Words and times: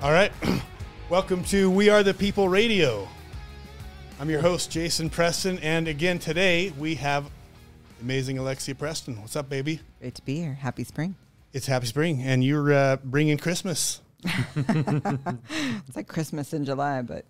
All 0.00 0.12
right. 0.12 0.30
Welcome 1.10 1.42
to 1.44 1.68
We 1.70 1.88
Are 1.88 2.04
the 2.04 2.14
People 2.14 2.48
Radio. 2.48 3.08
I'm 4.20 4.30
your 4.30 4.40
host, 4.40 4.70
Jason 4.70 5.10
Preston. 5.10 5.58
And 5.58 5.88
again, 5.88 6.20
today 6.20 6.72
we 6.78 6.94
have 6.96 7.28
amazing 8.00 8.38
Alexia 8.38 8.76
Preston. 8.76 9.20
What's 9.20 9.34
up, 9.34 9.48
baby? 9.48 9.80
Great 10.00 10.14
to 10.14 10.22
be 10.22 10.36
here. 10.36 10.54
Happy 10.54 10.84
spring. 10.84 11.16
It's 11.52 11.66
happy 11.66 11.86
spring, 11.86 12.22
and 12.22 12.44
you're 12.44 12.72
uh, 12.72 12.96
bringing 13.02 13.38
Christmas. 13.38 14.00
It's 14.56 15.96
like 15.96 16.06
Christmas 16.06 16.52
in 16.52 16.64
July, 16.64 17.02
but 17.02 17.24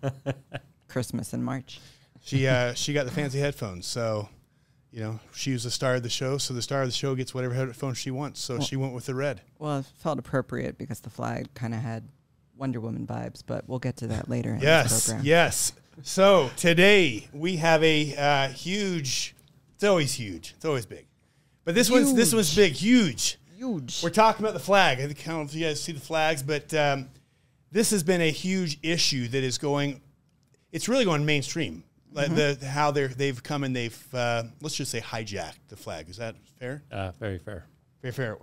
Christmas 0.87 1.33
in 1.33 1.43
March. 1.43 1.79
She 2.21 2.47
uh, 2.47 2.73
she 2.73 2.93
got 2.93 3.05
the 3.05 3.11
fancy 3.11 3.39
headphones, 3.39 3.87
so 3.87 4.29
you 4.91 4.99
know 4.99 5.19
she 5.33 5.53
was 5.53 5.63
the 5.63 5.71
star 5.71 5.95
of 5.95 6.03
the 6.03 6.09
show. 6.09 6.37
So 6.37 6.53
the 6.53 6.61
star 6.61 6.81
of 6.81 6.87
the 6.87 6.93
show 6.93 7.15
gets 7.15 7.33
whatever 7.33 7.53
headphones 7.53 7.97
she 7.97 8.11
wants. 8.11 8.41
So 8.41 8.59
she 8.59 8.75
went 8.75 8.93
with 8.93 9.05
the 9.05 9.15
red. 9.15 9.41
Well, 9.57 9.79
it 9.79 9.85
felt 9.95 10.19
appropriate 10.19 10.77
because 10.77 10.99
the 10.99 11.09
flag 11.09 11.53
kind 11.53 11.73
of 11.73 11.79
had 11.79 12.09
Wonder 12.59 12.79
Woman 12.81 13.07
vibes, 13.07 13.41
but 13.45 13.67
we'll 13.67 13.79
get 13.79 13.95
to 13.97 14.07
that 14.07 14.29
later 14.29 14.49
in 14.49 14.55
this 14.59 14.63
Yes, 14.65 15.05
program. 15.07 15.25
yes. 15.25 15.73
So 16.03 16.51
today 16.57 17.27
we 17.33 17.55
have 17.57 17.81
a 17.83 18.15
uh, 18.15 18.47
huge. 18.49 19.33
It's 19.75 19.83
always 19.83 20.13
huge. 20.13 20.53
It's 20.57 20.65
always 20.65 20.85
big, 20.85 21.07
but 21.63 21.73
this 21.73 21.89
one's 21.89 22.13
this 22.13 22.33
one's 22.33 22.53
big, 22.53 22.73
huge. 22.73 23.37
Huge. 23.55 24.01
We're 24.03 24.09
talking 24.09 24.45
about 24.45 24.53
the 24.53 24.59
flag. 24.59 24.99
I 24.99 25.07
don't 25.07 25.27
know 25.27 25.41
if 25.41 25.53
you 25.53 25.65
guys 25.65 25.81
see 25.81 25.91
the 25.91 25.99
flags, 25.99 26.43
but 26.43 26.73
um, 26.73 27.09
this 27.71 27.91
has 27.91 28.03
been 28.03 28.21
a 28.21 28.31
huge 28.31 28.77
issue 28.83 29.27
that 29.29 29.43
is 29.43 29.57
going. 29.57 30.01
It's 30.71 30.87
really 30.87 31.05
going 31.05 31.25
mainstream. 31.25 31.83
Like 32.11 32.33
the 32.33 32.57
how 32.65 32.91
they're 32.91 33.07
they've 33.09 33.41
come 33.41 33.63
and 33.63 33.75
they've 33.75 34.07
uh, 34.13 34.43
let's 34.61 34.75
just 34.75 34.91
say 34.91 34.99
hijacked 34.99 35.59
the 35.67 35.75
flag. 35.77 36.09
Is 36.09 36.17
that 36.17 36.35
fair? 36.59 36.83
Uh, 36.91 37.11
very 37.19 37.37
fair. 37.39 37.65
Very 38.01 38.13
fair. 38.13 38.37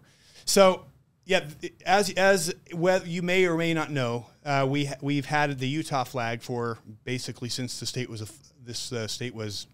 So, 0.45 0.85
yeah, 1.27 1.45
as 1.85 2.11
as 2.11 2.55
well, 2.73 3.05
you 3.05 3.21
may 3.21 3.45
or 3.47 3.57
may 3.57 3.75
not 3.75 3.91
know, 3.91 4.27
uh, 4.45 4.65
we 4.69 4.89
we've 5.03 5.27
had 5.27 5.59
the 5.59 5.69
Utah 5.69 6.05
flag 6.05 6.41
for 6.41 6.79
basically 7.05 7.49
since 7.49 7.79
the 7.81 7.87
state 7.87 8.09
was 8.09 8.23
a, 8.23 8.27
this 8.65 8.93
uh, 8.93 9.07
state 9.09 9.35
was 9.35 9.67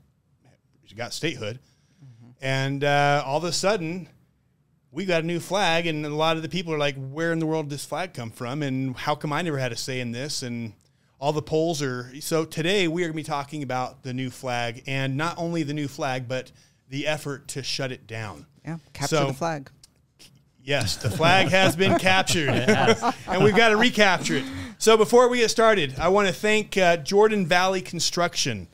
got 0.96 1.14
statehood, 1.14 1.58
and 2.40 2.84
uh, 2.84 3.22
all 3.24 3.38
of 3.38 3.44
a 3.44 3.52
sudden 3.52 4.08
we 4.90 5.06
got 5.06 5.22
a 5.22 5.26
new 5.26 5.40
flag, 5.40 5.86
and 5.86 6.04
a 6.04 6.08
lot 6.14 6.36
of 6.36 6.42
the 6.42 6.48
people 6.48 6.72
are 6.72 6.78
like, 6.78 6.96
"Where 6.96 7.32
in 7.32 7.38
the 7.38 7.46
world 7.46 7.66
did 7.66 7.74
this 7.74 7.84
flag 7.84 8.14
come 8.14 8.30
from?" 8.30 8.62
And 8.62 8.96
how 8.96 9.14
come 9.14 9.32
I 9.32 9.42
never 9.42 9.58
had 9.58 9.72
a 9.72 9.76
say 9.76 10.00
in 10.00 10.12
this? 10.12 10.42
And 10.42 10.72
all 11.18 11.32
the 11.32 11.42
polls 11.42 11.82
are 11.82 12.10
so 12.20 12.44
today 12.44 12.88
we 12.88 13.02
are 13.02 13.06
going 13.06 13.12
to 13.12 13.16
be 13.16 13.22
talking 13.22 13.62
about 13.62 14.02
the 14.02 14.12
new 14.14 14.30
flag, 14.30 14.82
and 14.86 15.16
not 15.16 15.36
only 15.38 15.62
the 15.62 15.74
new 15.74 15.88
flag, 15.88 16.28
but 16.28 16.50
the 16.88 17.06
effort 17.06 17.48
to 17.48 17.62
shut 17.62 17.92
it 17.92 18.06
down. 18.06 18.46
yeah, 18.64 18.78
capture 18.92 19.16
So- 19.16 19.26
the 19.28 19.34
flag. 19.34 19.70
Yes, 20.64 20.96
the 20.96 21.10
flag 21.10 21.48
has 21.48 21.74
been 21.74 21.98
captured, 21.98 22.48
and 23.28 23.42
we've 23.42 23.56
got 23.56 23.70
to 23.70 23.76
recapture 23.76 24.36
it. 24.36 24.44
So 24.78 24.96
before 24.96 25.28
we 25.28 25.38
get 25.38 25.50
started, 25.50 25.98
I 25.98 26.08
want 26.08 26.28
to 26.28 26.34
thank 26.34 26.78
uh, 26.78 26.98
Jordan 26.98 27.46
Valley 27.46 27.80
Construction. 27.80 28.68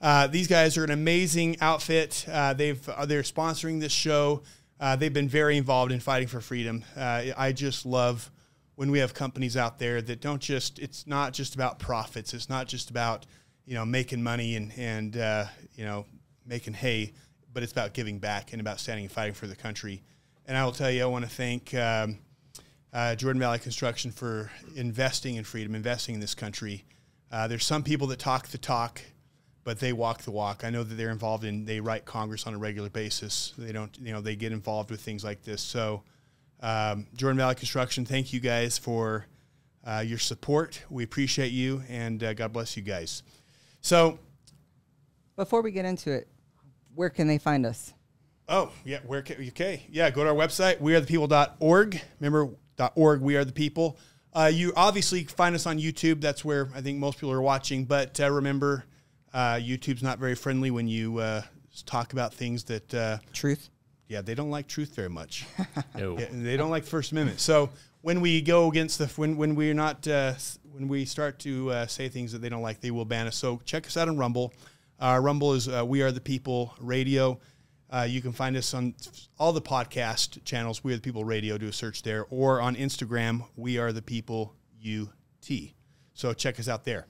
Uh, 0.00 0.28
these 0.28 0.46
guys 0.46 0.78
are 0.78 0.84
an 0.84 0.92
amazing 0.92 1.56
outfit. 1.60 2.24
Uh, 2.30 2.54
they've 2.54 2.88
uh, 2.88 3.06
they're 3.06 3.22
sponsoring 3.22 3.80
this 3.80 3.90
show. 3.90 4.42
Uh, 4.78 4.94
they've 4.94 5.12
been 5.12 5.28
very 5.28 5.56
involved 5.56 5.90
in 5.90 5.98
fighting 5.98 6.28
for 6.28 6.40
freedom. 6.40 6.84
Uh, 6.96 7.24
I 7.36 7.50
just 7.50 7.86
love 7.86 8.30
when 8.76 8.92
we 8.92 9.00
have 9.00 9.12
companies 9.12 9.56
out 9.56 9.80
there 9.80 10.00
that 10.00 10.20
don't 10.20 10.40
just. 10.40 10.78
It's 10.78 11.08
not 11.08 11.32
just 11.32 11.56
about 11.56 11.80
profits. 11.80 12.34
It's 12.34 12.48
not 12.48 12.68
just 12.68 12.88
about 12.90 13.26
you 13.64 13.74
know 13.74 13.84
making 13.84 14.22
money 14.22 14.54
and 14.54 14.72
and 14.76 15.16
uh, 15.16 15.46
you 15.74 15.84
know 15.84 16.06
making 16.46 16.74
hay, 16.74 17.14
but 17.52 17.64
it's 17.64 17.72
about 17.72 17.94
giving 17.94 18.20
back 18.20 18.52
and 18.52 18.60
about 18.60 18.78
standing 18.78 19.06
and 19.06 19.12
fighting 19.12 19.34
for 19.34 19.48
the 19.48 19.56
country. 19.56 20.02
And 20.46 20.56
I 20.56 20.64
will 20.64 20.72
tell 20.72 20.90
you, 20.90 21.02
I 21.02 21.06
want 21.06 21.24
to 21.24 21.30
thank 21.30 21.72
um, 21.74 22.18
uh, 22.92 23.14
Jordan 23.14 23.40
Valley 23.40 23.58
Construction 23.58 24.10
for 24.10 24.50
investing 24.74 25.36
in 25.36 25.44
freedom, 25.44 25.74
investing 25.74 26.14
in 26.16 26.20
this 26.20 26.34
country. 26.34 26.84
Uh, 27.30 27.48
there's 27.48 27.64
some 27.64 27.82
people 27.82 28.06
that 28.08 28.18
talk 28.18 28.48
the 28.48 28.58
talk, 28.58 29.00
but 29.64 29.78
they 29.78 29.92
walk 29.92 30.22
the 30.22 30.30
walk. 30.30 30.64
I 30.64 30.70
know 30.70 30.82
that 30.82 30.94
they're 30.94 31.10
involved 31.10 31.44
in. 31.44 31.64
They 31.64 31.80
write 31.80 32.04
Congress 32.04 32.46
on 32.46 32.54
a 32.54 32.58
regular 32.58 32.90
basis. 32.90 33.54
They 33.56 33.72
don't, 33.72 33.96
you 33.98 34.12
know, 34.12 34.20
they 34.20 34.36
get 34.36 34.52
involved 34.52 34.90
with 34.90 35.00
things 35.00 35.24
like 35.24 35.42
this. 35.42 35.62
So, 35.62 36.02
um, 36.60 37.06
Jordan 37.14 37.38
Valley 37.38 37.54
Construction, 37.54 38.04
thank 38.04 38.32
you 38.32 38.40
guys 38.40 38.78
for 38.78 39.26
uh, 39.84 40.02
your 40.06 40.18
support. 40.18 40.82
We 40.90 41.04
appreciate 41.04 41.52
you, 41.52 41.82
and 41.88 42.22
uh, 42.22 42.34
God 42.34 42.52
bless 42.52 42.76
you 42.76 42.82
guys. 42.82 43.22
So, 43.80 44.18
Before 45.36 45.62
we 45.62 45.70
get 45.70 45.84
into 45.84 46.12
it, 46.12 46.28
where 46.94 47.10
can 47.10 47.26
they 47.26 47.38
find 47.38 47.64
us? 47.64 47.94
Oh, 48.52 48.70
yeah. 48.84 48.98
Where 49.06 49.22
can, 49.22 49.44
okay. 49.48 49.86
Yeah, 49.90 50.10
go 50.10 50.24
to 50.24 50.30
our 50.30 50.36
website, 50.36 50.78
wearethepeople.org. 50.80 52.00
Remember, 52.20 52.50
.org, 52.94 53.20
we 53.22 53.34
are 53.36 53.44
the 53.44 53.52
people. 53.52 53.98
Uh, 54.34 54.50
you 54.52 54.72
obviously 54.76 55.24
find 55.24 55.54
us 55.54 55.66
on 55.66 55.78
YouTube. 55.78 56.20
That's 56.20 56.44
where 56.44 56.68
I 56.74 56.82
think 56.82 56.98
most 56.98 57.16
people 57.18 57.32
are 57.32 57.40
watching. 57.42 57.86
But 57.86 58.20
uh, 58.20 58.30
remember, 58.30 58.84
uh, 59.32 59.54
YouTube's 59.54 60.02
not 60.02 60.18
very 60.18 60.34
friendly 60.34 60.70
when 60.70 60.86
you 60.86 61.18
uh, 61.18 61.42
talk 61.86 62.12
about 62.12 62.34
things 62.34 62.64
that, 62.64 62.92
uh, 62.94 63.18
Truth. 63.32 63.70
yeah, 64.08 64.20
they 64.20 64.34
don't 64.34 64.50
like 64.50 64.68
truth 64.68 64.94
very 64.94 65.10
much. 65.10 65.46
No. 65.96 66.18
Yeah, 66.18 66.26
they 66.30 66.56
don't 66.56 66.70
like 66.70 66.84
First 66.84 67.12
Amendment. 67.12 67.40
So 67.40 67.70
when 68.02 68.20
we 68.20 68.42
go 68.42 68.68
against 68.68 68.98
the 68.98 69.06
when 69.16 69.36
when 69.36 69.54
we're 69.54 69.74
not 69.74 70.06
uh, 70.08 70.34
when 70.72 70.88
we 70.88 71.04
start 71.04 71.38
to 71.40 71.70
uh, 71.70 71.86
say 71.86 72.08
things 72.08 72.32
that 72.32 72.40
they 72.42 72.48
don't 72.48 72.62
like, 72.62 72.80
they 72.80 72.90
will 72.90 73.04
ban 73.04 73.26
us. 73.26 73.36
So 73.36 73.60
check 73.64 73.86
us 73.86 73.96
out 73.96 74.08
on 74.08 74.16
Rumble. 74.16 74.52
Uh, 74.98 75.18
Rumble 75.22 75.52
is 75.54 75.68
uh, 75.68 75.84
We 75.86 76.02
Are 76.02 76.10
the 76.12 76.20
People 76.20 76.74
Radio. 76.80 77.40
Uh, 77.92 78.04
you 78.08 78.22
can 78.22 78.32
find 78.32 78.56
us 78.56 78.72
on 78.72 78.94
all 79.38 79.52
the 79.52 79.60
podcast 79.60 80.42
channels. 80.44 80.82
We 80.82 80.92
Are 80.94 80.96
the 80.96 81.02
People 81.02 81.24
Radio. 81.24 81.58
Do 81.58 81.68
a 81.68 81.72
search 81.72 82.02
there, 82.02 82.24
or 82.30 82.58
on 82.60 82.74
Instagram. 82.74 83.44
We 83.54 83.76
Are 83.78 83.92
the 83.92 84.00
People 84.00 84.54
UT. 84.82 85.50
So 86.14 86.32
check 86.32 86.58
us 86.58 86.68
out 86.68 86.84
there. 86.84 87.06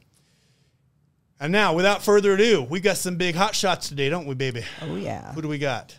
And 1.38 1.52
now, 1.52 1.72
without 1.74 2.02
further 2.02 2.34
ado, 2.34 2.62
we 2.62 2.80
got 2.80 2.96
some 2.96 3.16
big 3.16 3.34
hot 3.36 3.54
shots 3.54 3.88
today, 3.88 4.08
don't 4.08 4.26
we, 4.26 4.34
baby? 4.34 4.64
Oh 4.80 4.96
yeah, 4.96 5.32
Who 5.34 5.42
do 5.42 5.48
we 5.48 5.58
got? 5.58 5.98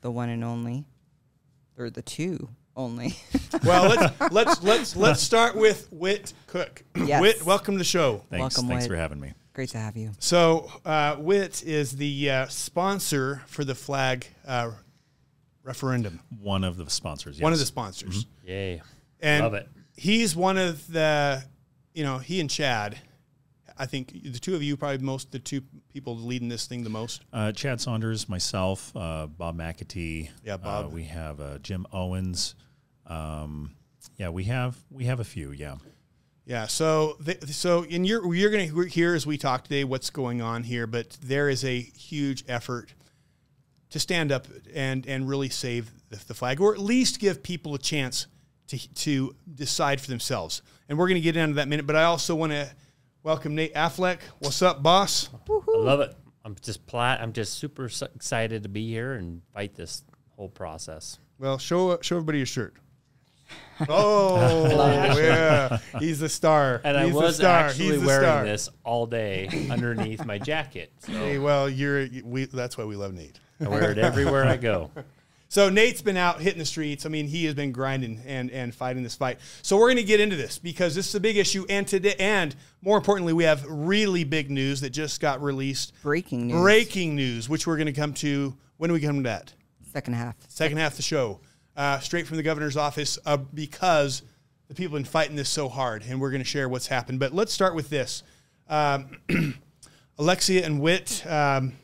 the 0.00 0.10
one 0.10 0.28
and 0.28 0.44
only, 0.44 0.84
or 1.78 1.90
the 1.90 2.02
two 2.02 2.48
only. 2.76 3.16
Well, 3.64 3.88
let's 3.88 4.32
let's 4.32 4.62
let's 4.64 4.96
let's 4.96 5.22
start 5.30 5.54
with 5.56 5.88
Wit 5.92 6.34
Cook. 6.48 6.82
Yes. 6.96 7.20
Wit, 7.22 7.46
welcome 7.46 7.74
to 7.74 7.78
the 7.78 7.84
show. 7.84 8.24
Thanks. 8.30 8.56
Welcome, 8.56 8.68
Thanks 8.68 8.84
Wade. 8.84 8.90
for 8.90 8.96
having 8.96 9.20
me. 9.20 9.32
Great 9.54 9.68
to 9.70 9.78
have 9.78 9.96
you. 9.96 10.10
So, 10.18 10.68
uh, 10.84 11.14
Wit 11.18 11.62
is 11.64 11.92
the 11.92 12.28
uh, 12.28 12.46
sponsor 12.48 13.40
for 13.46 13.64
the 13.64 13.76
flag 13.76 14.26
uh, 14.44 14.72
referendum. 15.62 16.18
One 16.40 16.64
of 16.64 16.76
the 16.76 16.90
sponsors. 16.90 17.40
One 17.40 17.52
of 17.52 17.58
the 17.58 17.62
yes. 17.62 17.68
sponsors, 17.68 18.26
Yay. 18.44 18.82
and 19.20 19.44
Love 19.44 19.54
it. 19.54 19.68
he's 19.96 20.34
one 20.34 20.58
of 20.58 20.84
the, 20.92 21.44
you 21.94 22.02
know, 22.02 22.18
he 22.18 22.40
and 22.40 22.50
Chad. 22.50 22.98
I 23.78 23.86
think 23.86 24.12
the 24.24 24.40
two 24.40 24.56
of 24.56 24.62
you 24.62 24.76
probably 24.76 24.98
most 24.98 25.30
the 25.30 25.38
two 25.38 25.62
people 25.92 26.16
leading 26.16 26.48
this 26.48 26.66
thing 26.66 26.82
the 26.82 26.90
most. 26.90 27.22
Uh, 27.32 27.52
Chad 27.52 27.80
Saunders, 27.80 28.28
myself, 28.28 28.94
uh, 28.96 29.26
Bob 29.26 29.56
McAtee. 29.56 30.30
Yeah, 30.44 30.56
Bob. 30.56 30.86
Uh, 30.86 30.88
we 30.88 31.04
have 31.04 31.40
uh, 31.40 31.58
Jim 31.58 31.86
Owens. 31.92 32.56
Um, 33.06 33.76
yeah, 34.16 34.30
we 34.30 34.44
have 34.44 34.76
we 34.90 35.04
have 35.04 35.20
a 35.20 35.24
few. 35.24 35.52
Yeah. 35.52 35.76
Yeah. 36.46 36.66
So, 36.66 37.16
th- 37.24 37.42
so, 37.44 37.84
and 37.84 38.06
you're 38.06 38.34
you're 38.34 38.50
going 38.50 38.70
to 38.70 38.82
hear 38.84 39.14
as 39.14 39.26
we 39.26 39.38
talk 39.38 39.64
today 39.64 39.84
what's 39.84 40.10
going 40.10 40.42
on 40.42 40.62
here, 40.62 40.86
but 40.86 41.16
there 41.22 41.48
is 41.48 41.64
a 41.64 41.80
huge 41.80 42.44
effort 42.48 42.92
to 43.90 43.98
stand 43.98 44.30
up 44.30 44.46
and 44.74 45.06
and 45.06 45.28
really 45.28 45.48
save 45.48 45.90
the, 46.10 46.22
the 46.26 46.34
flag, 46.34 46.60
or 46.60 46.74
at 46.74 46.80
least 46.80 47.18
give 47.18 47.42
people 47.42 47.74
a 47.74 47.78
chance 47.78 48.26
to 48.68 48.94
to 48.94 49.34
decide 49.54 50.00
for 50.00 50.08
themselves. 50.08 50.62
And 50.88 50.98
we're 50.98 51.08
going 51.08 51.20
to 51.20 51.22
get 51.22 51.36
into 51.36 51.54
that 51.54 51.68
minute. 51.68 51.86
But 51.86 51.96
I 51.96 52.04
also 52.04 52.34
want 52.34 52.52
to 52.52 52.70
welcome 53.22 53.54
Nate 53.54 53.74
Affleck. 53.74 54.18
What's 54.38 54.60
up, 54.60 54.82
boss? 54.82 55.30
I 55.48 55.60
love 55.78 56.00
it. 56.00 56.14
I'm 56.44 56.56
just 56.60 56.86
plat. 56.86 57.22
I'm 57.22 57.32
just 57.32 57.54
super 57.54 57.86
excited 57.86 58.64
to 58.64 58.68
be 58.68 58.86
here 58.90 59.14
and 59.14 59.40
fight 59.54 59.74
this 59.74 60.04
whole 60.36 60.50
process. 60.50 61.18
Well, 61.38 61.56
show 61.56 61.98
show 62.02 62.16
everybody 62.16 62.38
your 62.38 62.46
shirt. 62.46 62.74
Oh 63.88 65.16
yeah, 65.18 65.78
he's 65.98 66.20
the 66.20 66.28
star. 66.28 66.80
And 66.84 66.96
he's 66.96 67.12
I 67.12 67.18
was 67.18 67.38
the 67.38 67.42
star. 67.42 67.58
actually 67.66 67.96
he's 67.96 68.04
wearing 68.04 68.22
star. 68.22 68.44
this 68.44 68.68
all 68.84 69.04
day 69.06 69.68
underneath 69.70 70.24
my 70.24 70.38
jacket. 70.38 70.92
So 71.00 71.12
Hey, 71.12 71.38
well, 71.38 71.68
you're 71.68 72.06
we. 72.24 72.44
That's 72.44 72.78
why 72.78 72.84
we 72.84 72.94
love 72.94 73.14
Nate. 73.14 73.40
I 73.60 73.68
wear 73.68 73.90
it 73.90 73.98
everywhere 73.98 74.44
I 74.44 74.56
go. 74.56 74.90
So 75.48 75.70
Nate's 75.70 76.02
been 76.02 76.16
out 76.16 76.40
hitting 76.40 76.58
the 76.58 76.64
streets. 76.64 77.06
I 77.06 77.08
mean, 77.08 77.26
he 77.26 77.44
has 77.44 77.54
been 77.54 77.72
grinding 77.72 78.20
and 78.26 78.50
and 78.50 78.74
fighting 78.74 79.02
this 79.02 79.14
fight. 79.16 79.38
So 79.62 79.76
we're 79.76 79.86
going 79.86 79.96
to 79.98 80.02
get 80.04 80.20
into 80.20 80.36
this 80.36 80.58
because 80.58 80.94
this 80.94 81.08
is 81.08 81.14
a 81.14 81.20
big 81.20 81.36
issue, 81.36 81.66
and 81.68 81.86
today, 81.86 82.14
and 82.18 82.54
more 82.80 82.96
importantly, 82.96 83.32
we 83.32 83.44
have 83.44 83.64
really 83.68 84.24
big 84.24 84.50
news 84.50 84.80
that 84.80 84.90
just 84.90 85.20
got 85.20 85.42
released. 85.42 85.92
Breaking 86.02 86.48
news. 86.48 86.60
Breaking 86.60 87.14
news, 87.16 87.48
which 87.48 87.66
we're 87.66 87.76
going 87.76 87.86
to 87.86 87.92
come 87.92 88.14
to. 88.14 88.56
When 88.78 88.88
do 88.88 88.94
we 88.94 89.00
come 89.00 89.16
to 89.16 89.22
that? 89.24 89.52
Second 89.92 90.14
half. 90.14 90.34
Second 90.48 90.78
half 90.78 90.92
of 90.92 90.96
the 90.96 91.02
show, 91.04 91.40
uh, 91.76 91.98
straight 91.98 92.26
from 92.26 92.36
the 92.36 92.42
governor's 92.42 92.76
office, 92.76 93.18
uh, 93.26 93.36
because 93.36 94.22
the 94.68 94.74
people 94.74 94.96
have 94.96 95.04
been 95.04 95.10
fighting 95.10 95.36
this 95.36 95.48
so 95.48 95.68
hard, 95.68 96.04
and 96.08 96.20
we're 96.20 96.30
going 96.30 96.42
to 96.42 96.48
share 96.48 96.68
what's 96.68 96.86
happened. 96.86 97.20
But 97.20 97.34
let's 97.34 97.52
start 97.52 97.74
with 97.74 97.90
this. 97.90 98.22
Um, 98.68 99.18
Alexia 100.18 100.64
and 100.64 100.80
Witt, 100.80 101.24
um, 101.26 101.74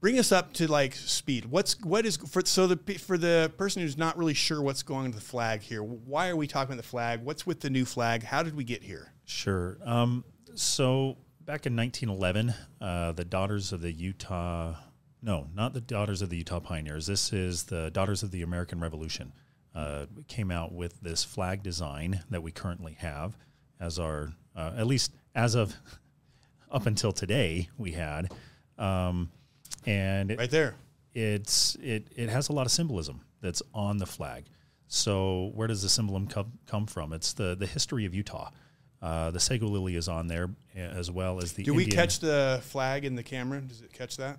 bring 0.00 0.18
us 0.18 0.32
up 0.32 0.52
to 0.52 0.70
like 0.70 0.94
speed. 0.94 1.46
What's 1.46 1.80
what 1.80 2.04
is 2.04 2.16
for 2.16 2.42
so 2.44 2.66
the 2.66 2.76
for 2.98 3.16
the 3.16 3.52
person 3.56 3.82
who's 3.82 3.96
not 3.96 4.18
really 4.18 4.34
sure 4.34 4.60
what's 4.60 4.82
going 4.82 5.00
on 5.00 5.06
with 5.06 5.14
the 5.14 5.20
flag 5.20 5.62
here? 5.62 5.82
Why 5.82 6.28
are 6.28 6.36
we 6.36 6.46
talking 6.46 6.72
about 6.72 6.82
the 6.82 6.88
flag? 6.88 7.22
What's 7.22 7.46
with 7.46 7.60
the 7.60 7.70
new 7.70 7.84
flag? 7.84 8.22
How 8.22 8.42
did 8.42 8.54
we 8.54 8.64
get 8.64 8.82
here? 8.82 9.12
Sure. 9.24 9.78
Um, 9.82 10.24
so 10.54 11.16
back 11.40 11.66
in 11.66 11.76
1911, 11.76 12.54
uh, 12.80 13.12
the 13.12 13.24
Daughters 13.24 13.72
of 13.72 13.80
the 13.80 13.92
Utah, 13.92 14.74
no, 15.24 15.48
not 15.54 15.72
the 15.72 15.80
Daughters 15.80 16.20
of 16.22 16.28
the 16.30 16.36
Utah 16.36 16.60
Pioneers. 16.60 17.06
This 17.06 17.32
is 17.32 17.64
the 17.64 17.90
Daughters 17.90 18.22
of 18.22 18.30
the 18.30 18.42
American 18.42 18.78
Revolution. 18.80 19.32
Uh, 19.74 20.06
came 20.28 20.50
out 20.50 20.72
with 20.72 21.00
this 21.00 21.24
flag 21.24 21.62
design 21.62 22.20
that 22.30 22.42
we 22.42 22.52
currently 22.52 22.92
have 23.00 23.36
as 23.80 23.98
our, 23.98 24.32
uh, 24.54 24.72
at 24.76 24.86
least 24.86 25.12
as 25.34 25.54
of 25.56 25.74
up 26.70 26.86
until 26.86 27.10
today, 27.12 27.68
we 27.76 27.92
had. 27.92 28.30
Um, 28.78 29.30
and 29.86 30.30
it- 30.30 30.38
Right 30.38 30.50
there. 30.50 30.74
it's 31.14 31.74
it 31.76 32.08
it 32.16 32.28
has 32.28 32.48
a 32.48 32.52
lot 32.52 32.66
of 32.66 32.72
symbolism 32.72 33.20
that's 33.40 33.62
on 33.72 33.98
the 33.98 34.06
flag. 34.06 34.44
So 34.86 35.50
where 35.54 35.66
does 35.66 35.82
the 35.82 35.88
symbolism 35.88 36.28
come, 36.28 36.52
come 36.66 36.86
from? 36.86 37.12
It's 37.12 37.32
the 37.32 37.56
the 37.56 37.66
history 37.66 38.04
of 38.04 38.14
Utah. 38.14 38.50
Uh, 39.02 39.30
the 39.30 39.40
sago 39.40 39.66
lily 39.66 39.96
is 39.96 40.08
on 40.08 40.28
there 40.28 40.50
as 40.76 41.10
well 41.10 41.42
as 41.42 41.52
the. 41.52 41.62
Do 41.64 41.74
we 41.74 41.84
Indian- 41.84 42.00
catch 42.00 42.20
the 42.20 42.60
flag 42.64 43.04
in 43.04 43.16
the 43.16 43.22
camera? 43.22 43.60
Does 43.60 43.80
it 43.82 43.92
catch 43.92 44.16
that? 44.18 44.38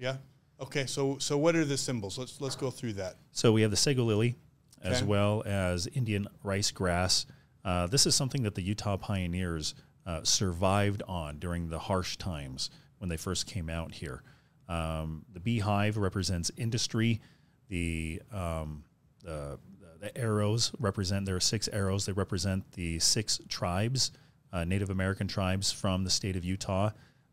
Yeah. 0.00 0.16
Okay. 0.60 0.86
So 0.86 1.18
so 1.18 1.38
what 1.38 1.54
are 1.54 1.64
the 1.64 1.76
symbols? 1.76 2.18
Let's 2.18 2.40
let's 2.40 2.56
go 2.56 2.70
through 2.70 2.94
that. 2.94 3.16
So 3.32 3.52
we 3.52 3.62
have 3.62 3.70
the 3.70 3.76
sago 3.76 4.02
lily, 4.02 4.36
as 4.82 5.04
well 5.04 5.42
as 5.46 5.86
Indian 5.88 6.26
rice 6.42 6.70
grass. 6.70 7.26
Uh, 7.64 7.86
this 7.86 8.06
is 8.06 8.14
something 8.14 8.42
that 8.44 8.54
the 8.54 8.62
Utah 8.62 8.96
pioneers 8.96 9.74
uh, 10.06 10.20
survived 10.22 11.02
on 11.06 11.38
during 11.38 11.68
the 11.68 11.78
harsh 11.78 12.16
times 12.16 12.70
when 12.98 13.08
they 13.08 13.18
first 13.18 13.46
came 13.46 13.68
out 13.68 13.92
here. 13.92 14.22
Um, 14.68 15.24
the 15.32 15.40
beehive 15.40 15.96
represents 15.96 16.50
industry. 16.56 17.20
The, 17.68 18.22
um, 18.32 18.84
the 19.22 19.58
the 20.00 20.16
arrows 20.16 20.72
represent 20.78 21.26
there 21.26 21.36
are 21.36 21.40
six 21.40 21.68
arrows. 21.68 22.06
They 22.06 22.12
represent 22.12 22.72
the 22.72 22.98
six 23.00 23.38
tribes, 23.48 24.12
uh, 24.50 24.64
Native 24.64 24.88
American 24.88 25.28
tribes 25.28 25.70
from 25.70 26.04
the 26.04 26.10
state 26.10 26.36
of 26.36 26.44
Utah. 26.44 26.90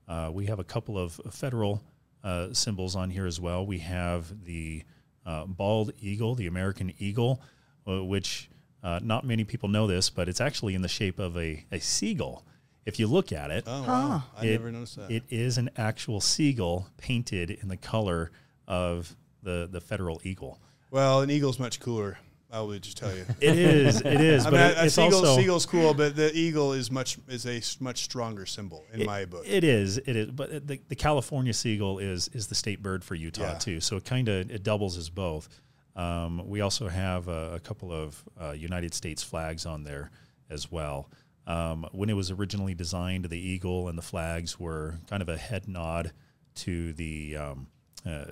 Uh, 0.07 0.31
we 0.33 0.47
have 0.47 0.59
a 0.59 0.65
couple 0.65 0.97
of 0.97 1.19
federal 1.31 1.81
uh, 2.23 2.53
symbols 2.53 2.95
on 2.95 3.09
here 3.09 3.25
as 3.25 3.39
well. 3.39 3.65
We 3.65 3.79
have 3.79 4.43
the 4.45 4.83
uh, 5.25 5.45
bald 5.45 5.91
eagle, 5.99 6.35
the 6.35 6.47
American 6.47 6.93
eagle, 6.99 7.41
uh, 7.87 8.03
which 8.03 8.49
uh, 8.83 8.99
not 9.03 9.25
many 9.25 9.43
people 9.43 9.69
know 9.69 9.87
this, 9.87 10.09
but 10.09 10.29
it's 10.29 10.41
actually 10.41 10.75
in 10.75 10.81
the 10.81 10.87
shape 10.87 11.19
of 11.19 11.37
a, 11.37 11.65
a 11.71 11.79
seagull. 11.79 12.45
If 12.85 12.99
you 12.99 13.07
look 13.07 13.33
at 13.33 13.51
it, 13.51 13.65
Oh 13.67 13.83
wow! 13.83 14.23
I 14.37 14.45
never 14.45 14.71
noticed 14.71 14.95
that. 14.95 15.11
it 15.11 15.23
is 15.29 15.57
an 15.57 15.69
actual 15.75 16.21
seagull 16.21 16.87
painted 16.97 17.51
in 17.51 17.67
the 17.67 17.75
color 17.75 18.31
of 18.67 19.15
the, 19.43 19.67
the 19.69 19.81
federal 19.81 20.21
eagle. 20.23 20.59
well, 20.91 21.21
an 21.21 21.29
eagle's 21.29 21.59
much 21.59 21.79
cooler. 21.81 22.17
I 22.51 22.61
would 22.61 22.81
just 22.81 22.97
tell 22.97 23.13
you. 23.15 23.25
It 23.41 23.57
is, 23.59 23.99
it 24.01 24.21
is, 24.21 24.45
I 24.45 24.49
but 24.51 24.57
mean, 24.57 24.69
it- 24.71 24.77
a 24.77 24.85
it's 24.85 24.95
seagull, 24.95 25.19
also 25.25 25.37
seagull's 25.41 25.65
cool, 25.65 25.93
but 25.93 26.15
the 26.15 26.31
eagle 26.33 26.73
is 26.73 26.89
much 26.89 27.17
is 27.27 27.45
a 27.45 27.61
much 27.83 28.03
stronger 28.03 28.45
symbol 28.45 28.85
in 28.93 29.05
my 29.05 29.25
book. 29.25 29.43
It 29.45 29.63
is, 29.63 29.97
it 29.97 30.15
is, 30.15 30.31
but 30.31 30.65
the, 30.67 30.79
the 30.87 30.95
California 30.95 31.53
seagull 31.53 31.99
is 31.99 32.29
is 32.29 32.47
the 32.47 32.55
state 32.55 32.81
bird 32.81 33.03
for 33.03 33.15
Utah 33.15 33.41
Yeah. 33.43 33.57
too. 33.57 33.81
So 33.81 33.97
it 33.97 34.05
kind 34.05 34.29
of 34.29 34.49
it 34.49 34.63
doubles 34.63 34.97
as 34.97 35.09
both. 35.09 35.49
Um, 35.95 36.47
we 36.47 36.61
also 36.61 36.87
have 36.87 37.27
a, 37.27 37.55
a 37.55 37.59
couple 37.59 37.91
of 37.91 38.23
uh, 38.39 38.51
United 38.51 38.93
States 38.93 39.23
flags 39.23 39.65
on 39.65 39.83
there 39.83 40.11
as 40.49 40.71
well. 40.71 41.09
Um, 41.47 41.87
when 41.91 42.09
it 42.09 42.13
was 42.13 42.29
originally 42.29 42.75
designed, 42.75 43.25
the 43.25 43.39
eagle 43.39 43.87
and 43.87 43.97
the 43.97 44.01
flags 44.03 44.59
were 44.59 44.95
kind 45.09 45.21
of 45.21 45.29
a 45.29 45.37
head 45.37 45.67
nod 45.67 46.11
to 46.55 46.93
the 46.93 47.35
um, 47.37 47.67
uh, 48.05 48.25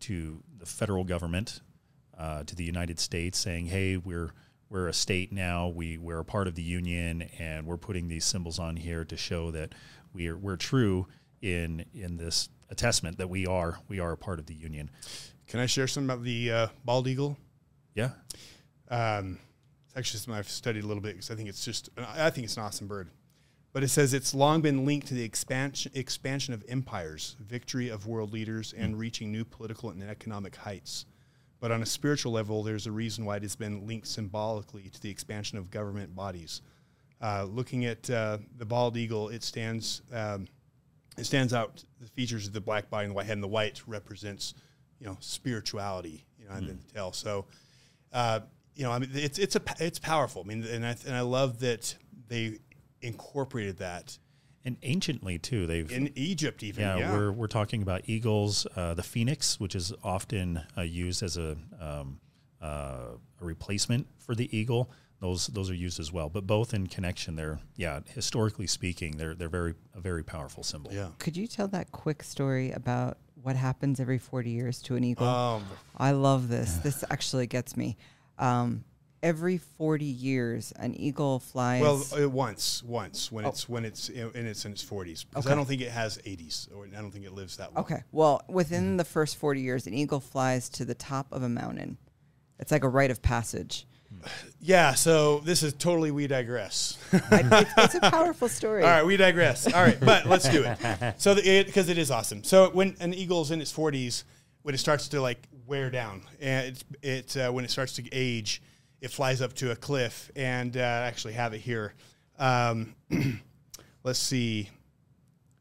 to 0.00 0.42
the 0.58 0.64
federal 0.66 1.04
government, 1.04 1.60
uh, 2.18 2.42
to 2.44 2.54
the 2.56 2.64
United 2.64 2.98
States, 2.98 3.38
saying, 3.38 3.66
"Hey, 3.66 3.96
we're 3.96 4.32
we're 4.68 4.88
a 4.88 4.92
state 4.92 5.32
now. 5.32 5.68
We 5.68 5.96
we're 5.98 6.18
a 6.18 6.24
part 6.24 6.46
of 6.48 6.54
the 6.54 6.62
union, 6.62 7.22
and 7.38 7.66
we're 7.66 7.78
putting 7.78 8.08
these 8.08 8.24
symbols 8.24 8.58
on 8.58 8.76
here 8.76 9.04
to 9.04 9.16
show 9.16 9.50
that 9.52 9.74
we're 10.12 10.36
we're 10.36 10.56
true 10.56 11.06
in 11.40 11.84
in 11.94 12.16
this 12.16 12.48
attestment 12.70 13.18
that 13.18 13.30
we 13.30 13.46
are 13.46 13.78
we 13.88 14.00
are 14.00 14.12
a 14.12 14.16
part 14.16 14.38
of 14.38 14.46
the 14.46 14.54
union." 14.54 14.90
Can 15.46 15.60
I 15.60 15.66
share 15.66 15.86
something 15.86 16.10
about 16.10 16.24
the 16.24 16.52
uh, 16.52 16.66
bald 16.84 17.08
eagle? 17.08 17.38
Yeah, 17.94 18.10
Um, 18.90 19.38
it's 19.86 19.96
actually 19.96 20.20
something 20.20 20.38
I've 20.38 20.48
studied 20.48 20.84
a 20.84 20.86
little 20.86 21.02
bit 21.02 21.14
because 21.14 21.30
I 21.30 21.34
think 21.34 21.48
it's 21.48 21.64
just 21.64 21.88
I 21.96 22.30
think 22.30 22.44
it's 22.44 22.56
an 22.56 22.62
awesome 22.62 22.86
bird. 22.86 23.08
But 23.72 23.82
it 23.82 23.88
says 23.88 24.12
it's 24.14 24.34
long 24.34 24.60
been 24.60 24.84
linked 24.84 25.08
to 25.08 25.14
the 25.14 25.22
expansion 25.22 25.92
expansion 25.94 26.52
of 26.54 26.64
empires, 26.68 27.36
victory 27.40 27.88
of 27.88 28.06
world 28.06 28.32
leaders, 28.32 28.72
and 28.76 28.98
reaching 28.98 29.32
new 29.32 29.44
political 29.44 29.90
and 29.90 30.02
economic 30.02 30.56
heights. 30.56 31.06
But 31.60 31.72
on 31.72 31.82
a 31.82 31.86
spiritual 31.86 32.32
level, 32.32 32.62
there's 32.62 32.86
a 32.86 32.92
reason 32.92 33.24
why 33.24 33.36
it 33.36 33.42
has 33.42 33.56
been 33.56 33.86
linked 33.86 34.06
symbolically 34.06 34.90
to 34.90 35.00
the 35.00 35.10
expansion 35.10 35.58
of 35.58 35.70
government 35.70 36.14
bodies. 36.14 36.62
Uh, 37.20 37.44
looking 37.44 37.84
at 37.84 38.08
uh, 38.10 38.38
the 38.56 38.64
bald 38.64 38.96
eagle, 38.96 39.28
it 39.28 39.42
stands 39.42 40.02
um, 40.12 40.46
it 41.16 41.24
stands 41.24 41.52
out. 41.52 41.84
The 42.00 42.06
features 42.08 42.46
of 42.46 42.52
the 42.52 42.60
black 42.60 42.88
body 42.90 43.06
and 43.06 43.10
the 43.10 43.16
white 43.16 43.26
head, 43.26 43.32
and 43.32 43.42
the 43.42 43.48
white 43.48 43.82
represents 43.88 44.54
you 45.00 45.06
know 45.06 45.16
spirituality. 45.20 46.24
You 46.38 46.48
know, 46.48 46.54
and 46.54 46.68
the 46.68 46.92
tail. 46.92 47.12
So 47.12 47.46
uh, 48.12 48.40
you 48.74 48.84
know, 48.84 48.92
I 48.92 49.00
mean, 49.00 49.10
it's 49.14 49.38
it's 49.38 49.56
a 49.56 49.62
it's 49.80 49.98
powerful. 49.98 50.42
I 50.44 50.48
mean, 50.48 50.64
and 50.64 50.86
I 50.86 50.96
and 51.06 51.16
I 51.16 51.22
love 51.22 51.58
that 51.60 51.96
they 52.28 52.58
incorporated 53.02 53.78
that 53.78 54.16
and 54.68 54.76
anciently 54.82 55.38
too, 55.38 55.66
they've 55.66 55.90
in 55.90 56.12
Egypt, 56.14 56.62
even. 56.62 56.82
yeah, 56.82 56.98
Yeah, 56.98 57.12
we're 57.16 57.32
we're 57.32 57.46
talking 57.46 57.80
about 57.80 58.02
eagles, 58.04 58.66
uh, 58.76 58.92
the 58.92 59.02
phoenix, 59.02 59.58
which 59.58 59.74
is 59.74 59.94
often 60.04 60.60
uh, 60.76 60.82
used 60.82 61.22
as 61.22 61.38
a 61.38 61.56
um, 61.80 62.20
uh, 62.60 63.16
a 63.40 63.44
replacement 63.44 64.06
for 64.18 64.34
the 64.34 64.54
eagle. 64.56 64.90
Those 65.20 65.46
those 65.48 65.70
are 65.70 65.74
used 65.74 65.98
as 65.98 66.12
well, 66.12 66.28
but 66.28 66.46
both 66.46 66.74
in 66.74 66.86
connection. 66.86 67.34
They're 67.34 67.60
yeah, 67.76 68.00
historically 68.14 68.66
speaking, 68.66 69.16
they're 69.16 69.34
they're 69.34 69.48
very 69.48 69.74
a 69.94 70.00
very 70.00 70.22
powerful 70.22 70.62
symbol. 70.62 70.92
yeah. 70.92 71.08
Could 71.18 71.36
you 71.36 71.46
tell 71.46 71.68
that 71.68 71.90
quick 71.90 72.22
story 72.22 72.70
about 72.72 73.16
what 73.42 73.56
happens 73.56 74.00
every 74.00 74.18
40 74.18 74.50
years 74.50 74.82
to 74.82 74.96
an 74.96 75.04
eagle? 75.04 75.26
Um, 75.26 75.64
I 75.96 76.10
love 76.10 76.48
this. 76.48 76.76
This 76.78 77.04
actually 77.10 77.46
gets 77.46 77.74
me. 77.76 77.96
Um, 78.38 78.84
every 79.22 79.58
40 79.58 80.04
years, 80.04 80.72
an 80.72 80.94
eagle 80.94 81.38
flies. 81.40 81.82
well, 81.82 82.04
uh, 82.24 82.28
once, 82.28 82.82
once 82.82 83.30
when 83.32 83.44
it's 83.44 83.68
when 83.68 83.84
it's 83.84 84.08
in, 84.08 84.30
in 84.34 84.46
its 84.46 84.64
in 84.64 84.72
its 84.72 84.82
forties. 84.82 85.24
Because 85.24 85.46
I 85.46 85.54
don't 85.54 85.66
think 85.66 85.80
it 85.80 85.90
has 85.90 86.20
eighties, 86.24 86.68
or 86.74 86.86
I 86.86 87.00
don't 87.00 87.10
think 87.10 87.24
it 87.24 87.32
lives 87.32 87.56
that 87.56 87.74
long. 87.74 87.84
okay. 87.84 88.02
Well, 88.12 88.42
within 88.48 88.96
the 88.96 89.04
first 89.04 89.36
40 89.36 89.60
years, 89.60 89.86
an 89.86 89.94
eagle 89.94 90.20
flies 90.20 90.68
to 90.70 90.84
the 90.84 90.94
top 90.94 91.26
of 91.32 91.42
a 91.42 91.48
mountain. 91.48 91.98
It's 92.58 92.72
like 92.72 92.84
a 92.84 92.88
rite 92.88 93.10
of 93.10 93.22
passage. 93.22 93.86
Yeah. 94.60 94.94
So 94.94 95.38
this 95.40 95.62
is 95.62 95.72
totally 95.74 96.10
we 96.10 96.26
digress. 96.26 96.98
It's, 97.12 97.72
it's 97.76 97.94
a 97.94 98.00
powerful 98.10 98.48
story. 98.48 98.82
All 98.82 98.88
right, 98.88 99.06
we 99.06 99.16
digress. 99.16 99.72
All 99.72 99.82
right, 99.82 99.98
but 100.00 100.26
let's 100.26 100.48
do 100.48 100.64
it. 100.64 101.14
So 101.18 101.36
because 101.36 101.88
it 101.88 101.96
is 101.98 102.10
awesome. 102.10 102.42
So 102.42 102.70
when 102.70 102.96
an 102.98 103.14
eagle's 103.14 103.52
in 103.52 103.60
its 103.60 103.70
forties, 103.70 104.24
when 104.62 104.74
it 104.74 104.78
starts 104.78 105.08
to 105.08 105.20
like 105.20 105.46
wear 105.66 105.90
down, 105.90 106.22
and 106.40 106.66
it's 106.66 106.84
it 107.02 107.36
uh, 107.36 107.52
when 107.52 107.64
it 107.64 107.70
starts 107.70 107.92
to 107.94 108.08
age, 108.10 108.60
it 109.00 109.10
flies 109.10 109.40
up 109.40 109.54
to 109.54 109.70
a 109.70 109.76
cliff. 109.76 110.30
And 110.36 110.76
uh, 110.76 110.80
I 110.80 111.06
actually 111.06 111.34
have 111.34 111.54
it 111.54 111.60
here. 111.60 111.94
Um, 112.38 112.94
let's 114.04 114.18
see. 114.18 114.70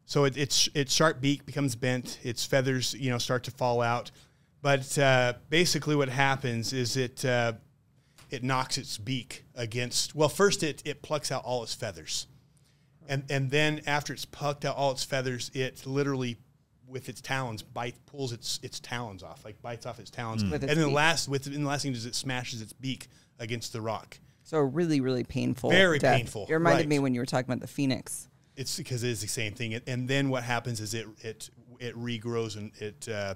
So 0.05 0.23
it, 0.23 0.37
its 0.37 0.69
its 0.73 0.93
sharp 0.93 1.19
beak 1.19 1.45
becomes 1.45 1.75
bent. 1.75 2.19
Its 2.23 2.45
feathers, 2.45 2.93
you 2.93 3.09
know, 3.09 3.17
start 3.17 3.43
to 3.43 3.51
fall 3.51 3.81
out. 3.81 4.11
But 4.61 4.97
uh, 4.97 5.33
basically, 5.49 5.95
what 5.95 6.09
happens 6.09 6.71
is 6.73 6.95
it 6.95 7.25
uh, 7.25 7.53
it 8.29 8.43
knocks 8.43 8.77
its 8.77 8.97
beak 8.97 9.43
against. 9.55 10.15
Well, 10.15 10.29
first 10.29 10.63
it 10.63 10.81
it 10.85 11.01
plucks 11.01 11.31
out 11.31 11.43
all 11.43 11.61
its 11.61 11.73
feathers, 11.73 12.27
and 13.09 13.25
and 13.29 13.51
then 13.51 13.81
after 13.85 14.13
it's 14.13 14.25
plucked 14.25 14.63
out 14.63 14.77
all 14.77 14.91
its 14.91 15.03
feathers, 15.03 15.51
it 15.53 15.85
literally 15.85 16.37
with 16.87 17.09
its 17.09 17.19
talons 17.19 17.61
bite 17.61 17.95
pulls 18.05 18.31
its 18.31 18.59
its 18.63 18.79
talons 18.79 19.23
off, 19.23 19.43
like 19.43 19.61
bites 19.61 19.85
off 19.85 19.99
its 19.99 20.09
talons, 20.09 20.43
With 20.43 20.63
its 20.63 20.71
and 20.71 20.81
then 20.81 20.89
the 20.89 20.95
last 20.95 21.27
with 21.27 21.47
and 21.47 21.55
the 21.55 21.67
last 21.67 21.83
thing 21.83 21.91
is 21.91 22.05
it 22.05 22.15
smashes 22.15 22.61
its 22.61 22.73
beak 22.73 23.07
against 23.39 23.73
the 23.73 23.81
rock. 23.81 24.19
So 24.43 24.59
really, 24.59 25.01
really 25.01 25.23
painful. 25.23 25.69
Very 25.69 25.99
death. 25.99 26.17
painful, 26.17 26.45
It 26.49 26.53
reminded 26.53 26.83
right. 26.83 26.87
me 26.89 26.99
when 26.99 27.13
you 27.13 27.19
were 27.19 27.25
talking 27.25 27.49
about 27.49 27.59
the 27.59 27.67
phoenix. 27.67 28.27
It's 28.55 28.77
because 28.77 29.03
it 29.03 29.09
is 29.09 29.21
the 29.21 29.27
same 29.27 29.53
thing, 29.53 29.75
and 29.85 30.07
then 30.07 30.29
what 30.29 30.43
happens 30.43 30.79
is 30.81 30.93
it 30.93 31.05
it 31.21 31.49
it 31.79 31.95
regrows 31.95 32.57
and 32.57 32.71
it 32.79 33.07
uh, 33.07 33.35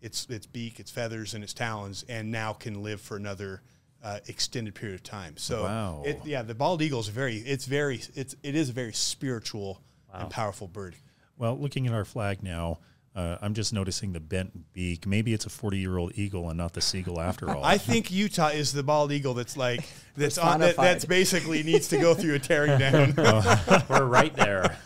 its 0.00 0.26
its 0.26 0.46
beak, 0.46 0.78
its 0.78 0.90
feathers, 0.90 1.34
and 1.34 1.42
its 1.42 1.52
talons, 1.52 2.04
and 2.08 2.30
now 2.30 2.52
can 2.52 2.82
live 2.82 3.00
for 3.00 3.16
another 3.16 3.62
uh, 4.04 4.20
extended 4.28 4.74
period 4.74 4.94
of 4.94 5.02
time. 5.02 5.36
So, 5.36 5.64
Wow. 5.64 6.02
it, 6.04 6.20
yeah, 6.24 6.42
the 6.42 6.54
bald 6.54 6.80
eagle 6.82 7.00
is 7.00 7.08
very 7.08 7.38
it's 7.38 7.66
very 7.66 8.02
it's 8.14 8.36
it 8.44 8.54
is 8.54 8.68
a 8.68 8.72
very 8.72 8.92
spiritual 8.92 9.80
and 10.12 10.28
powerful 10.30 10.68
bird. 10.68 10.94
Well, 11.36 11.58
looking 11.58 11.86
at 11.88 11.92
our 11.94 12.04
flag 12.04 12.42
now, 12.42 12.78
Uh, 13.14 13.36
I'm 13.42 13.52
just 13.52 13.74
noticing 13.74 14.14
the 14.14 14.20
bent 14.20 14.72
beak. 14.72 15.06
Maybe 15.06 15.34
it's 15.34 15.44
a 15.44 15.50
40 15.50 15.78
year 15.78 15.98
old 15.98 16.12
eagle 16.14 16.48
and 16.48 16.56
not 16.56 16.72
the 16.72 16.80
seagull 16.80 17.20
after 17.20 17.50
all. 17.50 17.62
I 17.62 17.76
think 17.76 18.10
Utah 18.10 18.48
is 18.48 18.72
the 18.72 18.82
bald 18.82 19.12
eagle 19.12 19.34
that's 19.34 19.54
like 19.54 19.84
that's 20.16 20.38
on 20.38 20.60
that, 20.60 20.76
that's 20.76 21.04
basically 21.04 21.62
needs 21.62 21.88
to 21.88 21.98
go 21.98 22.14
through 22.14 22.34
a 22.34 22.38
tearing 22.38 22.78
down. 22.78 23.14
We're 23.88 24.06
right 24.06 24.34
there, 24.34 24.78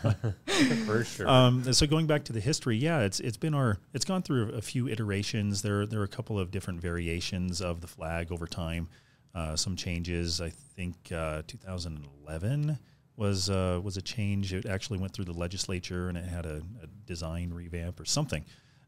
for 0.85 1.05
sure. 1.05 1.27
Um, 1.27 1.71
so 1.71 1.87
going 1.87 2.05
back 2.05 2.25
to 2.25 2.33
the 2.33 2.41
history, 2.41 2.75
yeah, 2.75 2.99
it's 2.99 3.21
it's 3.21 3.37
been 3.37 3.53
our 3.53 3.79
it's 3.93 4.05
gone 4.05 4.23
through 4.23 4.49
a 4.51 4.61
few 4.61 4.89
iterations. 4.89 5.61
There 5.61 5.85
there 5.85 6.01
are 6.01 6.05
a 6.05 6.09
couple 6.09 6.37
of 6.37 6.51
different 6.51 6.81
variations 6.81 7.61
of 7.61 7.79
the 7.79 7.87
flag 7.87 8.31
over 8.33 8.45
time. 8.45 8.89
Uh, 9.33 9.55
some 9.55 9.77
changes. 9.77 10.41
I 10.41 10.49
think 10.49 10.95
uh, 11.13 11.43
2011 11.47 12.77
was 13.17 13.49
uh, 13.49 13.81
was 13.83 13.97
a 13.97 14.01
change. 14.01 14.53
It 14.53 14.65
actually 14.65 14.99
went 14.99 15.13
through 15.13 15.25
the 15.25 15.33
legislature 15.33 16.07
and 16.07 16.17
it 16.17 16.25
had 16.25 16.45
a, 16.45 16.61
a 16.81 16.87
design 17.05 17.51
revamp 17.53 17.99
or 17.99 18.05
something. 18.05 18.45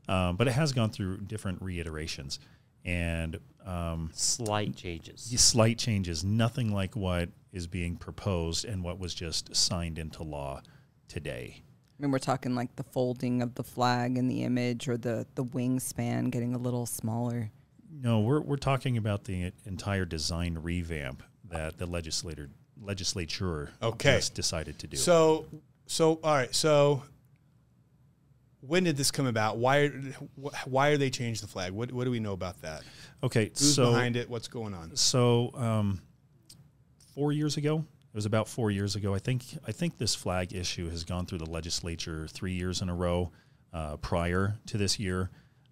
Um, 0.08 0.38
but 0.38 0.48
it 0.48 0.52
has 0.52 0.72
gone 0.72 0.90
through 0.90 1.18
different 1.22 1.62
reiterations 1.62 2.40
and 2.86 3.38
um, 3.66 4.10
Slight 4.14 4.76
changes. 4.76 5.22
slight 5.40 5.78
changes. 5.78 6.24
Nothing 6.24 6.74
like 6.74 6.96
what 6.96 7.30
is 7.52 7.68
being 7.68 7.96
proposed 7.98 8.66
and 8.66 8.84
what 8.84 9.00
was 9.00 9.14
just 9.14 9.54
signed 9.56 10.00
into 10.00 10.24
law 10.24 10.62
today. 11.08 11.62
I 12.00 12.02
mean, 12.02 12.12
we're 12.12 12.20
talking 12.20 12.56
like 12.56 12.76
the 12.78 12.84
folding 12.84 13.42
of 13.42 13.56
the 13.56 13.64
flag 13.64 14.18
and 14.18 14.32
the 14.32 14.44
image, 14.44 14.88
or 14.88 14.96
the 14.98 15.28
the 15.36 15.44
wingspan 15.44 16.30
getting 16.32 16.56
a 16.56 16.58
little 16.58 16.86
smaller. 16.86 17.52
No, 17.92 18.20
we're 18.22 18.40
we're 18.40 18.56
talking 18.56 18.96
about 18.96 19.26
the 19.26 19.52
entire 19.66 20.06
design 20.06 20.58
revamp 20.62 21.24
that 21.50 21.78
the 21.78 21.86
legislator 21.86 22.50
legislature 22.82 23.72
Okay. 23.82 24.16
just 24.18 24.34
decided 24.36 24.80
to 24.80 24.88
do. 24.88 24.98
So, 24.98 25.46
so 25.86 26.20
all 26.24 26.34
right. 26.36 26.54
So, 26.54 27.04
when 28.62 28.84
did 28.84 28.98
this 28.98 29.12
come 29.12 29.26
about? 29.26 29.58
Why 29.58 29.88
why 30.66 30.90
are 30.90 30.98
they 30.98 31.10
changed 31.10 31.42
the 31.44 31.48
flag? 31.48 31.72
What 31.72 31.92
what 31.92 32.04
do 32.06 32.12
we 32.12 32.20
know 32.20 32.34
about 32.34 32.62
that? 32.62 32.84
okay, 33.24 33.50
Who's 33.50 33.76
so 33.76 33.92
behind 33.92 34.16
it? 34.16 34.30
What's 34.30 34.48
going 34.48 34.74
on? 34.74 34.96
so 34.96 35.52
um, 35.56 36.02
four 37.16 37.32
years 37.32 37.58
ago, 37.58 37.78
it 37.80 38.16
was 38.16 38.26
about 38.26 38.48
four 38.48 38.70
years 38.72 38.96
ago. 38.96 39.14
I 39.14 39.20
think 39.20 39.44
I 39.68 39.72
think 39.72 39.98
this 39.98 40.16
flag 40.16 40.54
issue 40.54 40.90
has 40.90 41.04
gone 41.04 41.26
through 41.26 41.40
the 41.40 41.50
legislature 41.50 42.28
three 42.28 42.54
years 42.54 42.82
in 42.82 42.90
a 42.90 42.96
row 42.96 43.32
uh, 43.74 43.98
prior 43.98 44.58
to 44.68 44.78
this 44.78 45.00
year, 45.00 45.30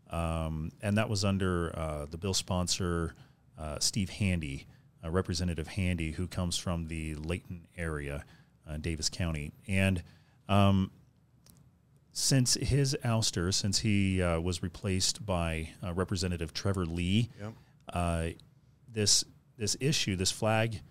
um, 0.10 0.72
and 0.82 0.98
that 0.98 1.10
was 1.10 1.26
under 1.26 1.78
uh, 1.78 2.06
the 2.10 2.18
bill 2.18 2.34
sponsor 2.34 3.16
uh, 3.60 3.80
Steve 3.80 4.10
Handy, 4.12 4.66
uh, 5.04 5.10
Representative 5.10 5.68
Handy, 5.68 6.12
who 6.12 6.28
comes 6.28 6.58
from 6.58 6.88
the 6.88 7.16
Layton 7.16 7.68
area, 7.78 8.24
uh, 8.70 8.78
Davis 8.78 9.10
County, 9.10 9.52
and 9.68 10.04
um, 10.50 10.92
since 12.12 12.56
his 12.56 12.98
ouster, 13.06 13.54
since 13.54 13.80
he 13.80 14.22
uh, 14.22 14.40
was 14.40 14.64
replaced 14.64 15.26
by 15.26 15.70
uh, 15.86 15.94
Representative 15.94 16.54
Trevor 16.54 16.86
Lee, 16.86 17.30
Yep. 17.40 17.54
uh, 17.94 18.28
this 18.92 19.24
this 19.58 19.76
issue, 19.80 20.16
this 20.16 20.32
flag 20.32 20.82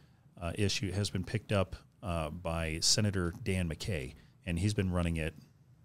uh, 0.40 0.52
issue, 0.56 0.90
has 0.92 1.08
been 1.10 1.24
picked 1.24 1.52
up 1.52 1.76
uh, 2.02 2.30
by 2.30 2.78
Senator 2.80 3.32
Dan 3.42 3.68
McCay, 3.68 4.14
and 4.44 4.58
he's 4.58 4.74
been 4.74 4.90
running 4.92 5.16
it. 5.16 5.34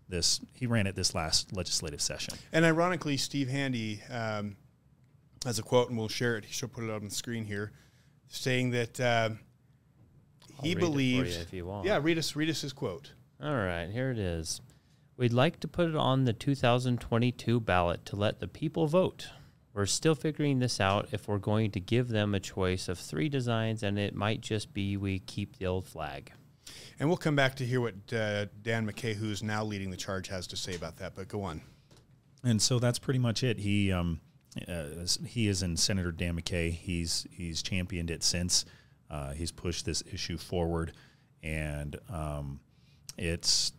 This 0.08 0.42
he 0.54 0.68
ran 0.68 0.86
it 0.88 0.96
this 0.96 1.16
last 1.16 1.56
legislative 1.56 2.02
session. 2.02 2.36
And 2.52 2.66
ironically, 2.66 3.18
Steve 3.18 3.50
Handy 3.50 4.02
um, 4.12 4.58
has 5.46 5.58
a 5.58 5.64
quote, 5.64 5.90
and 5.90 5.98
we'll 5.98 6.10
share 6.10 6.38
it. 6.38 6.46
She'll 6.50 6.70
put 6.70 6.84
it 6.84 6.90
on 6.90 7.06
the 7.06 7.12
screen 7.12 7.46
here, 7.46 7.72
saying 8.32 8.72
that 8.72 9.00
uh, 9.00 9.30
I'll 10.58 10.64
he 10.64 10.70
read 10.70 10.72
it 10.72 10.74
for 10.74 10.80
believes. 10.80 11.36
you 11.36 11.42
if 11.42 11.54
you 11.54 11.66
want. 11.66 11.86
Yeah, 11.86 12.00
read 12.02 12.18
us 12.18 12.36
read 12.36 12.50
us 12.50 12.62
his 12.62 12.74
quote. 12.74 13.12
All 13.44 13.56
right, 13.56 13.90
here 13.90 14.12
it 14.12 14.20
is. 14.20 14.62
We'd 15.18 15.34
like 15.34 15.60
to 15.60 15.68
put 15.68 15.90
it 15.90 15.96
on 15.96 16.26
the 16.26 16.34
2022 16.34 17.60
ballot 17.60 18.06
to 18.06 18.16
let 18.16 18.40
the 18.40 18.48
people 18.48 18.88
vote. 18.88 19.30
We're 19.74 19.86
still 19.86 20.16
figuring 20.16 20.60
this 20.60 20.80
out 20.80 21.10
if 21.12 21.28
we're 21.28 21.38
going 21.38 21.72
to 21.72 21.80
give 21.80 22.10
them 22.10 22.34
a 22.34 22.40
choice 22.40 22.90
of 22.90 22.98
three 22.98 23.30
designs, 23.30 23.84
and 23.84 23.98
it 23.98 24.16
might 24.16 24.42
just 24.42 24.74
be 24.74 24.98
we 24.98 25.20
keep 25.20 25.58
the 25.58 25.68
old 25.68 25.88
flag. 25.88 26.32
And 27.00 27.08
we'll 27.08 27.18
come 27.18 27.36
back 27.36 27.56
to 27.56 27.66
hear 27.66 27.82
what 27.82 27.96
uh, 28.14 28.46
Dan 28.62 28.90
McCay, 28.90 29.16
who's 29.16 29.42
now 29.42 29.64
leading 29.64 29.92
the 29.92 29.98
charge, 29.98 30.28
has 30.28 30.46
to 30.48 30.58
say 30.58 30.76
about 30.76 30.98
that. 30.98 31.16
But 31.16 31.28
go 31.28 31.44
on. 31.44 31.62
And 32.44 32.62
so 32.62 32.80
that's 32.80 33.00
pretty 33.00 33.20
much 33.20 33.44
it. 33.44 33.60
He 33.60 33.92
um, 33.92 34.20
uh, 34.68 35.06
he 35.26 35.48
is 35.48 35.64
in 35.64 35.78
Senator 35.78 36.12
Dan 36.12 36.40
McCay. 36.40 36.72
He's 36.72 37.26
he's 37.32 37.62
championed 37.62 38.12
it 38.12 38.24
since. 38.24 38.66
Uh, 39.10 39.32
he's 39.32 39.52
pushed 39.52 39.86
this 39.86 40.04
issue 40.12 40.38
forward, 40.38 40.94
and 41.44 41.98
um, 42.10 42.60
it's 43.18 43.74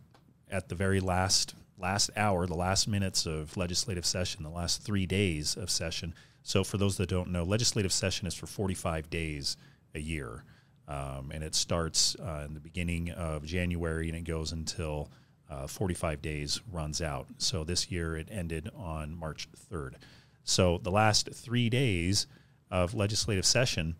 at 0.49 0.69
the 0.69 0.75
very 0.75 0.99
last 0.99 1.55
last 1.77 2.09
hour, 2.15 2.45
the 2.47 2.55
last 2.55 2.87
minutes 2.87 3.25
of 3.25 3.55
legislative 3.57 4.05
session, 4.05 4.43
the 4.43 4.49
last 4.49 4.83
three 4.83 5.05
days 5.05 5.55
of 5.55 5.69
session. 5.69 6.13
So 6.43 6.63
for 6.63 6.77
those 6.77 6.97
that 6.97 7.09
don't 7.09 7.29
know, 7.29 7.43
legislative 7.43 7.91
session 7.91 8.27
is 8.27 8.33
for 8.33 8.47
45 8.47 9.09
days 9.09 9.57
a 9.95 9.99
year, 9.99 10.43
um, 10.87 11.31
and 11.33 11.43
it 11.43 11.55
starts 11.55 12.15
uh, 12.19 12.43
in 12.45 12.53
the 12.53 12.59
beginning 12.59 13.11
of 13.11 13.45
January 13.45 14.09
and 14.09 14.17
it 14.17 14.23
goes 14.23 14.51
until 14.51 15.09
uh, 15.49 15.67
45 15.67 16.21
days 16.21 16.61
runs 16.71 17.01
out. 17.01 17.27
So 17.37 17.63
this 17.63 17.91
year 17.91 18.17
it 18.17 18.27
ended 18.31 18.69
on 18.75 19.15
March 19.15 19.47
3rd. 19.71 19.95
So 20.43 20.79
the 20.81 20.91
last 20.91 21.29
three 21.33 21.69
days 21.69 22.27
of 22.69 22.93
legislative 22.93 23.45
session, 23.45 23.95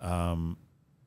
um, 0.00 0.56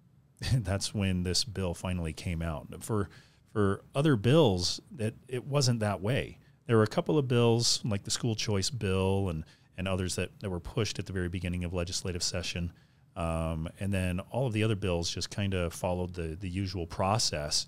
that's 0.54 0.94
when 0.94 1.24
this 1.24 1.44
bill 1.44 1.74
finally 1.74 2.14
came 2.14 2.42
out. 2.42 2.68
For 2.84 3.10
for 3.54 3.84
other 3.94 4.16
bills, 4.16 4.80
that 4.92 5.14
it 5.28 5.46
wasn't 5.46 5.82
that 5.82 6.02
way. 6.02 6.38
There 6.68 6.78
were 6.78 6.84
a 6.84 6.88
couple 6.88 7.18
of 7.18 7.28
bills 7.28 7.82
like 7.84 8.04
the 8.04 8.12
school 8.12 8.36
choice 8.36 8.70
bill 8.70 9.30
and 9.30 9.44
and 9.78 9.88
others 9.88 10.16
that, 10.16 10.30
that 10.42 10.50
were 10.50 10.60
pushed 10.60 11.00
at 11.00 11.06
the 11.06 11.14
very 11.14 11.30
beginning 11.30 11.64
of 11.64 11.74
legislative 11.74 12.22
session. 12.22 12.72
Um, 13.16 13.68
and 13.80 13.94
then 13.94 14.20
all 14.32 14.48
of 14.48 14.54
the 14.54 14.64
other 14.64 14.76
bills 14.76 15.10
just 15.10 15.30
kind 15.30 15.54
of 15.54 15.74
followed 15.74 16.14
the, 16.14 16.38
the 16.40 16.50
usual 16.50 16.86
process. 16.86 17.68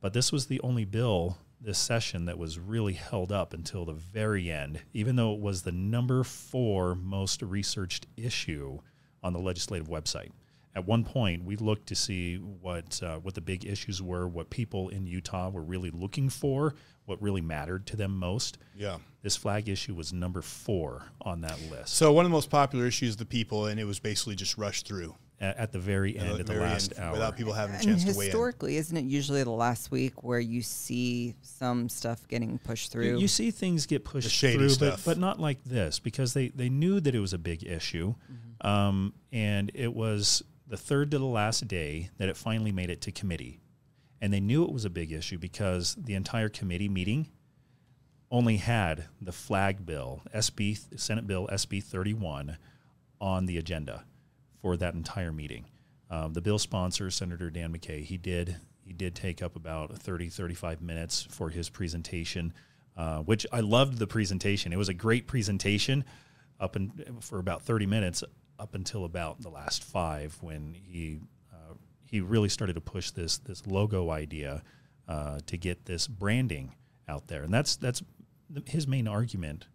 But 0.00 0.12
this 0.12 0.32
was 0.32 0.46
the 0.46 0.60
only 0.60 0.84
bill 0.84 1.38
this 1.62 1.78
session 1.78 2.24
that 2.24 2.38
was 2.38 2.58
really 2.58 2.94
held 2.94 3.30
up 3.30 3.52
until 3.54 3.84
the 3.84 3.92
very 3.92 4.50
end, 4.50 4.80
even 4.92 5.16
though 5.16 5.32
it 5.32 5.40
was 5.40 5.62
the 5.62 5.72
number 5.72 6.24
four 6.24 6.94
most 6.94 7.42
researched 7.42 8.06
issue 8.16 8.78
on 9.22 9.32
the 9.32 9.38
legislative 9.38 9.88
website. 9.88 10.30
At 10.74 10.86
one 10.86 11.04
point, 11.04 11.44
we 11.44 11.56
looked 11.56 11.86
to 11.88 11.94
see 11.94 12.36
what 12.36 13.02
uh, 13.02 13.18
what 13.18 13.34
the 13.34 13.42
big 13.42 13.66
issues 13.66 14.00
were, 14.00 14.26
what 14.26 14.48
people 14.48 14.88
in 14.88 15.06
Utah 15.06 15.50
were 15.50 15.62
really 15.62 15.90
looking 15.90 16.30
for, 16.30 16.74
what 17.04 17.20
really 17.20 17.42
mattered 17.42 17.86
to 17.88 17.96
them 17.96 18.16
most. 18.16 18.56
Yeah. 18.74 18.96
This 19.22 19.36
flag 19.36 19.68
issue 19.68 19.94
was 19.94 20.12
number 20.12 20.42
four 20.42 21.12
on 21.20 21.42
that 21.42 21.58
list 21.70 21.94
So 21.94 22.12
one 22.12 22.24
of 22.24 22.30
the 22.30 22.34
most 22.34 22.50
popular 22.50 22.86
issues 22.86 23.16
the 23.16 23.26
people, 23.26 23.66
and 23.66 23.78
it 23.78 23.84
was 23.84 24.00
basically 24.00 24.34
just 24.34 24.56
rushed 24.56 24.86
through 24.86 25.14
at, 25.42 25.58
at 25.58 25.72
the 25.72 25.78
very 25.78 26.16
end 26.16 26.30
at 26.34 26.40
of 26.40 26.46
the 26.46 26.54
last 26.54 26.92
end 26.92 27.00
hour. 27.04 27.12
without 27.12 27.36
people 27.36 27.52
having 27.52 27.74
a 27.74 27.78
And 27.78 27.86
chance 27.88 28.04
to 28.04 28.12
weigh 28.16 28.26
in. 28.26 28.30
historically, 28.30 28.76
isn't 28.76 28.96
it 28.96 29.04
usually 29.04 29.42
the 29.42 29.50
last 29.50 29.90
week 29.90 30.22
where 30.22 30.40
you 30.40 30.62
see 30.62 31.34
some 31.42 31.88
stuff 31.88 32.26
getting 32.28 32.58
pushed 32.58 32.92
through? 32.92 33.18
You 33.18 33.28
see 33.28 33.50
things 33.50 33.84
get 33.86 34.04
pushed 34.04 34.30
shady 34.30 34.56
through, 34.56 34.68
stuff. 34.70 35.04
but, 35.04 35.12
but 35.12 35.18
not 35.18 35.40
like 35.40 35.62
this 35.64 35.98
because 35.98 36.32
they, 36.32 36.48
they 36.48 36.68
knew 36.68 37.00
that 37.00 37.14
it 37.14 37.20
was 37.20 37.32
a 37.32 37.38
big 37.38 37.64
issue. 37.64 38.14
Um, 38.62 39.12
and 39.32 39.72
it 39.74 39.92
was 39.92 40.42
the 40.68 40.76
third 40.76 41.10
to 41.10 41.18
the 41.18 41.24
last 41.24 41.66
day 41.66 42.10
that 42.18 42.28
it 42.28 42.36
finally 42.36 42.70
made 42.72 42.88
it 42.88 43.00
to 43.02 43.12
committee. 43.12 43.60
And 44.20 44.32
they 44.32 44.38
knew 44.40 44.62
it 44.62 44.70
was 44.70 44.84
a 44.84 44.90
big 44.90 45.10
issue 45.10 45.36
because 45.36 45.96
the 45.96 46.14
entire 46.14 46.48
committee 46.48 46.88
meeting 46.88 47.28
only 48.30 48.58
had 48.58 49.06
the 49.20 49.32
flag 49.32 49.84
bill, 49.84 50.22
SB 50.32 50.78
Senate 50.98 51.26
Bill 51.26 51.48
SB 51.52 51.82
31, 51.82 52.56
on 53.20 53.46
the 53.46 53.58
agenda 53.58 54.04
for 54.62 54.76
that 54.76 54.94
entire 54.94 55.32
meeting. 55.32 55.66
Um, 56.08 56.32
the 56.32 56.40
bill 56.40 56.58
sponsor, 56.58 57.10
Senator 57.10 57.50
Dan 57.50 57.76
McCay, 57.76 58.04
he 58.04 58.16
did 58.16 58.56
he 58.84 58.92
did 58.92 59.14
take 59.14 59.42
up 59.42 59.54
about 59.54 59.96
30, 59.96 60.28
35 60.28 60.82
minutes 60.82 61.26
for 61.30 61.50
his 61.50 61.68
presentation, 61.68 62.52
uh, 62.96 63.18
which 63.20 63.46
I 63.52 63.60
loved 63.60 63.98
the 63.98 64.08
presentation. 64.08 64.72
It 64.72 64.76
was 64.76 64.88
a 64.88 64.94
great 64.94 65.26
presentation 65.26 66.04
up 66.58 66.74
in, 66.76 66.90
for 67.20 67.38
about 67.38 67.62
30 67.62 67.86
minutes 67.86 68.24
up 68.58 68.74
until 68.74 69.04
about 69.04 69.40
the 69.40 69.48
last 69.48 69.84
five 69.84 70.36
when 70.40 70.74
he 70.74 71.20
uh, 71.52 71.74
he 72.04 72.20
really 72.20 72.48
started 72.48 72.74
to 72.74 72.80
push 72.80 73.10
this 73.10 73.38
this 73.38 73.66
logo 73.66 74.10
idea 74.10 74.62
uh, 75.08 75.40
to 75.46 75.56
get 75.56 75.86
this 75.86 76.06
branding 76.06 76.74
out 77.08 77.28
there, 77.28 77.42
and 77.42 77.52
that's 77.52 77.76
that's 77.76 78.02
his 78.66 78.86
main 78.86 79.08
argument 79.08 79.66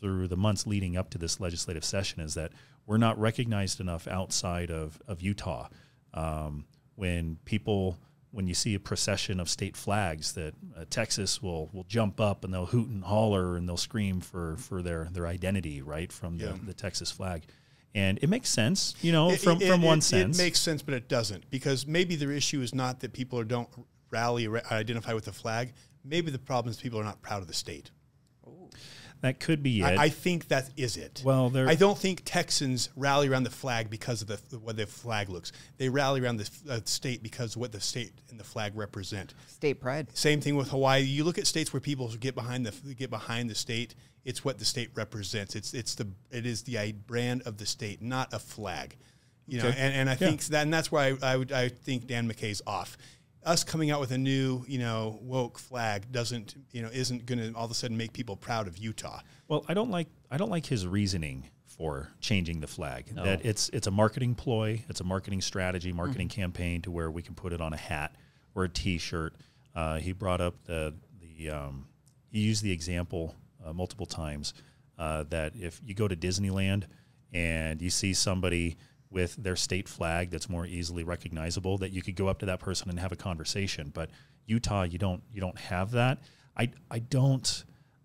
through 0.00 0.28
the 0.28 0.36
months 0.36 0.66
leading 0.66 0.96
up 0.96 1.10
to 1.10 1.18
this 1.18 1.40
legislative 1.40 1.84
session 1.84 2.20
is 2.20 2.34
that 2.34 2.52
we're 2.86 2.98
not 2.98 3.18
recognized 3.18 3.80
enough 3.80 4.06
outside 4.08 4.70
of 4.70 5.00
of 5.06 5.20
Utah. 5.22 5.68
Um, 6.14 6.64
when 6.94 7.38
people 7.44 7.98
when 8.30 8.46
you 8.46 8.54
see 8.54 8.74
a 8.74 8.80
procession 8.80 9.40
of 9.40 9.48
state 9.48 9.76
flags 9.76 10.32
that 10.32 10.54
uh, 10.76 10.84
Texas 10.90 11.42
will 11.42 11.68
will 11.72 11.84
jump 11.84 12.20
up 12.20 12.44
and 12.44 12.52
they'll 12.52 12.66
hoot 12.66 12.88
and 12.88 13.02
holler 13.04 13.56
and 13.56 13.68
they'll 13.68 13.76
scream 13.76 14.20
for 14.20 14.56
for 14.56 14.82
their 14.82 15.08
their 15.12 15.26
identity 15.26 15.82
right 15.82 16.10
from 16.12 16.36
Yeah. 16.36 16.52
the, 16.52 16.66
the 16.66 16.74
Texas 16.74 17.10
flag, 17.10 17.42
and 17.94 18.18
it 18.22 18.28
makes 18.28 18.48
sense, 18.48 18.94
you 19.02 19.12
know, 19.12 19.30
It- 19.30 19.40
from 19.40 19.60
it- 19.60 19.68
from 19.68 19.82
it- 19.82 19.86
one 19.86 20.00
sense. 20.00 20.38
It 20.38 20.42
makes 20.42 20.60
sense, 20.60 20.82
but 20.82 20.94
it 20.94 21.08
doesn't 21.08 21.50
because 21.50 21.86
maybe 21.86 22.16
their 22.16 22.32
issue 22.32 22.60
is 22.62 22.74
not 22.74 23.00
that 23.00 23.12
people 23.12 23.42
don't 23.44 23.68
rally 24.10 24.46
or 24.46 24.62
identify 24.72 25.12
with 25.12 25.24
the 25.24 25.32
flag. 25.32 25.72
Maybe 26.04 26.30
the 26.30 26.38
problem 26.38 26.70
is 26.70 26.76
people 26.80 27.00
are 27.00 27.04
not 27.04 27.20
proud 27.22 27.42
of 27.42 27.48
the 27.48 27.54
state. 27.54 27.90
That 29.22 29.40
could 29.40 29.62
be 29.62 29.80
it. 29.80 29.84
I, 29.84 30.04
I 30.04 30.08
think 30.08 30.48
that 30.48 30.70
is 30.76 30.96
it. 30.96 31.22
Well, 31.24 31.48
there- 31.50 31.68
I 31.68 31.74
don't 31.74 31.98
think 31.98 32.22
Texans 32.24 32.90
rally 32.96 33.28
around 33.28 33.44
the 33.44 33.50
flag 33.50 33.88
because 33.90 34.22
of 34.22 34.28
the 34.28 34.38
the 34.50 34.58
way 34.58 34.74
the 34.74 34.86
flag 34.86 35.28
looks. 35.30 35.52
They 35.78 35.88
rally 35.88 36.20
around 36.20 36.36
the 36.36 36.50
uh, 36.68 36.80
state 36.84 37.22
because 37.22 37.56
of 37.56 37.60
what 37.60 37.72
the 37.72 37.80
state 37.80 38.12
and 38.30 38.38
the 38.38 38.44
flag 38.44 38.72
represent. 38.76 39.34
State 39.46 39.80
pride. 39.80 40.08
Same 40.16 40.40
thing 40.40 40.54
with 40.56 40.68
Hawaii. 40.68 41.02
You 41.02 41.24
look 41.24 41.38
at 41.38 41.46
states 41.46 41.72
where 41.72 41.80
people 41.80 42.08
get 42.20 42.34
behind 42.34 42.66
the 42.66 42.94
get 42.94 43.10
behind 43.10 43.48
the 43.50 43.54
state. 43.54 43.94
It's 44.24 44.44
what 44.44 44.58
the 44.58 44.64
state 44.64 44.90
represents. 44.94 45.56
It's 45.56 45.72
it's 45.72 45.94
the 45.94 46.08
it 46.30 46.44
is 46.46 46.62
the 46.62 46.92
brand 46.92 47.42
of 47.46 47.56
the 47.56 47.66
state, 47.66 48.02
not 48.02 48.32
a 48.34 48.38
flag. 48.38 48.96
You 49.48 49.62
know, 49.62 49.68
Okay. 49.68 49.78
and, 49.78 49.94
and 49.94 50.10
I 50.10 50.16
think 50.16 50.42
that 50.46 50.62
and 50.62 50.74
that's 50.74 50.90
why 50.90 51.06
I, 51.22 51.32
I 51.32 51.36
would 51.36 51.52
I 51.52 51.68
think 51.68 52.06
Dan 52.08 52.28
McCay's 52.28 52.60
off. 52.66 52.96
Us 53.46 53.62
coming 53.62 53.92
out 53.92 54.00
with 54.00 54.10
a 54.10 54.18
new 54.18 54.64
you 54.66 54.78
know 54.78 55.18
woke 55.22 55.58
flag 55.58 56.10
doesn't 56.10 56.56
you 56.72 56.82
know 56.82 56.90
isn't 56.92 57.26
going 57.26 57.38
to 57.38 57.56
all 57.56 57.64
of 57.64 57.70
a 57.70 57.74
sudden 57.74 57.96
make 57.96 58.12
people 58.12 58.36
proud 58.36 58.66
of 58.66 58.76
Utah. 58.76 59.20
Well, 59.48 59.64
I 59.68 59.74
don't 59.74 59.90
like 59.90 60.08
I 60.30 60.36
don't 60.36 60.50
like 60.50 60.66
his 60.66 60.86
reasoning 60.86 61.48
for 61.64 62.08
changing 62.20 62.60
the 62.60 62.66
flag. 62.66 63.06
That 63.14 63.44
it's 63.44 63.68
it's 63.68 63.86
a 63.86 63.90
marketing 63.90 64.34
ploy, 64.34 64.82
it's 64.88 65.00
a 65.00 65.04
marketing 65.04 65.40
strategy, 65.42 65.92
marketing 65.92 66.28
campaign 66.28 66.82
to 66.82 66.90
where 66.90 67.10
we 67.10 67.22
can 67.22 67.34
put 67.34 67.52
it 67.52 67.60
on 67.60 67.72
a 67.72 67.76
hat 67.76 68.16
or 68.54 68.64
a 68.64 68.68
T-shirt. 68.68 69.34
Uh, 69.74 69.98
he 69.98 70.12
brought 70.12 70.40
up 70.40 70.54
the 70.64 70.94
the 71.20 71.50
um, 71.50 71.86
he 72.30 72.40
used 72.40 72.62
the 72.62 72.72
example 72.72 73.34
uh, 73.64 73.72
multiple 73.72 74.06
times 74.06 74.54
uh, 74.98 75.24
that 75.28 75.52
if 75.54 75.80
you 75.86 75.94
go 75.94 76.08
to 76.08 76.16
Disneyland 76.16 76.84
and 77.32 77.80
you 77.82 77.90
see 77.90 78.14
somebody 78.14 78.76
with 79.16 79.34
their 79.42 79.56
state 79.56 79.88
flag 79.88 80.30
that's 80.30 80.46
more 80.50 80.66
easily 80.66 81.02
recognizable, 81.02 81.78
that 81.78 81.90
you 81.90 82.02
could 82.02 82.14
go 82.16 82.28
up 82.28 82.38
to 82.40 82.46
that 82.46 82.60
person 82.60 82.90
and 82.90 83.00
have 83.00 83.12
a 83.12 83.16
conversation. 83.16 83.90
But 83.94 84.10
Utah, 84.44 84.82
you 84.82 84.98
don't 84.98 85.22
you 85.32 85.40
don't 85.40 85.58
have 85.58 85.92
that. 85.92 86.18
I 86.56 86.70
I 86.90 86.98
don't. 87.00 87.64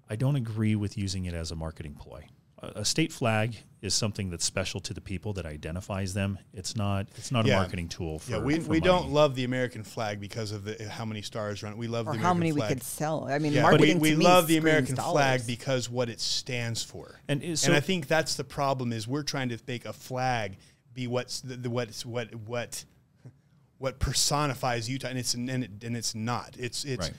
I 0.09 0.15
don't 0.15 0.35
agree 0.37 0.75
with 0.75 0.97
using 0.97 1.25
it 1.25 1.33
as 1.33 1.51
a 1.51 1.55
marketing 1.55 1.93
ploy. 1.95 2.25
A, 2.59 2.81
a 2.81 2.85
state 2.85 3.11
flag 3.13 3.55
is 3.81 3.93
something 3.95 4.29
that's 4.29 4.43
special 4.45 4.79
to 4.81 4.93
the 4.93 4.99
people 5.01 5.33
that 5.33 5.45
identifies 5.45 6.13
them. 6.13 6.37
It's 6.53 6.75
not. 6.75 7.07
It's 7.17 7.31
not 7.31 7.45
Yeah. 7.45 7.53
a 7.55 7.57
marketing 7.57 7.87
tool. 7.89 8.19
For, 8.19 8.31
Yeah, 8.31 8.37
we, 8.39 8.55
for 8.59 8.69
we 8.69 8.79
money. 8.79 8.81
don't 8.91 9.09
love 9.11 9.35
the 9.35 9.43
American 9.45 9.83
flag 9.83 10.19
because 10.19 10.51
of 10.51 10.63
the 10.65 10.87
how 10.89 11.05
many 11.05 11.21
stars 11.21 11.63
run. 11.63 11.77
We 11.77 11.87
love 11.87 12.07
Or 12.07 12.13
the 12.13 12.19
how 12.19 12.31
American 12.31 12.39
many 12.39 12.51
we 12.53 12.59
flag. 12.59 12.69
could 12.73 12.83
sell. 12.83 13.27
I 13.29 13.39
mean, 13.39 13.53
Yeah, 13.53 13.59
we, 13.59 13.69
marketing 13.71 13.99
we 13.99 14.11
to 14.11 14.17
me 14.17 14.23
love 14.25 14.47
the 14.47 14.57
screams 14.59 14.89
American 14.89 14.95
flag 14.97 15.47
because 15.47 15.89
what 15.89 16.09
it 16.09 16.19
stands 16.19 16.83
for. 16.83 17.19
And 17.29 17.41
is- 17.41 17.63
and 17.63 17.73
so- 17.73 17.77
I 17.77 17.79
think 17.79 18.07
that's 18.07 18.35
the 18.35 18.43
problem 18.43 18.91
is 18.93 19.07
we're 19.07 19.23
trying 19.23 19.49
to 19.49 19.57
make 19.67 19.85
a 19.85 19.93
flag 19.93 20.57
be 20.93 21.07
what's 21.07 21.41
the, 21.41 21.55
the 21.55 21.69
what's 21.69 22.05
what 22.05 22.33
what 22.35 22.85
what 23.77 23.99
personifies 23.99 24.89
Utah, 24.89 25.07
and 25.07 25.17
it's 25.17 25.33
and, 25.33 25.49
it, 25.49 25.83
and 25.83 25.97
it's 25.97 26.15
not. 26.15 26.55
It's 26.57 26.85
it's 26.85 27.09
Right. 27.09 27.17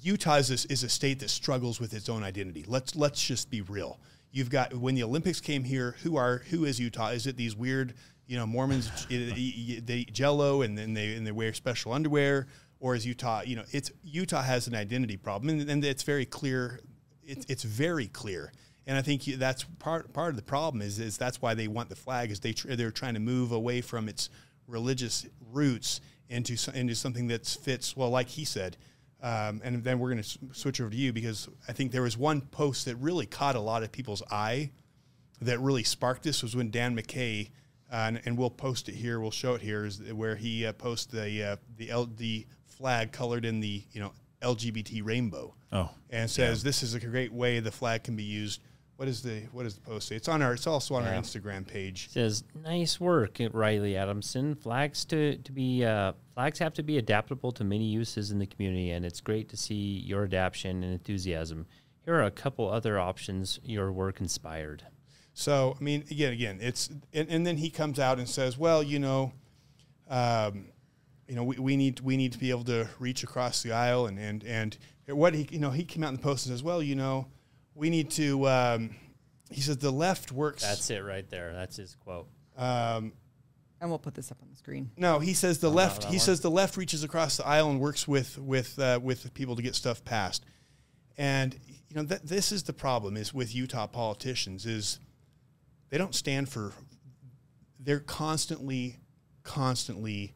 Utah 0.00 0.36
is 0.36 0.50
a, 0.50 0.72
is 0.72 0.82
a 0.82 0.88
state 0.88 1.20
that 1.20 1.30
struggles 1.30 1.78
with 1.78 1.94
its 1.94 2.08
own 2.08 2.24
identity. 2.24 2.64
Let's 2.66 2.96
let's 2.96 3.22
just 3.22 3.50
be 3.50 3.60
real. 3.60 4.00
You've 4.32 4.50
got 4.50 4.74
when 4.74 4.94
the 4.94 5.02
Olympics 5.02 5.40
came 5.40 5.62
here. 5.64 5.96
Who 6.02 6.16
are 6.16 6.38
who 6.50 6.64
is 6.64 6.80
Utah? 6.80 7.08
Is 7.08 7.26
it 7.26 7.36
these 7.36 7.54
weird 7.54 7.94
you 8.26 8.36
know 8.36 8.46
Mormons? 8.46 8.90
they 9.08 9.16
eat 9.16 10.12
Jello 10.12 10.62
and 10.62 10.76
then 10.76 10.94
they 10.94 11.14
and 11.14 11.26
they 11.26 11.32
wear 11.32 11.52
special 11.52 11.92
underwear, 11.92 12.48
or 12.80 12.94
is 12.94 13.06
Utah? 13.06 13.42
You 13.44 13.56
know, 13.56 13.64
it's 13.70 13.92
Utah 14.02 14.42
has 14.42 14.66
an 14.66 14.74
identity 14.74 15.16
problem, 15.16 15.60
and, 15.60 15.70
and 15.70 15.84
it's 15.84 16.02
very 16.02 16.24
clear. 16.24 16.80
It's 17.22 17.46
it's 17.48 17.62
very 17.62 18.08
clear. 18.08 18.52
And 18.86 18.98
I 18.98 19.02
think 19.02 19.24
that's 19.24 19.64
part 19.78 20.12
part 20.12 20.30
of 20.30 20.36
the 20.36 20.42
problem 20.42 20.82
is 20.82 20.98
is 20.98 21.16
that's 21.16 21.40
why 21.40 21.54
they 21.54 21.68
want 21.68 21.88
the 21.88 21.96
flag 21.96 22.30
is 22.30 22.40
they 22.40 22.52
tr- 22.52 22.74
they're 22.74 22.90
trying 22.90 23.14
to 23.14 23.20
move 23.20 23.52
away 23.52 23.80
from 23.80 24.08
its 24.08 24.28
religious 24.66 25.26
roots 25.52 26.00
into 26.28 26.56
into 26.74 26.94
something 26.94 27.28
that 27.28 27.46
fits 27.46 27.96
well, 27.96 28.10
like 28.10 28.28
he 28.28 28.44
said. 28.44 28.76
Um, 29.22 29.60
and 29.62 29.84
then 29.84 30.00
we're 30.00 30.10
going 30.10 30.22
to 30.22 30.38
switch 30.52 30.80
over 30.80 30.90
to 30.90 30.96
you 30.96 31.12
because 31.12 31.48
I 31.68 31.72
think 31.72 31.92
there 31.92 32.02
was 32.02 32.18
one 32.18 32.40
post 32.40 32.86
that 32.86 32.96
really 32.96 33.24
caught 33.24 33.54
a 33.54 33.60
lot 33.60 33.84
of 33.84 33.92
people's 33.92 34.22
eye 34.32 34.72
that 35.40 35.60
really 35.60 35.84
sparked 35.84 36.24
this 36.24 36.42
was 36.42 36.56
when 36.56 36.70
Dan 36.70 36.96
McCay, 36.96 37.50
uh, 37.92 37.96
and, 37.96 38.22
and 38.24 38.38
we'll 38.38 38.50
post 38.50 38.88
it 38.88 38.96
here, 38.96 39.20
we'll 39.20 39.30
show 39.30 39.54
it 39.54 39.60
here, 39.60 39.84
is 39.84 40.00
where 40.12 40.34
he 40.34 40.66
uh, 40.66 40.72
posted 40.72 41.20
the 41.20 41.44
uh, 41.44 41.56
the 41.76 41.90
L, 41.90 42.06
the 42.06 42.46
flag 42.66 43.12
colored 43.12 43.44
in 43.44 43.60
the 43.60 43.84
you 43.92 44.00
know 44.00 44.12
LGBT 44.42 45.04
rainbow. 45.04 45.54
Oh, 45.70 45.90
and 46.10 46.28
says 46.28 46.62
this 46.62 46.82
is 46.82 46.94
a 46.94 47.00
great 47.00 47.32
way 47.32 47.60
the 47.60 47.70
flag 47.70 48.04
can 48.04 48.16
be 48.16 48.24
used. 48.24 48.60
What 48.96 49.08
is 49.08 49.22
the 49.22 49.40
what 49.52 49.66
is 49.66 49.74
the 49.74 49.80
post 49.80 50.08
say? 50.08 50.16
It's 50.16 50.28
on 50.28 50.42
our 50.42 50.52
it's 50.52 50.66
also 50.66 50.94
on 50.94 51.04
our 51.04 51.12
Instagram 51.12 51.66
page. 51.66 52.08
says 52.10 52.44
nice 52.62 53.00
work 53.00 53.40
Riley 53.52 53.96
Adamson 53.96 54.54
flags 54.54 55.04
to 55.06 55.36
to 55.38 55.52
be 55.52 55.84
uh, 55.84 56.12
flags 56.34 56.58
have 56.60 56.74
to 56.74 56.82
be 56.82 56.98
adaptable 56.98 57.50
to 57.52 57.64
many 57.64 57.86
uses 57.86 58.30
in 58.30 58.38
the 58.38 58.46
community 58.46 58.90
and 58.92 59.04
it's 59.04 59.20
great 59.20 59.48
to 59.48 59.56
see 59.56 59.74
your 59.74 60.24
adaptation 60.24 60.84
and 60.84 60.92
enthusiasm 60.92 61.66
here 62.04 62.14
are 62.14 62.22
a 62.24 62.30
couple 62.30 62.70
other 62.70 62.98
options 62.98 63.58
your 63.64 63.90
work 63.90 64.20
inspired 64.20 64.84
So 65.34 65.76
I 65.80 65.82
mean, 65.82 66.04
again, 66.10 66.32
again, 66.32 66.58
it's 66.60 66.90
and, 67.12 67.28
and 67.28 67.46
then 67.46 67.56
he 67.56 67.70
comes 67.70 67.98
out 67.98 68.18
and 68.18 68.28
says, 68.28 68.58
well, 68.58 68.82
you 68.82 68.98
know, 68.98 69.32
um, 70.10 70.66
you 71.26 71.34
know, 71.34 71.42
we, 71.44 71.56
we 71.58 71.76
need 71.76 72.00
we 72.00 72.16
need 72.16 72.32
to 72.32 72.38
be 72.38 72.50
able 72.50 72.64
to 72.64 72.88
reach 72.98 73.22
across 73.22 73.62
the 73.62 73.72
aisle 73.72 74.06
and 74.06 74.18
and 74.18 74.44
and 74.44 74.76
what 75.08 75.34
he 75.34 75.48
you 75.50 75.58
know 75.58 75.70
he 75.70 75.84
came 75.84 76.04
out 76.04 76.08
in 76.08 76.16
the 76.16 76.22
post 76.22 76.46
and 76.46 76.54
says, 76.54 76.62
well, 76.62 76.82
you 76.82 76.94
know, 76.94 77.26
we 77.74 77.90
need 77.90 78.10
to. 78.12 78.46
Um, 78.48 78.90
he 79.50 79.60
says 79.60 79.78
the 79.78 79.90
left 79.92 80.32
works. 80.32 80.62
that's 80.62 80.88
it 80.90 81.00
right 81.04 81.28
there 81.28 81.52
that's 81.52 81.76
his 81.76 81.94
quote 81.96 82.26
um, 82.56 83.12
And 83.80 83.90
we'll 83.90 83.98
put 83.98 84.14
this 84.14 84.30
up 84.32 84.38
on 84.42 84.48
the 84.50 84.56
screen. 84.56 84.90
no, 84.96 85.18
he 85.18 85.34
says 85.34 85.58
the 85.58 85.70
left. 85.70 86.02
that 86.02 86.08
He 86.08 86.14
one. 86.16 86.20
says 86.20 86.40
the 86.40 86.50
left 86.50 86.76
reaches 86.76 87.04
across 87.04 87.36
the 87.36 87.46
aisle 87.46 87.70
and 87.70 87.78
works 87.80 88.08
with 88.08 88.38
with 88.38 88.78
uh, 88.78 88.98
with 89.02 89.32
people 89.34 89.56
to 89.56 89.62
get 89.62 89.74
stuff 89.74 90.04
passed. 90.04 90.44
And 91.18 91.58
you 91.88 91.96
know 91.96 92.02
that 92.04 92.26
this 92.26 92.52
is 92.52 92.62
the 92.62 92.72
problem 92.72 93.16
is 93.18 93.34
with 93.34 93.54
Utah 93.54 93.86
politicians 93.86 94.64
is 94.64 94.98
they 95.90 95.98
don't 95.98 96.14
stand 96.14 96.48
for. 96.48 96.72
They're 97.78 98.00
constantly, 98.00 98.96
constantly 99.42 100.34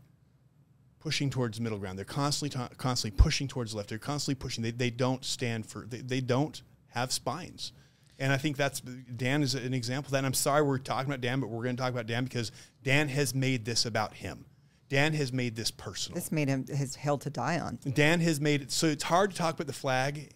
pushing 1.01 1.31
towards 1.31 1.61
middle 1.61 1.79
ground. 1.79 1.97
They're 1.97 2.05
constantly 2.05 2.51
ta- 2.59 2.69
constantly 2.77 3.17
pushing 3.17 3.49
towards 3.49 3.71
the 3.71 3.79
left. 3.79 3.89
They're 3.89 3.99
constantly 3.99 4.35
pushing. 4.35 4.63
They, 4.63 4.73
they 4.73 4.91
don't 4.91 5.25
stand 5.25 5.65
for. 5.65 5.87
They, 5.87 6.01
they 6.03 6.21
don't 6.21 6.61
have 6.97 7.13
spines. 7.13 7.73
And 8.19 8.33
I 8.33 8.39
think 8.39 8.57
that's 8.57 8.81
Dan 8.81 9.43
is 9.43 9.55
an 9.55 9.75
example 9.75 10.09
of 10.09 10.13
that. 10.13 10.19
And 10.19 10.27
I'm 10.27 10.35
sorry 10.35 10.63
we're 10.63 10.79
talking 10.79 11.11
about 11.11 11.21
Dan, 11.21 11.41
but 11.41 11.49
we're 11.49 11.63
going 11.63 11.77
to 11.77 11.83
talk 11.83 11.93
about 11.93 12.07
Dan 12.07 12.25
because 12.25 12.51
Dan 12.83 13.09
has 13.09 13.35
made 13.35 13.67
this 13.67 13.85
about 13.85 14.15
him. 14.15 14.47
Dan 14.89 15.13
has 15.15 15.33
made 15.33 15.57
this 15.57 15.71
personal. 15.71 16.15
This 16.15 16.33
made 16.33 16.49
him 16.49 16.65
his 16.67 16.95
hell 16.95 17.19
to 17.19 17.29
die 17.29 17.59
on. 17.59 17.79
Dan 17.93 18.21
has 18.21 18.41
made 18.41 18.63
it 18.63 18.73
so 18.73 18.87
it's 18.87 19.05
hard 19.05 19.33
to 19.33 19.37
talk 19.37 19.55
about 19.55 19.67
the 19.67 19.73
flag 19.73 20.31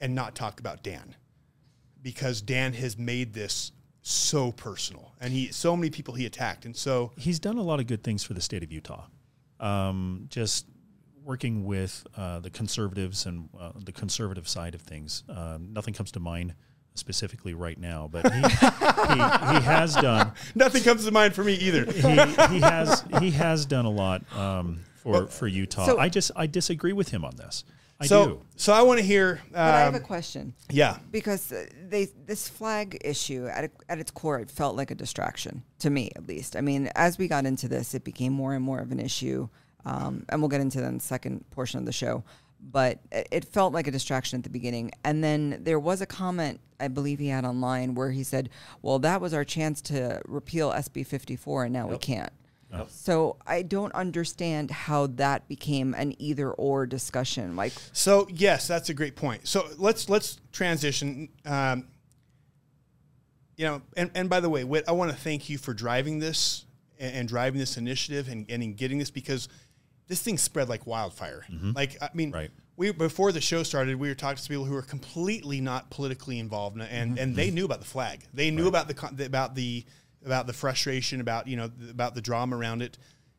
and 0.00 0.14
not 0.14 0.34
talk 0.34 0.60
about 0.60 0.82
Dan 0.82 1.16
because 2.00 2.40
Dan 2.40 2.72
has 2.74 2.96
made 2.96 3.34
this 3.34 3.72
so 4.02 4.52
personal 4.52 5.12
and 5.20 5.32
he 5.32 5.48
so 5.48 5.76
many 5.76 5.90
people 5.90 6.14
he 6.14 6.24
attacked 6.24 6.64
and 6.64 6.76
so 6.76 7.10
he's 7.16 7.40
done 7.40 7.58
a 7.58 7.62
lot 7.62 7.80
of 7.80 7.88
good 7.88 8.04
things 8.04 8.22
for 8.22 8.32
the 8.34 8.40
state 8.40 8.62
of 8.62 8.70
Utah. 8.70 9.06
Um, 9.58 10.26
just 10.30 10.66
working 11.26 11.64
with 11.64 12.06
uh, 12.16 12.38
the 12.38 12.48
conservatives 12.50 13.26
and 13.26 13.48
uh, 13.60 13.72
the 13.84 13.92
conservative 13.92 14.48
side 14.48 14.74
of 14.76 14.80
things. 14.80 15.24
Um, 15.28 15.72
nothing 15.72 15.92
comes 15.92 16.12
to 16.12 16.20
mind 16.20 16.54
specifically 16.94 17.52
right 17.52 17.78
now, 17.78 18.08
but 18.10 18.32
he, 18.32 18.40
he, 18.40 18.46
he 19.58 19.60
has 19.64 19.94
done 19.96 20.32
nothing 20.54 20.82
comes 20.82 21.04
to 21.04 21.10
mind 21.10 21.34
for 21.34 21.44
me 21.44 21.54
either. 21.54 21.84
he, 21.92 22.00
he 22.00 22.60
has 22.60 23.04
he 23.20 23.30
has 23.32 23.66
done 23.66 23.84
a 23.84 23.90
lot 23.90 24.22
um, 24.34 24.80
for 24.94 25.26
for 25.26 25.46
Utah. 25.48 25.84
so- 25.84 25.98
I 25.98 26.08
just 26.08 26.30
I 26.36 26.46
disagree 26.46 26.92
with 26.92 27.08
him 27.10 27.24
on 27.24 27.36
this. 27.36 27.64
I 27.98 28.06
so 28.06 28.26
do. 28.26 28.42
so 28.56 28.72
I 28.74 28.82
want 28.82 29.00
to 29.00 29.04
hear 29.06 29.40
But 29.50 29.58
I 29.58 29.80
have 29.80 29.94
a 29.94 29.96
um, 29.98 30.02
question. 30.02 30.52
yeah 30.70 30.98
because 31.10 31.50
uh, 31.50 31.64
they 31.88 32.08
this 32.26 32.46
flag 32.46 32.98
issue 33.02 33.46
at, 33.46 33.70
at 33.88 33.98
its 33.98 34.10
core 34.10 34.38
it 34.38 34.50
felt 34.50 34.76
like 34.76 34.90
a 34.90 34.94
distraction 34.94 35.62
to 35.78 35.88
me 35.88 36.10
at 36.14 36.26
least 36.28 36.56
i 36.56 36.60
mean 36.60 36.90
as 36.94 37.16
we 37.16 37.26
got 37.26 37.46
into 37.46 37.68
this 37.68 37.94
it 37.94 38.04
became 38.04 38.34
more 38.34 38.52
and 38.52 38.62
more 38.62 38.80
of 38.80 38.92
an 38.92 39.00
issue 39.00 39.48
um, 39.86 40.24
and 40.28 40.42
we'll 40.42 40.50
get 40.50 40.60
into 40.60 40.80
that 40.80 40.88
in 40.88 40.94
the 40.98 41.00
second 41.00 41.48
portion 41.50 41.78
of 41.78 41.86
the 41.86 41.92
show 41.92 42.22
but 42.60 42.98
it, 43.12 43.28
it 43.30 43.44
felt 43.44 43.72
like 43.72 43.86
a 43.86 43.90
distraction 43.90 44.38
at 44.38 44.42
the 44.44 44.50
beginning 44.50 44.90
and 45.04 45.22
then 45.24 45.58
there 45.62 45.78
was 45.78 46.00
a 46.02 46.06
comment 46.06 46.60
i 46.80 46.88
believe 46.88 47.18
he 47.18 47.28
had 47.28 47.44
online 47.44 47.94
where 47.94 48.10
he 48.10 48.22
said 48.22 48.50
well 48.82 48.98
that 48.98 49.20
was 49.20 49.32
our 49.32 49.44
chance 49.44 49.80
to 49.80 50.20
repeal 50.26 50.70
sb 50.72 51.06
54 51.06 51.64
and 51.64 51.72
now 51.72 51.86
we 51.86 51.98
can't 51.98 52.32
so 52.88 53.36
i 53.46 53.62
don't 53.62 53.94
understand 53.94 54.70
how 54.70 55.06
that 55.06 55.46
became 55.48 55.94
an 55.94 56.14
either 56.20 56.50
or 56.50 56.84
discussion 56.84 57.56
like 57.56 57.72
So 57.92 58.26
yes, 58.30 58.66
that's 58.66 58.88
a 58.90 58.94
great 58.94 59.16
point. 59.16 59.46
So 59.46 59.66
let's 59.78 60.08
let's 60.10 60.40
transition. 60.52 61.28
Um, 61.46 61.86
you 63.56 63.64
know, 63.64 63.80
and, 63.96 64.10
and 64.14 64.28
by 64.28 64.40
the 64.40 64.50
way, 64.50 64.64
Whit, 64.64 64.84
I 64.86 64.92
want 64.92 65.10
to 65.10 65.16
thank 65.16 65.48
you 65.48 65.56
for 65.56 65.72
driving 65.72 66.18
this 66.18 66.66
and, 66.98 67.14
and 67.14 67.28
driving 67.28 67.58
this 67.58 67.78
initiative 67.78 68.28
and, 68.28 68.44
and 68.50 68.62
in 68.62 68.74
getting 68.74 68.98
this 68.98 69.10
because 69.10 69.48
this 70.08 70.22
thing 70.22 70.38
spread 70.38 70.68
like 70.68 70.86
wildfire. 70.86 71.44
Mm-hmm. 71.50 71.72
Like 71.74 71.96
I 72.00 72.10
mean, 72.14 72.32
Right. 72.32 72.50
we 72.76 72.92
before 72.92 73.32
the 73.32 73.40
show 73.40 73.62
started, 73.62 73.96
we 73.96 74.08
were 74.08 74.14
talking 74.14 74.42
to 74.42 74.48
people 74.48 74.64
who 74.64 74.74
were 74.74 74.82
completely 74.82 75.60
not 75.60 75.90
politically 75.90 76.38
involved, 76.38 76.78
and 76.80 77.12
mm-hmm. 77.12 77.18
and 77.18 77.36
they 77.36 77.48
mm-hmm. 77.48 77.54
knew 77.56 77.64
about 77.64 77.80
the 77.80 77.86
flag. 77.86 78.24
They 78.32 78.50
knew 78.50 78.68
about 78.68 78.88
the 78.88 79.24
about 79.24 79.54
the 79.54 79.84
about 80.24 80.46
the 80.46 80.52
frustration 80.52 81.20
about 81.20 81.46
you 81.46 81.56
know 81.56 81.70
about 81.90 82.14
the 82.14 82.20
drama 82.20 82.56
around 82.56 82.82
it. 82.82 82.98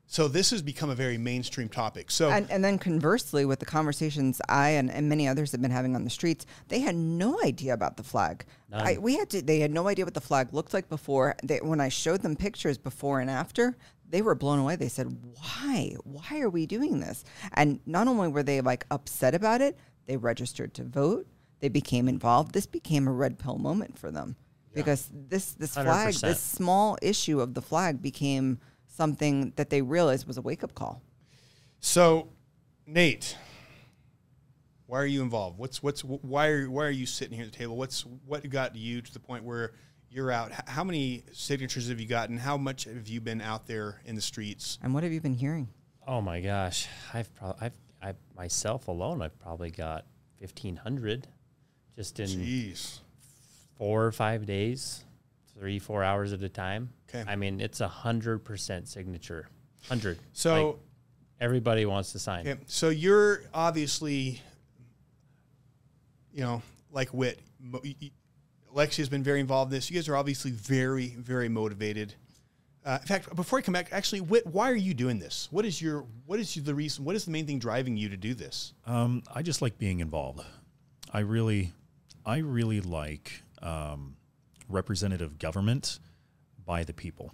So 0.09 0.29
this 0.29 0.51
has 0.51 0.61
become 0.61 0.89
a 0.89 0.95
very 0.95 1.17
mainstream 1.17 1.67
topic. 1.67 2.09
So 2.11 2.29
And, 2.29 2.49
and 2.49 2.63
then 2.63 2.79
conversely, 2.79 3.43
with 3.43 3.59
the 3.59 3.65
conversations 3.65 4.41
I 4.47 4.69
and, 4.69 4.89
and 4.89 5.09
many 5.09 5.27
others 5.27 5.51
have 5.51 5.61
been 5.61 5.69
having 5.69 5.97
on 5.97 6.05
the 6.05 6.09
streets, 6.09 6.45
they 6.69 6.79
had 6.79 6.95
no 6.95 7.37
idea 7.43 7.73
about 7.73 7.97
the 7.97 8.03
flag. 8.03 8.45
I, 8.71 8.97
we 8.97 9.17
had 9.17 9.29
to. 9.31 9.41
They 9.41 9.59
had 9.59 9.71
no 9.71 9.87
idea 9.87 10.05
what 10.05 10.13
the 10.13 10.21
flag 10.21 10.53
looked 10.53 10.73
like 10.73 10.87
before. 10.87 11.35
They, 11.43 11.59
when 11.59 11.81
I 11.81 11.89
showed 11.89 12.21
them 12.21 12.37
pictures 12.37 12.77
before 12.77 13.19
and 13.19 13.29
after, 13.29 13.77
they 14.09 14.21
were 14.21 14.35
blown 14.35 14.59
away. 14.59 14.75
They 14.75 14.89
said, 14.89 15.07
"Why? 15.35 15.95
Why 16.03 16.39
are 16.39 16.49
we 16.49 16.65
doing 16.65 16.99
this?" 16.99 17.23
And 17.53 17.79
not 17.85 18.07
only 18.07 18.27
were 18.27 18.43
they 18.43 18.61
like 18.61 18.85
upset 18.91 19.35
about 19.35 19.61
it, 19.61 19.77
they 20.05 20.17
registered 20.17 20.73
to 20.75 20.83
vote. 20.83 21.27
They 21.59 21.69
became 21.69 22.07
involved. 22.07 22.53
This 22.53 22.67
became 22.67 23.07
a 23.07 23.11
red 23.11 23.39
pill 23.39 23.57
moment 23.57 23.97
for 23.97 24.11
them 24.11 24.35
because 24.73 25.09
this 25.11 25.53
this 25.53 25.73
flag, 25.73 26.13
100%. 26.13 26.21
this 26.21 26.39
small 26.39 26.97
issue 27.01 27.41
of 27.41 27.53
the 27.53 27.61
flag, 27.61 28.01
became 28.01 28.59
something 28.87 29.53
that 29.55 29.69
they 29.69 29.81
realized 29.81 30.27
was 30.27 30.37
a 30.37 30.41
wake 30.41 30.63
up 30.63 30.73
call. 30.75 31.01
So, 31.79 32.29
Nate, 32.85 33.37
why 34.85 34.99
are 34.99 35.05
you 35.05 35.21
involved? 35.21 35.57
What's 35.57 35.83
what's 35.83 36.03
why 36.03 36.47
are 36.47 36.69
why 36.69 36.85
are 36.85 36.91
you 36.91 37.05
sitting 37.05 37.35
here 37.35 37.45
at 37.45 37.51
the 37.51 37.57
table? 37.57 37.75
What's 37.75 38.05
what 38.25 38.47
got 38.49 38.75
you 38.75 39.01
to 39.01 39.13
the 39.13 39.19
point 39.19 39.43
where 39.43 39.73
you're 40.17 40.31
out? 40.31 40.51
How 40.67 40.83
many 40.83 41.23
signatures 41.31 41.89
have 41.89 41.99
you 41.99 42.07
gotten? 42.07 42.37
How 42.37 42.57
much 42.57 42.85
have 42.85 43.07
you 43.07 43.21
been 43.21 43.39
out 43.39 43.67
there 43.67 44.01
in 44.03 44.15
the 44.15 44.21
streets? 44.21 44.79
And 44.81 44.91
what 44.91 45.03
have 45.03 45.11
you 45.13 45.21
been 45.21 45.35
hearing? 45.35 45.69
Oh 46.07 46.21
my 46.21 46.41
gosh, 46.41 46.87
I've 47.13 47.33
probably 47.35 47.57
I've 47.61 47.73
I 48.01 48.13
myself 48.35 48.87
alone 48.87 49.21
I've 49.21 49.37
probably 49.39 49.69
got 49.69 50.05
fifteen 50.39 50.75
hundred, 50.75 51.27
just 51.95 52.19
in 52.19 52.27
Jeez. 52.29 52.99
four 53.77 54.05
or 54.05 54.11
five 54.11 54.47
days, 54.47 55.03
three 55.53 55.77
four 55.77 56.03
hours 56.03 56.33
at 56.33 56.41
a 56.41 56.49
time. 56.49 56.89
'Kay. 57.11 57.23
I 57.27 57.35
mean 57.35 57.61
it's 57.61 57.79
a 57.79 57.87
hundred 57.87 58.39
percent 58.43 58.87
signature, 58.87 59.47
hundred. 59.87 60.17
So, 60.33 60.65
Like, 60.67 60.75
everybody 61.41 61.85
wants 61.85 62.11
to 62.13 62.19
sign. 62.19 62.47
okay, 62.47 62.59
so 62.65 62.89
you're 62.89 63.43
obviously, 63.53 64.41
you 66.33 66.41
know, 66.41 66.63
like 66.91 67.13
Wit. 67.13 67.39
Alexia's 68.77 69.09
been 69.09 69.23
very 69.23 69.39
involved 69.39 69.71
in 69.71 69.77
this. 69.77 69.89
You 69.89 69.95
guys 69.95 70.07
are 70.07 70.15
obviously 70.15 70.51
very, 70.51 71.07
very 71.17 71.49
motivated. 71.49 72.13
Uh, 72.85 72.99
in 73.01 73.07
fact, 73.07 73.35
before 73.35 73.57
I 73.57 73.63
come 73.63 73.73
back, 73.73 73.89
actually, 73.91 74.21
Wit, 74.21 74.45
why 74.45 74.69
are 74.69 74.75
you 74.75 74.93
doing 74.93 75.17
this? 75.17 75.47
What 75.49 75.65
is 75.65 75.81
your 75.81 76.05
what 76.27 76.39
is 76.39 76.53
the 76.53 76.75
reason? 76.75 77.03
What 77.03 77.15
is 77.15 77.25
the 77.25 77.31
main 77.31 77.47
thing 77.47 77.57
driving 77.57 77.97
you 77.97 78.07
to 78.09 78.17
do 78.17 78.35
this? 78.35 78.73
Um, 78.85 79.23
I 79.33 79.41
just 79.41 79.63
like 79.63 79.79
being 79.79 79.99
involved. 79.99 80.41
I 81.11 81.21
really, 81.21 81.73
I 82.23 82.37
really 82.37 82.79
like 82.79 83.41
um, 83.63 84.15
representative 84.69 85.39
government 85.39 85.97
by 86.63 86.83
the 86.83 86.93
people. 86.93 87.33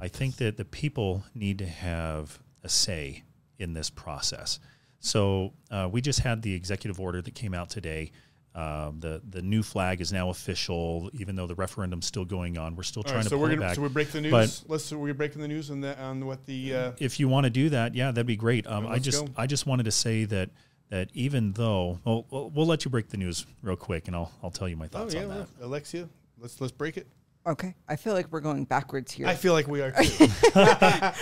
I 0.00 0.06
think 0.06 0.36
that 0.36 0.56
the 0.56 0.64
people 0.64 1.24
need 1.34 1.58
to 1.58 1.66
have 1.66 2.38
a 2.62 2.68
say 2.68 3.24
in 3.58 3.74
this 3.74 3.90
process. 3.90 4.60
So 5.00 5.52
uh, 5.72 5.88
we 5.90 6.00
just 6.00 6.20
had 6.20 6.42
the 6.42 6.54
executive 6.54 7.00
order 7.00 7.20
that 7.20 7.34
came 7.34 7.54
out 7.54 7.70
today. 7.70 8.12
Um, 8.52 8.98
the 8.98 9.22
the 9.30 9.42
new 9.42 9.62
flag 9.62 10.00
is 10.00 10.12
now 10.12 10.28
official, 10.30 11.08
even 11.12 11.36
though 11.36 11.46
the 11.46 11.54
referendum's 11.54 12.06
still 12.06 12.24
going 12.24 12.58
on. 12.58 12.74
We're 12.74 12.82
still 12.82 13.00
All 13.00 13.04
trying 13.04 13.16
right, 13.18 13.22
to 13.22 13.28
so 13.30 13.36
pull 13.36 13.42
we're 13.42 13.52
it 13.52 13.56
gonna 13.56 13.66
back. 13.68 13.76
so 13.76 13.82
we 13.82 13.88
break 13.88 14.10
the 14.10 14.20
news. 14.20 14.30
But- 14.32 14.62
Let's 14.66 14.84
so 14.84 14.98
we're 14.98 15.14
breaking 15.14 15.40
the 15.40 15.46
news 15.48 15.70
on 15.70 15.80
the 15.80 15.96
on 16.00 16.26
what 16.26 16.44
the 16.46 16.74
uh, 16.74 16.92
if 16.98 17.20
you 17.20 17.28
want 17.28 17.44
to 17.44 17.50
do 17.50 17.68
that, 17.70 17.94
yeah, 17.94 18.10
that'd 18.10 18.26
be 18.26 18.34
great. 18.36 18.66
Um, 18.66 18.86
I 18.88 18.98
just 18.98 19.24
go. 19.26 19.32
I 19.36 19.46
just 19.46 19.66
wanted 19.66 19.84
to 19.84 19.92
say 19.92 20.24
that 20.24 20.50
that 20.88 21.10
even 21.14 21.52
though 21.52 22.00
well, 22.04 22.26
we'll, 22.30 22.50
we'll 22.50 22.66
let 22.66 22.84
you 22.84 22.90
break 22.90 23.08
the 23.10 23.16
news 23.18 23.46
real 23.62 23.76
quick, 23.76 24.08
and 24.08 24.16
I'll 24.16 24.32
I'll 24.42 24.50
tell 24.50 24.68
you 24.68 24.76
my 24.76 24.86
oh 24.86 24.88
thoughts 24.88 25.14
yeah, 25.14 25.22
on 25.22 25.28
that. 25.28 25.36
well, 25.36 25.68
Alexia, 25.68 26.08
let's 26.38 26.60
let's 26.60 26.72
break 26.72 26.96
it. 26.96 27.06
Okay, 27.46 27.74
I 27.88 27.94
feel 27.96 28.12
like 28.14 28.30
we're 28.32 28.40
going 28.40 28.64
backwards 28.64 29.12
here. 29.12 29.26
I 29.28 29.34
feel 29.36 29.52
like 29.54 29.66
we 29.68 29.80
are. 29.80 29.92
Too. 29.92 30.02
They 30.02 30.26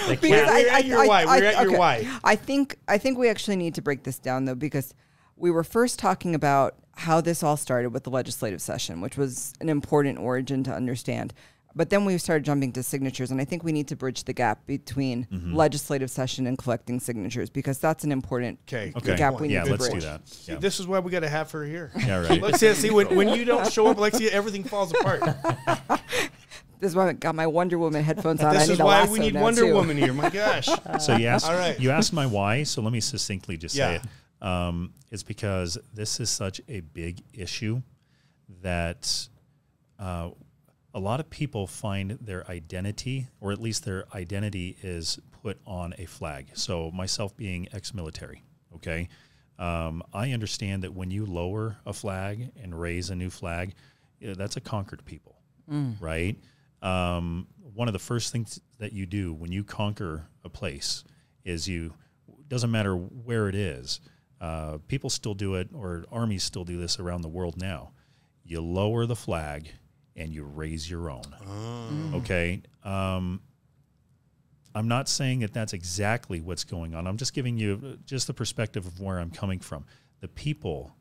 Because 0.08 0.20
can't- 0.20 0.22
We're 0.22 0.68
at 0.70 0.84
your 0.86 1.06
why. 1.06 1.24
We're 1.26 1.44
at 1.44 1.62
your 1.62 1.78
why. 1.78 2.08
I 2.24 2.36
think 2.36 2.76
I 2.88 2.96
think 2.96 3.18
we 3.18 3.28
actually 3.28 3.56
need 3.56 3.74
to 3.74 3.82
break 3.82 4.02
this 4.02 4.18
down 4.18 4.46
though 4.46 4.54
because 4.54 4.94
we 5.36 5.50
were 5.50 5.62
first 5.62 5.98
talking 5.98 6.34
about 6.34 6.74
how 6.98 7.20
this 7.20 7.42
all 7.44 7.56
started 7.56 7.90
with 7.94 8.02
the 8.04 8.10
legislative 8.10 8.60
session, 8.60 9.00
which 9.00 9.16
was 9.16 9.52
an 9.60 9.68
important 9.68 10.18
origin 10.18 10.64
to 10.64 10.72
understand. 10.74 11.32
But 11.76 11.90
then 11.90 12.04
we 12.04 12.18
started 12.18 12.44
jumping 12.44 12.72
to 12.72 12.82
signatures, 12.82 13.30
and 13.30 13.40
I 13.40 13.44
think 13.44 13.62
we 13.62 13.70
need 13.70 13.86
to 13.88 13.96
bridge 13.96 14.24
the 14.24 14.32
gap 14.32 14.66
between 14.66 15.26
Mm-hmm. 15.32 15.54
legislative 15.54 16.10
session 16.10 16.46
and 16.48 16.58
collecting 16.58 16.98
signatures 16.98 17.50
because 17.50 17.78
that's 17.78 18.02
an 18.02 18.10
important 18.10 18.58
Okay. 18.66 18.92
Okay, 18.96 19.16
gap 19.16 19.38
we 19.40 19.46
need 19.46 19.54
yeah, 19.54 19.64
to 19.64 19.70
let's 19.70 19.88
do 19.88 20.00
that. 20.00 20.26
See, 20.28 20.52
Yeah, 20.52 20.58
This 20.58 20.80
is 20.80 20.88
why 20.88 20.98
we 20.98 21.12
got 21.12 21.20
to 21.20 21.28
have 21.28 21.50
her 21.52 21.64
here. 21.64 21.92
yeah 21.98 22.20
right. 22.26 22.40
Alexia, 22.42 22.74
see 22.74 22.90
when, 22.90 23.14
when 23.14 23.28
you 23.28 23.44
don't 23.44 23.70
show 23.72 23.86
up, 23.86 23.96
Alexia, 23.98 24.30
everything 24.32 24.64
falls 24.64 24.90
apart. 24.92 25.22
This 26.80 26.90
is 26.90 26.96
why 26.96 27.08
I 27.08 27.12
got 27.12 27.34
my 27.34 27.46
Wonder 27.48 27.76
Woman 27.76 28.04
headphones 28.04 28.40
on. 28.40 28.54
I 28.54 28.58
this 28.60 28.68
need 28.68 28.74
is 28.74 28.80
a 28.80 28.84
why 28.84 29.04
we 29.08 29.18
need 29.18 29.34
Wonder 29.34 29.62
too. 29.62 29.74
Woman 29.74 29.96
here. 29.96 30.12
My 30.12 30.30
gosh. 30.30 30.68
So 31.00 31.16
you 31.16 31.26
asked 31.26 31.48
All 31.50 31.56
right. 31.58 31.78
you 31.80 31.90
asked 31.90 32.12
my 32.12 32.24
why. 32.24 32.62
So 32.62 32.82
let 32.82 32.92
me 32.92 33.00
succinctly 33.00 33.56
just 33.56 33.74
Yeah. 33.74 33.88
say 33.88 33.94
it. 33.96 34.46
Um, 34.46 34.92
it's 35.10 35.22
because 35.22 35.78
this 35.92 36.20
is 36.20 36.30
such 36.30 36.60
a 36.68 36.80
big 36.80 37.22
issue 37.32 37.82
that 38.62 39.28
uh, 39.98 40.30
a 40.94 41.00
lot 41.00 41.20
of 41.20 41.30
people 41.30 41.66
find 41.66 42.12
their 42.20 42.48
identity, 42.50 43.28
or 43.40 43.52
at 43.52 43.60
least 43.60 43.84
their 43.84 44.04
identity, 44.14 44.76
is 44.82 45.18
put 45.42 45.58
on 45.66 45.94
a 45.98 46.06
flag. 46.06 46.48
So 46.54 46.90
myself 46.90 47.36
being 47.36 47.68
ex-military, 47.72 48.42
okay, 48.76 49.08
um, 49.58 50.02
I 50.12 50.32
understand 50.32 50.82
that 50.84 50.94
when 50.94 51.10
you 51.10 51.26
lower 51.26 51.78
a 51.84 51.92
flag 51.92 52.50
and 52.62 52.78
raise 52.78 53.10
a 53.10 53.14
new 53.16 53.30
flag, 53.30 53.74
yeah, 54.20 54.34
that's 54.36 54.56
a 54.56 54.60
conquered 54.60 55.04
people, 55.04 55.36
right? 56.00 56.36
Um, 56.82 57.48
one 57.74 57.88
of 57.88 57.92
the 57.92 57.98
first 57.98 58.32
things 58.32 58.60
that 58.78 58.92
you 58.92 59.04
do 59.06 59.32
when 59.32 59.52
you 59.52 59.64
conquer 59.64 60.28
a 60.44 60.48
place 60.48 61.04
is 61.44 61.68
you 61.68 61.94
doesn't 62.48 62.70
matter 62.70 62.94
where 62.94 63.48
it 63.48 63.54
is. 63.54 64.00
Uh, 64.40 64.78
people 64.86 65.10
still 65.10 65.34
do 65.34 65.54
it, 65.54 65.68
or 65.74 66.04
armies 66.12 66.44
still 66.44 66.64
do 66.64 66.78
this 66.78 66.98
around 66.98 67.22
the 67.22 67.28
world 67.28 67.56
now. 67.56 67.90
You 68.44 68.60
lower 68.60 69.04
the 69.06 69.16
flag 69.16 69.70
and 70.16 70.32
you 70.32 70.44
raise 70.44 70.88
your 70.90 71.10
own. 71.10 72.12
Okay. 72.14 72.62
Um, 72.84 73.40
I'm 74.74 74.88
not 74.88 75.08
saying 75.08 75.40
that 75.40 75.52
that's 75.52 75.72
exactly 75.72 76.40
what's 76.40 76.64
going 76.64 76.94
on. 76.94 77.06
I'm 77.06 77.16
just 77.16 77.34
giving 77.34 77.58
you 77.58 77.98
just 78.04 78.26
the 78.26 78.34
perspective 78.34 78.86
of 78.86 79.00
where 79.00 79.18
I'm 79.18 79.30
coming 79.30 79.58
from. 79.58 79.84
The 80.20 80.28
people, 80.28 80.94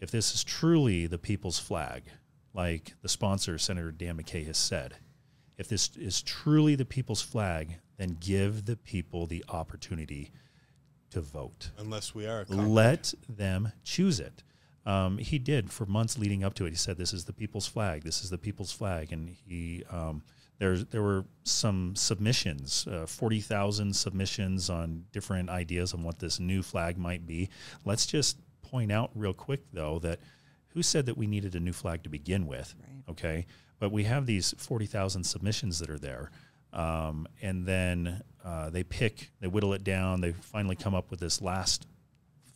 if 0.00 0.10
this 0.10 0.34
is 0.34 0.44
truly 0.44 1.06
the 1.06 1.18
people's 1.18 1.58
flag, 1.58 2.04
like 2.54 2.94
the 3.02 3.08
sponsor, 3.08 3.58
Senator 3.58 3.90
Dan 3.90 4.16
McCay, 4.16 4.46
has 4.46 4.56
said, 4.56 4.94
if 5.58 5.68
this 5.68 5.90
is 5.96 6.22
truly 6.22 6.74
the 6.74 6.84
people's 6.84 7.22
flag, 7.22 7.76
then 7.96 8.16
give 8.20 8.64
the 8.66 8.76
people 8.76 9.26
the 9.26 9.44
opportunity 9.48 10.30
to 11.16 11.22
vote. 11.22 11.70
Unless 11.78 12.14
we 12.14 12.26
are. 12.26 12.44
A 12.48 12.54
Let 12.54 13.14
them 13.26 13.72
choose 13.82 14.20
it. 14.20 14.42
Um, 14.84 15.16
he 15.16 15.38
did 15.38 15.72
for 15.72 15.86
months 15.86 16.18
leading 16.18 16.44
up 16.44 16.52
to 16.54 16.66
it. 16.66 16.70
He 16.70 16.76
said, 16.76 16.98
"This 16.98 17.14
is 17.14 17.24
the 17.24 17.32
people's 17.32 17.66
flag. 17.66 18.04
This 18.04 18.22
is 18.22 18.28
the 18.28 18.38
people's 18.38 18.70
flag." 18.70 19.12
And 19.12 19.30
he 19.30 19.82
um, 19.90 20.22
there's 20.58 20.84
there 20.86 21.02
were 21.02 21.24
some 21.42 21.96
submissions, 21.96 22.86
uh, 22.86 23.06
forty 23.06 23.40
thousand 23.40 23.96
submissions 23.96 24.68
on 24.68 25.06
different 25.10 25.48
ideas 25.48 25.94
on 25.94 26.02
what 26.02 26.18
this 26.18 26.38
new 26.38 26.62
flag 26.62 26.98
might 26.98 27.26
be. 27.26 27.48
Let's 27.86 28.04
just 28.04 28.36
point 28.60 28.92
out 28.92 29.10
real 29.14 29.34
quick 29.34 29.62
though 29.72 29.98
that 30.00 30.20
who 30.68 30.82
said 30.82 31.06
that 31.06 31.16
we 31.16 31.26
needed 31.26 31.54
a 31.54 31.60
new 31.60 31.72
flag 31.72 32.02
to 32.02 32.10
begin 32.10 32.46
with? 32.46 32.74
Right. 32.78 33.02
Okay, 33.08 33.46
but 33.78 33.90
we 33.90 34.04
have 34.04 34.26
these 34.26 34.54
forty 34.58 34.86
thousand 34.86 35.24
submissions 35.24 35.78
that 35.78 35.88
are 35.88 35.98
there. 35.98 36.30
Um, 36.74 37.26
and 37.40 37.64
then 37.64 38.22
uh, 38.46 38.70
they 38.70 38.84
pick, 38.84 39.32
they 39.40 39.48
whittle 39.48 39.72
it 39.72 39.82
down. 39.82 40.20
They 40.20 40.30
finally 40.30 40.76
come 40.76 40.94
up 40.94 41.10
with 41.10 41.18
this 41.18 41.42
last 41.42 41.86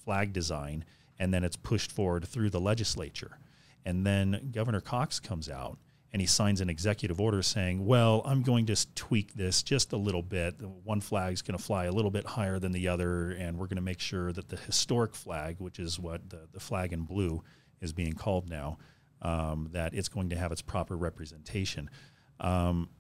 flag 0.04 0.32
design, 0.32 0.84
and 1.18 1.34
then 1.34 1.42
it's 1.42 1.56
pushed 1.56 1.90
forward 1.90 2.26
through 2.26 2.50
the 2.50 2.60
legislature. 2.60 3.38
And 3.84 4.06
then 4.06 4.50
Governor 4.52 4.80
Cox 4.80 5.18
comes 5.18 5.50
out 5.50 5.78
and 6.12 6.20
he 6.20 6.26
signs 6.26 6.60
an 6.60 6.70
executive 6.70 7.20
order 7.20 7.42
saying, 7.42 7.84
Well, 7.84 8.22
I'm 8.24 8.42
going 8.42 8.66
to 8.66 8.94
tweak 8.94 9.34
this 9.34 9.62
just 9.64 9.92
a 9.92 9.96
little 9.96 10.22
bit. 10.22 10.60
One 10.84 11.00
flag's 11.00 11.42
going 11.42 11.58
to 11.58 11.62
fly 11.62 11.86
a 11.86 11.92
little 11.92 12.10
bit 12.10 12.26
higher 12.26 12.58
than 12.60 12.72
the 12.72 12.88
other, 12.88 13.30
and 13.30 13.58
we're 13.58 13.66
going 13.66 13.76
to 13.76 13.82
make 13.82 14.00
sure 14.00 14.32
that 14.32 14.48
the 14.48 14.56
historic 14.56 15.14
flag, 15.14 15.56
which 15.58 15.78
is 15.78 15.98
what 15.98 16.30
the, 16.30 16.48
the 16.52 16.60
flag 16.60 16.92
in 16.92 17.02
blue 17.02 17.42
is 17.80 17.92
being 17.92 18.12
called 18.12 18.48
now, 18.48 18.78
um, 19.22 19.68
that 19.72 19.94
it's 19.94 20.08
going 20.08 20.30
to 20.30 20.36
have 20.36 20.52
its 20.52 20.62
proper 20.62 20.96
representation. 20.96 21.90
Um, 22.38 22.90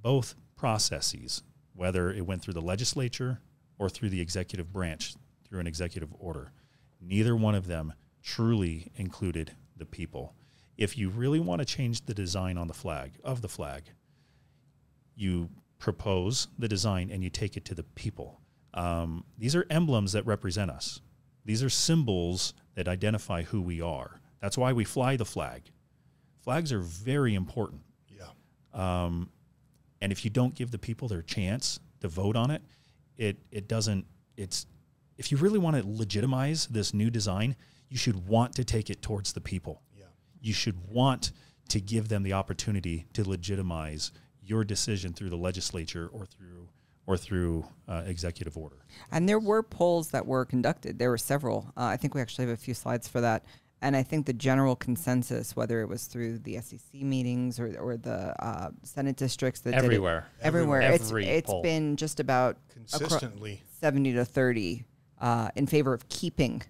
both 0.00 0.34
processes, 0.56 1.42
whether 1.74 2.10
it 2.10 2.26
went 2.26 2.42
through 2.42 2.54
the 2.54 2.62
legislature 2.62 3.40
or 3.78 3.88
through 3.88 4.10
the 4.10 4.20
executive 4.20 4.72
branch 4.72 5.14
through 5.48 5.60
an 5.60 5.66
executive 5.66 6.08
order, 6.18 6.52
neither 7.00 7.36
one 7.36 7.54
of 7.54 7.66
them 7.66 7.92
truly 8.22 8.90
included 8.96 9.52
the 9.76 9.84
people. 9.84 10.34
If 10.78 10.96
you 10.96 11.10
really 11.10 11.40
want 11.40 11.60
to 11.60 11.64
change 11.64 12.06
the 12.06 12.14
design 12.14 12.56
on 12.56 12.68
the 12.68 12.74
flag, 12.74 13.12
of 13.22 13.42
the 13.42 13.48
flag, 13.48 13.82
you 15.14 15.50
propose 15.78 16.48
the 16.58 16.68
design 16.68 17.10
and 17.10 17.22
you 17.22 17.28
take 17.28 17.56
it 17.56 17.64
to 17.66 17.74
the 17.74 17.82
people. 17.82 18.40
Um, 18.72 19.24
these 19.36 19.54
are 19.54 19.66
emblems 19.68 20.12
that 20.12 20.24
represent 20.24 20.70
us. 20.70 21.00
These 21.44 21.62
are 21.62 21.68
symbols 21.68 22.54
that 22.74 22.88
identify 22.88 23.42
who 23.42 23.60
we 23.60 23.80
are. 23.80 24.20
That's 24.40 24.56
why 24.56 24.72
we 24.72 24.84
fly 24.84 25.16
the 25.16 25.24
flag. 25.24 25.62
Flags 26.40 26.72
are 26.72 26.80
very 26.80 27.34
important. 27.34 27.82
yeah. 28.08 29.04
And 30.02 30.10
if 30.10 30.24
you 30.24 30.30
don't 30.30 30.54
give 30.54 30.72
the 30.72 30.78
people 30.78 31.06
their 31.06 31.22
chance 31.22 31.78
to 32.00 32.08
vote 32.08 32.36
on 32.36 32.50
it, 32.50 32.60
it 33.16 33.38
it 33.52 33.68
doesn't. 33.68 34.04
It's 34.36 34.66
if 35.16 35.30
you 35.30 35.38
really 35.38 35.60
want 35.60 35.76
to 35.76 35.84
legitimize 35.86 36.66
this 36.66 36.92
new 36.92 37.08
design, 37.08 37.54
you 37.88 37.96
should 37.96 38.26
want 38.26 38.56
to 38.56 38.64
take 38.64 38.90
it 38.90 39.00
towards 39.00 39.32
the 39.32 39.40
people. 39.40 39.80
Yeah. 39.96 40.06
You 40.40 40.52
should 40.52 40.90
want 40.90 41.30
to 41.68 41.80
give 41.80 42.08
them 42.08 42.24
the 42.24 42.32
opportunity 42.32 43.06
to 43.12 43.22
legitimize 43.26 44.10
your 44.42 44.64
decision 44.64 45.12
through 45.12 45.30
the 45.30 45.36
legislature 45.36 46.10
or 46.12 46.26
through 46.26 46.68
or 47.06 47.16
through 47.16 47.64
uh, 47.88 48.02
executive 48.04 48.56
order. 48.56 48.84
And 49.12 49.28
there 49.28 49.38
were 49.38 49.62
polls 49.62 50.10
that 50.10 50.26
were 50.26 50.44
conducted. 50.44 50.98
There 50.98 51.10
were 51.10 51.18
several. 51.18 51.72
Uh, 51.76 51.84
I 51.84 51.96
think 51.96 52.14
we 52.14 52.20
actually 52.20 52.46
have 52.46 52.54
a 52.54 52.60
few 52.60 52.74
slides 52.74 53.06
for 53.06 53.20
that. 53.20 53.44
And 53.82 53.96
I 53.96 54.02
think 54.04 54.26
the 54.26 54.32
general 54.32 54.76
consensus, 54.76 55.56
whether 55.56 55.80
it 55.82 55.88
was 55.88 56.04
through 56.06 56.38
the 56.38 56.58
SEC 56.60 56.94
meetings 56.94 57.58
or, 57.58 57.76
or 57.80 57.96
the 57.96 58.32
uh, 58.42 58.70
Senate 58.84 59.16
districts 59.16 59.60
that 59.62 59.72
did 59.72 59.78
it- 59.80 59.84
Everywhere. 59.84 60.26
everywhere, 60.40 60.82
Every 60.82 61.26
it's, 61.26 61.38
it's 61.40 61.50
poll. 61.50 61.62
been 61.62 61.96
just 61.96 62.20
about 62.20 62.56
acro- 62.94 63.08
Consistently. 63.08 63.62
70 63.80 64.12
to 64.12 64.24
30 64.24 64.84
uh, 65.20 65.48
in 65.56 65.66
favor 65.66 65.92
of 65.92 66.08
keeping 66.08 66.62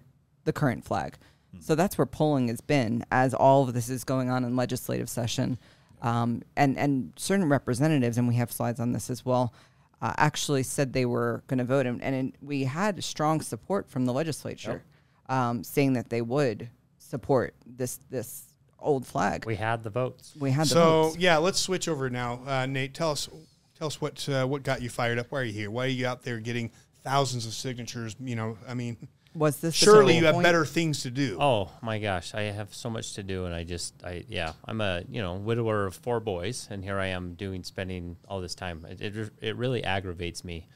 the 0.43 0.51
current 0.51 0.83
flag. 0.83 1.15
So 1.59 1.75
that's 1.75 1.99
where 1.99 2.07
polling 2.07 2.47
has 2.47 2.61
been 2.61 3.05
as 3.11 3.35
all 3.35 3.61
of 3.67 3.75
this 3.75 3.87
is 3.87 4.03
going 4.03 4.31
on 4.31 4.43
in 4.43 4.55
legislative 4.55 5.07
session. 5.07 5.59
Um, 6.01 6.41
and, 6.57 6.75
and 6.79 7.13
certain 7.15 7.47
representatives, 7.47 8.17
and 8.17 8.27
we 8.27 8.35
have 8.35 8.51
slides 8.51 8.79
on 8.79 8.91
this 8.91 9.11
as 9.11 9.23
well, 9.23 9.53
uh, 10.01 10.13
actually 10.17 10.63
said 10.63 10.93
they 10.93 11.05
were 11.05 11.43
going 11.45 11.59
to 11.59 11.63
vote. 11.63 11.85
And, 11.85 12.01
and 12.01 12.15
it- 12.29 12.35
we 12.41 12.63
had 12.63 13.03
strong 13.03 13.39
support 13.39 13.87
from 13.87 14.05
the 14.05 14.13
legislature 14.13 14.81
um, 15.29 15.63
saying 15.63 15.93
that 15.93 16.09
they 16.09 16.23
would 16.23 16.69
support 17.13 17.53
this, 17.67 17.99
this 18.09 18.43
old 18.79 19.05
flag. 19.05 19.45
We 19.45 19.55
had 19.55 19.83
the 19.83 19.89
votes. 19.91 20.33
We 20.39 20.49
had 20.49 20.65
the 20.65 20.69
So 20.69 21.03
votes. 21.03 21.17
yeah, 21.17 21.37
let's 21.37 21.59
switch 21.59 21.87
over 21.87 22.09
now. 22.09 22.41
Uh, 22.45 22.65
Nate, 22.65 22.93
tell 22.95 23.11
us 23.11 23.29
tell 23.77 23.87
us 23.87 24.01
what 24.01 24.27
uh, 24.27 24.45
what 24.47 24.63
got 24.63 24.81
you 24.81 24.89
fired 24.89 25.19
up. 25.19 25.27
Why 25.29 25.41
are 25.41 25.43
you 25.43 25.53
here? 25.53 25.69
Why 25.69 25.85
are 25.85 25.89
you 25.89 26.07
out 26.07 26.23
there 26.23 26.39
getting 26.39 26.71
thousands 27.03 27.45
of 27.45 27.53
signatures? 27.53 28.15
You 28.19 28.35
know, 28.35 28.57
I 28.67 28.73
mean, 28.73 28.97
Was 29.35 29.57
this 29.59 29.75
surely 29.75 30.17
you 30.17 30.25
have 30.25 30.33
point? 30.35 30.43
better 30.43 30.65
things 30.65 31.03
to 31.03 31.11
do. 31.11 31.37
Oh 31.39 31.69
my 31.83 31.99
gosh, 31.99 32.33
I 32.33 32.41
have 32.43 32.73
so 32.73 32.89
much 32.89 33.13
to 33.13 33.21
do, 33.23 33.45
and 33.45 33.53
I 33.53 33.63
just, 33.63 33.93
I 34.03 34.25
yeah, 34.27 34.53
I'm 34.65 34.81
a 34.81 35.03
you 35.07 35.21
know 35.21 35.35
widower 35.35 35.85
of 35.85 35.93
four 35.95 36.19
boys, 36.19 36.67
and 36.71 36.83
here 36.83 36.97
I 36.99 37.07
am 37.07 37.35
doing 37.35 37.63
spending 37.63 38.17
all 38.27 38.41
this 38.41 38.55
time. 38.55 38.85
It 38.89 39.01
it, 39.01 39.31
it 39.39 39.55
really 39.55 39.83
aggravates 39.83 40.43
me 40.43 40.67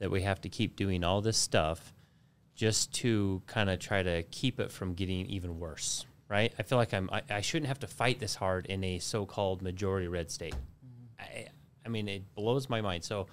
that 0.00 0.10
we 0.10 0.22
have 0.22 0.40
to 0.40 0.48
keep 0.48 0.76
doing 0.76 1.04
all 1.04 1.20
this 1.20 1.36
stuff 1.36 1.92
just 2.54 2.92
to 2.94 3.42
kind 3.46 3.68
of 3.70 3.78
try 3.78 4.02
to 4.02 4.22
keep 4.24 4.60
it 4.60 4.70
from 4.70 4.94
getting 4.94 5.26
even 5.26 5.58
worse. 5.58 6.06
Right? 6.28 6.52
I 6.58 6.62
feel 6.62 6.78
like 6.78 6.94
I'm. 6.94 7.10
I, 7.12 7.22
I 7.30 7.40
shouldn't 7.42 7.68
have 7.68 7.80
to 7.80 7.86
fight 7.86 8.18
this 8.18 8.34
hard 8.34 8.66
in 8.66 8.82
a 8.82 8.98
so-called 8.98 9.62
majority 9.62 10.08
red 10.08 10.30
state. 10.30 10.54
Mm-hmm. 10.54 11.20
I, 11.20 11.48
I 11.84 11.88
mean, 11.88 12.08
it 12.08 12.34
blows 12.34 12.68
my 12.68 12.80
mind. 12.80 13.04
So 13.04 13.26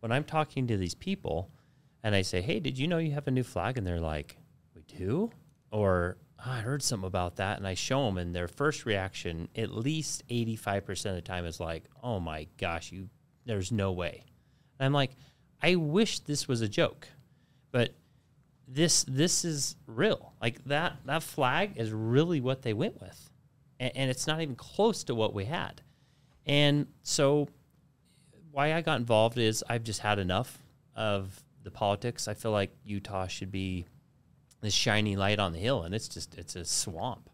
when 0.00 0.12
I'm 0.12 0.24
talking 0.24 0.68
to 0.68 0.76
these 0.76 0.94
people 0.94 1.50
and 2.02 2.14
I 2.14 2.22
say, 2.22 2.40
"Hey, 2.40 2.60
did 2.60 2.78
you 2.78 2.86
know 2.86 2.98
you 2.98 3.12
have 3.12 3.26
a 3.26 3.32
new 3.32 3.42
flag?" 3.42 3.76
and 3.76 3.86
they're 3.86 4.00
like, 4.00 4.36
"We 4.74 4.82
do," 4.82 5.30
or 5.72 6.16
"Oh, 6.38 6.50
"I 6.50 6.60
heard 6.60 6.82
something 6.82 7.08
about 7.08 7.36
that," 7.36 7.58
and 7.58 7.66
I 7.66 7.74
show 7.74 8.06
them, 8.06 8.18
and 8.18 8.34
their 8.34 8.48
first 8.48 8.86
reaction, 8.86 9.48
at 9.56 9.74
least 9.74 10.26
85% 10.28 11.06
of 11.06 11.14
the 11.16 11.22
time, 11.22 11.44
is 11.44 11.58
like, 11.58 11.84
"Oh 12.02 12.20
my 12.20 12.46
gosh, 12.56 12.92
you, 12.92 13.08
there's 13.46 13.72
no 13.72 13.92
way." 13.92 14.24
And 14.78 14.86
I'm 14.86 14.92
like, 14.92 15.10
I 15.60 15.74
wish 15.74 16.20
this 16.20 16.46
was 16.46 16.60
a 16.60 16.68
joke, 16.68 17.08
but 17.72 17.92
this 18.68 19.04
this 19.04 19.44
is 19.44 19.76
real. 19.86 20.34
Like 20.40 20.62
that 20.64 20.96
that 21.06 21.22
flag 21.22 21.72
is 21.76 21.90
really 21.90 22.40
what 22.40 22.62
they 22.62 22.74
went 22.74 23.00
with, 23.00 23.30
and, 23.80 23.92
and 23.96 24.10
it's 24.10 24.26
not 24.26 24.40
even 24.40 24.54
close 24.54 25.04
to 25.04 25.14
what 25.14 25.34
we 25.34 25.46
had. 25.46 25.80
And 26.46 26.86
so, 27.02 27.48
why 28.52 28.74
I 28.74 28.80
got 28.82 29.00
involved 29.00 29.38
is 29.38 29.64
I've 29.68 29.84
just 29.84 30.00
had 30.00 30.18
enough 30.18 30.58
of 30.94 31.42
the 31.62 31.70
politics. 31.70 32.28
I 32.28 32.34
feel 32.34 32.52
like 32.52 32.70
Utah 32.84 33.26
should 33.26 33.50
be 33.50 33.86
this 34.60 34.74
shiny 34.74 35.16
light 35.16 35.38
on 35.38 35.52
the 35.52 35.58
hill, 35.58 35.82
and 35.82 35.94
it's 35.94 36.08
just 36.08 36.36
it's 36.36 36.56
a 36.56 36.64
swamp. 36.64 37.27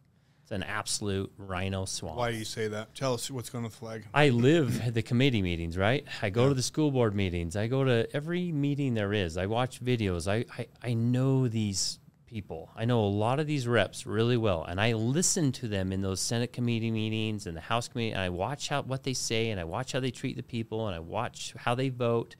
It's 0.44 0.52
an 0.52 0.62
absolute 0.62 1.32
RINO 1.38 1.86
swamp. 1.86 2.18
Why 2.18 2.30
do 2.30 2.36
you 2.36 2.44
say 2.44 2.68
that? 2.68 2.94
Tell 2.94 3.14
us 3.14 3.30
what's 3.30 3.48
going 3.48 3.60
on 3.60 3.70
with 3.70 3.72
the 3.72 3.78
flag. 3.78 4.04
I 4.12 4.28
live 4.28 4.82
at 4.82 4.92
the 4.92 5.00
committee 5.00 5.40
meetings, 5.40 5.78
right? 5.78 6.04
I 6.20 6.28
go 6.28 6.50
to 6.50 6.54
the 6.54 6.62
school 6.62 6.90
board 6.90 7.14
meetings. 7.14 7.56
I 7.56 7.66
go 7.66 7.82
to 7.82 8.06
every 8.14 8.52
meeting 8.52 8.92
there 8.92 9.14
is. 9.14 9.38
I 9.38 9.46
watch 9.46 9.82
videos. 9.82 10.30
I, 10.30 10.44
I, 10.58 10.66
I 10.82 10.92
know 10.92 11.48
these 11.48 11.98
people. 12.26 12.70
I 12.76 12.84
know 12.84 13.00
a 13.00 13.06
lot 13.08 13.40
of 13.40 13.46
these 13.46 13.66
reps 13.66 14.04
really 14.04 14.36
well. 14.36 14.64
And 14.64 14.78
I 14.78 14.92
listen 14.92 15.50
to 15.52 15.66
them 15.66 15.92
in 15.92 16.02
those 16.02 16.20
Senate 16.20 16.52
committee 16.52 16.90
meetings 16.90 17.46
and 17.46 17.56
the 17.56 17.62
House 17.62 17.88
committee. 17.88 18.10
And 18.10 18.20
I 18.20 18.28
watch 18.28 18.68
how, 18.68 18.82
what 18.82 19.02
they 19.02 19.14
say 19.14 19.48
and 19.48 19.58
I 19.58 19.64
watch 19.64 19.92
how 19.92 20.00
they 20.00 20.10
treat 20.10 20.36
the 20.36 20.42
people 20.42 20.88
and 20.88 20.94
I 20.94 20.98
watch 20.98 21.54
how 21.56 21.74
they 21.74 21.88
vote. 21.88 22.36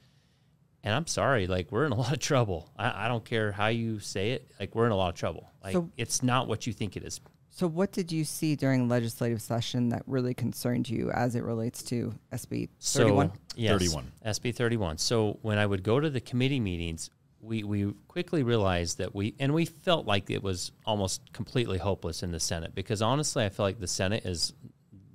And 0.83 0.93
I'm 0.93 1.07
sorry, 1.07 1.47
like 1.47 1.71
we're 1.71 1.85
in 1.87 1.91
a 1.91 1.95
lot 1.97 2.13
of 2.13 2.19
trouble. 2.19 2.69
I, 2.77 3.05
I 3.05 3.07
don't 3.07 3.25
care 3.25 3.51
how 3.51 3.69
you 3.69 3.97
say 3.99 4.33
it. 4.33 4.51
Like 4.59 4.75
we're 4.75 4.85
in 4.85 4.91
a 4.91 4.95
lot 4.95 5.09
of 5.09 5.15
trouble. 5.15 5.49
Like 5.63 5.73
So- 5.73 5.89
it's 5.97 6.21
not 6.21 6.47
what 6.47 6.67
you 6.67 6.73
think 6.73 6.95
it 6.95 7.03
is. 7.03 7.19
So, 7.55 7.67
what 7.67 7.93
did 7.93 8.11
you 8.11 8.25
see 8.25 8.57
during 8.57 8.89
legislative 8.89 9.41
session 9.41 9.87
that 9.87 10.03
really 10.07 10.33
concerned 10.33 10.89
you 10.89 11.09
as 11.11 11.35
it 11.35 11.43
relates 11.45 11.83
to 11.83 12.13
SB 12.33 12.67
31? 12.81 13.29
So, 13.29 13.33
yes, 13.55 13.71
31. 13.71 14.11
SB 14.25 14.55
31. 14.55 14.97
So 14.97 15.39
when 15.41 15.57
I 15.57 15.65
would 15.65 15.81
go 15.81 16.01
to 16.01 16.09
the 16.09 16.19
committee 16.19 16.59
meetings, 16.59 17.09
we, 17.39 17.63
we 17.63 17.93
quickly 18.09 18.43
realized 18.43 18.97
that 18.97 19.15
we, 19.15 19.35
and 19.39 19.53
we 19.53 19.63
felt 19.63 20.05
like 20.05 20.29
it 20.29 20.43
was 20.43 20.73
almost 20.85 21.31
completely 21.31 21.77
hopeless 21.77 22.23
in 22.23 22.33
the 22.33 22.41
Senate 22.41 22.75
because 22.75 23.01
honestly, 23.01 23.45
I 23.45 23.47
feel 23.47 23.65
like 23.65 23.79
the 23.79 23.87
Senate 23.87 24.25
is 24.25 24.51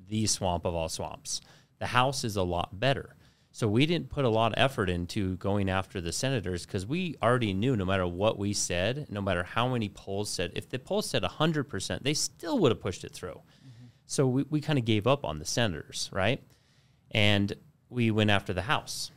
the 0.09 0.24
swamp 0.24 0.64
of 0.64 0.74
all 0.74 0.88
swamps. 0.88 1.42
The 1.79 1.88
House 1.88 2.24
is 2.24 2.37
a 2.37 2.42
lot 2.42 2.81
better. 2.81 3.16
So 3.52 3.66
we 3.66 3.84
didn't 3.84 4.10
put 4.10 4.24
a 4.24 4.28
lot 4.28 4.52
of 4.52 4.58
effort 4.58 4.88
into 4.88 5.36
going 5.36 5.68
after 5.68 6.00
the 6.00 6.12
senators 6.12 6.64
because 6.64 6.86
we 6.86 7.16
already 7.20 7.52
knew 7.52 7.76
no 7.76 7.84
matter 7.84 8.06
what 8.06 8.38
we 8.38 8.52
said, 8.52 9.06
no 9.10 9.20
matter 9.20 9.42
how 9.42 9.68
many 9.68 9.88
polls 9.88 10.30
said, 10.30 10.52
if 10.54 10.68
the 10.68 10.78
polls 10.78 11.10
said 11.10 11.22
100%, 11.22 12.02
they 12.02 12.14
still 12.14 12.58
would 12.60 12.70
have 12.70 12.80
pushed 12.80 13.02
it 13.02 13.12
through. 13.12 13.40
Mm-hmm. 13.40 13.86
So 14.06 14.26
we, 14.28 14.44
we 14.50 14.60
kind 14.60 14.78
of 14.78 14.84
gave 14.84 15.06
up 15.06 15.24
on 15.24 15.40
the 15.40 15.44
senators, 15.44 16.08
right? 16.12 16.40
And 17.10 17.52
we 17.88 18.12
went 18.12 18.30
after 18.30 18.52
the 18.52 18.62
House. 18.62 19.10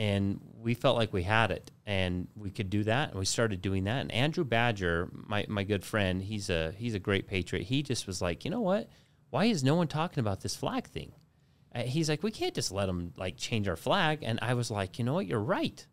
And 0.00 0.40
we 0.62 0.74
felt 0.74 0.96
like 0.96 1.12
we 1.12 1.24
had 1.24 1.50
it 1.50 1.72
and 1.84 2.28
we 2.36 2.50
could 2.50 2.70
do 2.70 2.84
that. 2.84 3.10
And 3.10 3.18
we 3.18 3.24
started 3.24 3.60
doing 3.60 3.84
that. 3.84 4.02
And 4.02 4.12
Andrew 4.12 4.44
Badger, 4.44 5.08
my, 5.12 5.44
my 5.48 5.64
good 5.64 5.84
friend, 5.84 6.22
he's 6.22 6.50
a 6.50 6.72
he's 6.78 6.94
a 6.94 7.00
great 7.00 7.26
patriot. 7.26 7.64
He 7.64 7.82
just 7.82 8.06
was 8.06 8.22
like, 8.22 8.44
you 8.44 8.50
know 8.52 8.60
what? 8.60 8.88
Why 9.30 9.46
is 9.46 9.64
no 9.64 9.74
one 9.74 9.88
talking 9.88 10.20
about 10.20 10.40
this 10.40 10.54
flag 10.54 10.86
thing? 10.86 11.12
Uh, 11.78 11.82
he's 11.82 12.08
like, 12.08 12.22
we 12.22 12.30
can't 12.30 12.54
just 12.54 12.72
let 12.72 12.86
them 12.86 13.12
like 13.16 13.36
change 13.36 13.68
our 13.68 13.76
flag. 13.76 14.20
And 14.22 14.38
I 14.42 14.54
was 14.54 14.70
like, 14.70 14.98
you 14.98 15.04
know 15.04 15.14
what? 15.14 15.26
You're 15.26 15.38
right. 15.38 15.86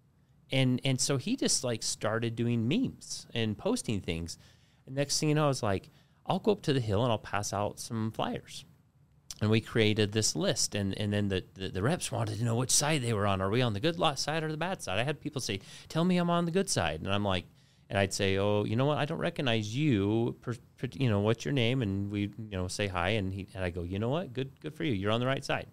And 0.51 0.81
and 0.83 0.99
so 0.99 1.17
he 1.17 1.35
just 1.35 1.63
like 1.63 1.83
started 1.83 2.35
doing 2.35 2.67
memes 2.67 3.27
and 3.33 3.57
posting 3.57 4.01
things. 4.01 4.37
And 4.85 4.95
next 4.95 5.19
thing 5.19 5.29
you 5.29 5.35
know, 5.35 5.45
I 5.45 5.47
was 5.47 5.63
like, 5.63 5.91
I'll 6.25 6.39
go 6.39 6.51
up 6.51 6.63
to 6.63 6.73
the 6.73 6.79
hill 6.79 7.03
and 7.03 7.11
I'll 7.11 7.17
pass 7.17 7.53
out 7.53 7.79
some 7.79 8.11
flyers. 8.11 8.65
And 9.41 9.51
we 9.51 9.59
created 9.59 10.11
this 10.11 10.35
list 10.35 10.75
and, 10.75 10.97
and 10.97 11.11
then 11.11 11.27
the, 11.27 11.43
the, 11.55 11.67
the 11.67 11.83
reps 11.83 12.09
wanted 12.11 12.37
to 12.39 12.45
know 12.45 12.55
which 12.55 12.71
side 12.71 13.01
they 13.01 13.11
were 13.11 13.27
on. 13.27 13.41
Are 13.41 13.49
we 13.49 13.61
on 13.61 13.73
the 13.73 13.81
good 13.81 13.97
side 14.17 14.43
or 14.43 14.49
the 14.49 14.57
bad 14.57 14.81
side? 14.81 14.97
I 14.97 15.03
had 15.03 15.19
people 15.19 15.41
say 15.41 15.59
tell 15.89 16.05
me 16.05 16.17
i'm 16.17 16.29
on 16.29 16.45
the 16.45 16.51
good 16.51 16.69
side. 16.69 17.01
And 17.01 17.11
i'm 17.11 17.25
like 17.25 17.45
and 17.89 17.99
i'd 17.99 18.13
say 18.13 18.37
oh 18.37 18.63
you 18.63 18.75
know 18.75 18.85
what? 18.85 18.97
I 18.97 19.05
don't 19.05 19.19
recognize 19.19 19.75
you 19.75 20.37
per, 20.41 20.55
per, 20.77 20.87
you 20.93 21.09
know 21.09 21.19
what's 21.19 21.43
your 21.43 21.53
name? 21.53 21.81
And 21.81 22.09
we 22.09 22.21
you 22.21 22.57
know 22.57 22.69
say 22.69 22.87
hi 22.87 23.09
and, 23.09 23.33
he, 23.33 23.47
and 23.53 23.63
i 23.63 23.69
go 23.69 23.83
you 23.83 23.99
know 23.99 24.09
what? 24.09 24.31
Good 24.31 24.59
good 24.61 24.73
for 24.73 24.85
you. 24.85 24.93
You're 24.93 25.11
on 25.11 25.19
the 25.19 25.27
right 25.27 25.43
side 25.43 25.67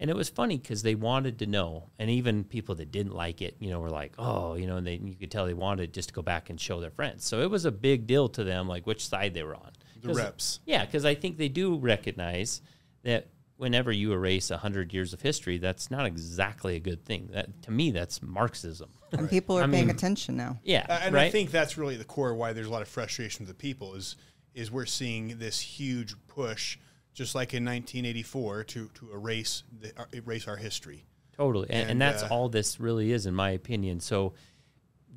and 0.00 0.10
it 0.10 0.16
was 0.16 0.28
funny 0.28 0.56
because 0.58 0.82
they 0.82 0.94
wanted 0.94 1.38
to 1.40 1.46
know 1.46 1.90
and 1.98 2.08
even 2.10 2.44
people 2.44 2.74
that 2.76 2.90
didn't 2.92 3.14
like 3.14 3.42
it 3.42 3.56
you 3.58 3.70
know 3.70 3.80
were 3.80 3.90
like 3.90 4.12
oh 4.18 4.54
you 4.54 4.66
know 4.66 4.76
and 4.76 4.86
they, 4.86 4.94
you 4.96 5.14
could 5.14 5.30
tell 5.30 5.46
they 5.46 5.54
wanted 5.54 5.92
just 5.92 6.08
to 6.08 6.14
go 6.14 6.22
back 6.22 6.50
and 6.50 6.60
show 6.60 6.80
their 6.80 6.90
friends 6.90 7.24
so 7.24 7.40
it 7.40 7.50
was 7.50 7.64
a 7.64 7.70
big 7.72 8.06
deal 8.06 8.28
to 8.28 8.44
them 8.44 8.68
like 8.68 8.86
which 8.86 9.06
side 9.06 9.34
they 9.34 9.42
were 9.42 9.54
on 9.56 9.70
The 10.00 10.08
'Cause- 10.08 10.16
reps. 10.16 10.60
yeah, 10.66 10.84
because 10.84 11.04
I 11.04 11.14
think 11.14 11.36
they 11.38 11.48
do 11.48 11.76
recognize 11.76 12.62
that 13.02 13.28
whenever 13.56 13.90
you 13.90 14.12
erase 14.12 14.50
100 14.50 14.92
years 14.94 15.12
of 15.12 15.20
history, 15.20 15.58
that's 15.58 15.90
not 15.90 16.06
exactly 16.06 16.76
a 16.76 16.78
good 16.78 17.04
thing. 17.04 17.28
That 17.32 17.60
To 17.62 17.72
me, 17.72 17.90
that's 17.90 18.22
Marxism. 18.22 18.90
And 19.10 19.28
people 19.28 19.58
are 19.58 19.64
I 19.64 19.66
paying 19.66 19.86
mean- 19.88 19.96
attention 19.96 20.36
now. 20.36 20.60
yeah, 20.62 20.86
Uh, 20.88 21.00
and 21.02 21.12
right? 21.16 21.24
I 21.26 21.30
think 21.30 21.50
that's 21.50 21.76
really 21.76 21.96
the 21.96 22.04
core 22.04 22.32
why 22.36 22.52
there's 22.52 22.68
a 22.68 22.70
lot 22.70 22.82
of 22.82 22.88
frustration 22.88 23.44
with 23.44 23.48
the 23.48 23.60
people 23.60 23.94
is 23.94 24.14
is 24.54 24.70
we're 24.70 24.86
seeing 24.86 25.38
this 25.38 25.58
huge 25.60 26.14
push, 26.28 26.78
just 27.18 27.34
like 27.34 27.52
in 27.52 27.64
1984, 27.64 28.62
to 28.64 28.88
to 28.94 29.12
erase 29.12 29.64
the, 29.80 29.92
uh, 30.00 30.04
erase 30.14 30.46
our 30.46 30.56
history. 30.56 31.04
Totally. 31.36 31.68
And, 31.68 31.82
and, 31.82 31.90
And, 31.90 32.00
that's 32.00 32.22
uh, 32.22 32.28
all 32.30 32.48
this 32.48 32.78
really 32.78 33.10
is, 33.10 33.26
in 33.26 33.34
my 33.34 33.50
opinion. 33.50 33.98
So, 33.98 34.34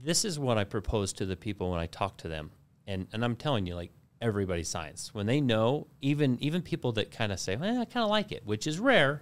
this 0.04 0.26
is 0.26 0.40
what 0.40 0.58
I 0.58 0.64
propose 0.64 1.14
to 1.14 1.28
the 1.28 1.36
people 1.36 1.70
when 1.70 1.80
I 1.80 1.86
talk 1.86 2.18
to 2.18 2.28
them. 2.28 2.50
And, 2.88 3.08
and 3.14 3.24
I'm 3.24 3.36
telling 3.36 3.68
you, 3.68 3.76
like, 3.76 3.92
everybody 4.20 4.64
signs. 4.64 5.14
When 5.14 5.28
they 5.28 5.42
know, 5.42 5.86
even 6.02 6.40
even 6.42 6.64
people 6.64 6.92
that 6.94 7.12
kind 7.12 7.32
of 7.32 7.40
say, 7.40 7.56
well, 7.56 7.80
I 7.80 7.86
kind 7.86 8.04
of 8.04 8.10
like 8.10 8.32
it, 8.32 8.42
which 8.46 8.66
is 8.66 8.80
rare, 8.80 9.22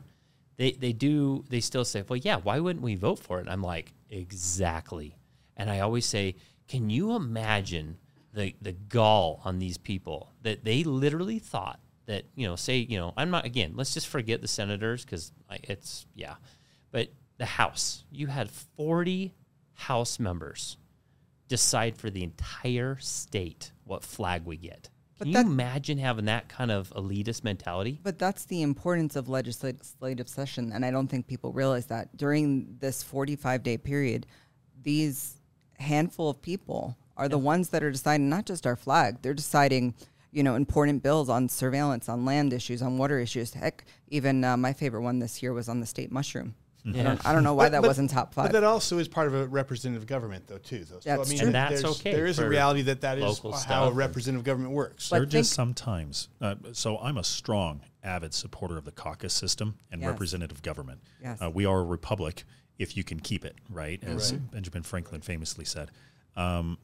they, 0.55 0.71
they 0.71 0.93
do, 0.93 1.43
they 1.49 1.59
still 1.59 1.83
say, 1.83 2.05
well, 2.07 2.17
yeah, 2.17 2.37
why 2.37 2.61
wouldn't 2.61 2.83
we 2.83 2.95
vote 2.95 3.19
for 3.19 3.39
it? 3.39 3.41
And 3.41 3.49
I'm 3.49 3.61
like, 3.61 3.93
exactly. 4.09 5.17
And 5.57 5.69
I 5.69 5.81
always 5.81 6.05
say, 6.05 6.37
can 6.69 6.89
you 6.89 7.13
imagine 7.13 7.97
the, 8.33 8.55
the 8.61 8.71
gall 8.71 9.41
on 9.43 9.59
these 9.59 9.77
people 9.77 10.31
that 10.43 10.63
they 10.63 10.85
literally 10.85 11.39
thought 11.39 11.81
that, 12.09 12.25
you 12.35 12.47
know, 12.47 12.55
say, 12.55 12.77
you 12.79 12.97
know, 12.97 13.13
I'm 13.15 13.29
not, 13.29 13.45
again, 13.45 13.73
let's 13.75 13.93
just 13.93 14.07
forget 14.07 14.41
the 14.41 14.47
senators 14.47 15.05
because 15.05 15.31
it's, 15.63 16.07
yeah. 16.15 16.35
But 16.91 17.09
the 17.37 17.45
House, 17.45 18.03
you 18.11 18.25
had 18.25 18.49
40 18.49 19.35
House 19.75 20.19
members 20.19 20.77
decide 21.47 21.95
for 21.95 22.09
the 22.09 22.23
entire 22.23 22.97
state 22.99 23.71
what 23.83 24.03
flag 24.03 24.43
we 24.45 24.57
get. 24.57 24.89
But 25.19 25.25
Can 25.25 25.33
that- 25.33 25.45
you 25.45 25.51
imagine 25.51 25.99
having 25.99 26.25
that 26.25 26.49
kind 26.49 26.71
of 26.71 26.89
elitist 26.95 27.43
mentality? 27.43 27.99
But 28.01 28.17
that's 28.17 28.45
the 28.45 28.63
importance 28.63 29.15
of 29.15 29.29
legislative 29.29 30.27
session, 30.27 30.71
and 30.73 30.83
I 30.83 30.89
don't 30.89 31.07
think 31.09 31.27
people 31.27 31.53
realize 31.53 31.85
that 31.87 32.17
during 32.17 32.77
this 32.79 33.03
45 33.03 33.61
day 33.61 33.77
period, 33.77 34.25
these 34.81 35.35
handful 35.77 36.27
of 36.29 36.41
people 36.41 36.97
are 37.15 37.29
the 37.29 37.37
ones 37.37 37.69
that 37.69 37.83
are 37.83 37.91
deciding 37.91 38.29
not 38.29 38.45
just 38.47 38.65
our 38.65 38.75
flag; 38.75 39.21
they're 39.21 39.33
deciding, 39.35 39.93
you 40.31 40.43
know, 40.43 40.55
important 40.55 41.01
bills 41.03 41.29
on 41.29 41.49
surveillance, 41.49 42.07
on 42.09 42.25
land 42.25 42.53
issues, 42.53 42.81
on 42.81 42.97
water 42.97 43.19
issues. 43.19 43.53
Heck, 43.53 43.83
even 44.09 44.43
uh, 44.43 44.57
my 44.57 44.73
favorite 44.73 45.01
one 45.01 45.19
this 45.19 45.41
year 45.41 45.53
was 45.53 45.67
on 45.69 45.79
the 45.79 45.85
state 45.85 46.11
mushroom. 46.11 46.55
I, 46.87 46.91
don't, 47.03 47.25
I 47.27 47.33
don't 47.33 47.43
know 47.43 47.53
why 47.53 47.65
But- 47.65 47.71
that 47.73 47.81
but- 47.81 47.87
wasn't 47.89 48.09
top 48.09 48.33
five. 48.33 48.45
But 48.45 48.51
that 48.53 48.63
also 48.63 48.97
is 48.99 49.07
part 49.07 49.27
of 49.27 49.33
a 49.35 49.45
representative 49.47 50.07
government, 50.07 50.47
though, 50.47 50.57
too. 50.59 50.85
Though. 50.85 50.99
So, 51.01 51.09
That's 51.17 51.27
I 51.27 51.29
mean, 51.29 51.37
true. 51.39 51.45
And 51.47 51.55
that's 51.55 51.81
there's- 51.81 51.99
okay 51.99 52.13
There 52.13 52.25
is 52.25 52.39
a 52.39 52.47
reality 52.47 52.83
that 52.83 53.01
that 53.01 53.17
is 53.19 53.39
how 53.65 53.85
a 53.89 53.91
representative 53.91 54.45
government 54.45 54.73
works. 54.73 55.09
But 55.09 55.17
there 55.17 55.25
just 55.25 55.51
sometimes. 55.53 56.29
Uh, 56.39 56.55
so 56.71 56.97
I'm 56.99 57.17
a 57.17 57.23
strong, 57.23 57.81
avid 58.01 58.33
supporter 58.33 58.77
of 58.77 58.85
the 58.85 58.91
caucus 58.93 59.33
system 59.33 59.75
and 59.91 60.01
Yes. 60.01 60.09
representative 60.09 60.61
government. 60.61 61.01
Yes. 61.21 61.39
Uh, 61.41 61.49
we 61.51 61.65
are 61.65 61.79
a 61.79 61.83
republic 61.83 62.43
if 62.79 62.95
you 62.95 63.03
can 63.03 63.19
keep 63.19 63.43
it, 63.43 63.55
right? 63.69 64.01
As 64.03 64.31
Benjamin 64.31 64.83
Franklin 64.83 65.19
famously 65.21 65.65
said. 65.65 65.91
Um, 66.37 66.77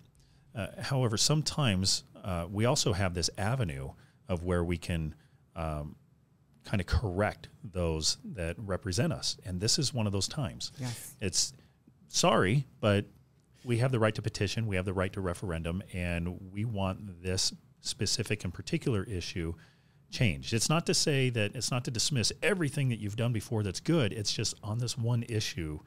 uh, 0.53 0.67
however, 0.81 1.15
sometimes 1.17 2.03
uh, 2.25 2.47
we 2.51 2.65
also 2.65 2.91
have 2.91 3.13
this 3.13 3.29
avenue 3.37 3.91
of 4.27 4.43
where 4.43 4.63
we 4.63 4.77
can 4.77 5.13
um, 5.55 5.95
kind 6.65 6.81
of 6.81 6.87
correct 6.87 7.47
those 7.63 8.17
that 8.33 8.55
represent 8.57 9.13
us, 9.13 9.37
and 9.45 9.61
this 9.61 9.77
is 9.77 9.93
one 9.93 10.07
of 10.07 10.11
those 10.11 10.27
times. 10.27 10.71
Yes. 10.79 11.15
It's 11.21 11.53
sorry, 12.07 12.65
but 12.81 13.05
we 13.63 13.77
have 13.77 13.91
the 13.91 13.99
right 13.99 14.15
to 14.15 14.21
petition, 14.21 14.67
we 14.67 14.75
have 14.75 14.85
the 14.85 14.93
right 14.93 15.13
to 15.13 15.21
referendum, 15.21 15.83
and 15.93 16.51
we 16.51 16.65
want 16.65 17.21
this 17.23 17.53
specific 17.81 18.43
and 18.43 18.53
particular 18.53 19.03
issue 19.03 19.53
changed. 20.11 20.53
It's 20.53 20.69
not 20.69 20.85
to 20.87 20.93
say 20.93 21.29
that 21.29 21.55
it's 21.55 21.71
not 21.71 21.83
to 21.85 21.91
dismiss 21.91 22.31
everything 22.41 22.89
that 22.89 22.99
you've 22.99 23.15
done 23.15 23.33
before 23.33 23.63
that's 23.63 23.79
good. 23.79 24.13
It's 24.13 24.33
just 24.33 24.55
on 24.63 24.79
this 24.79 24.97
one 24.97 25.23
issue, 25.29 25.79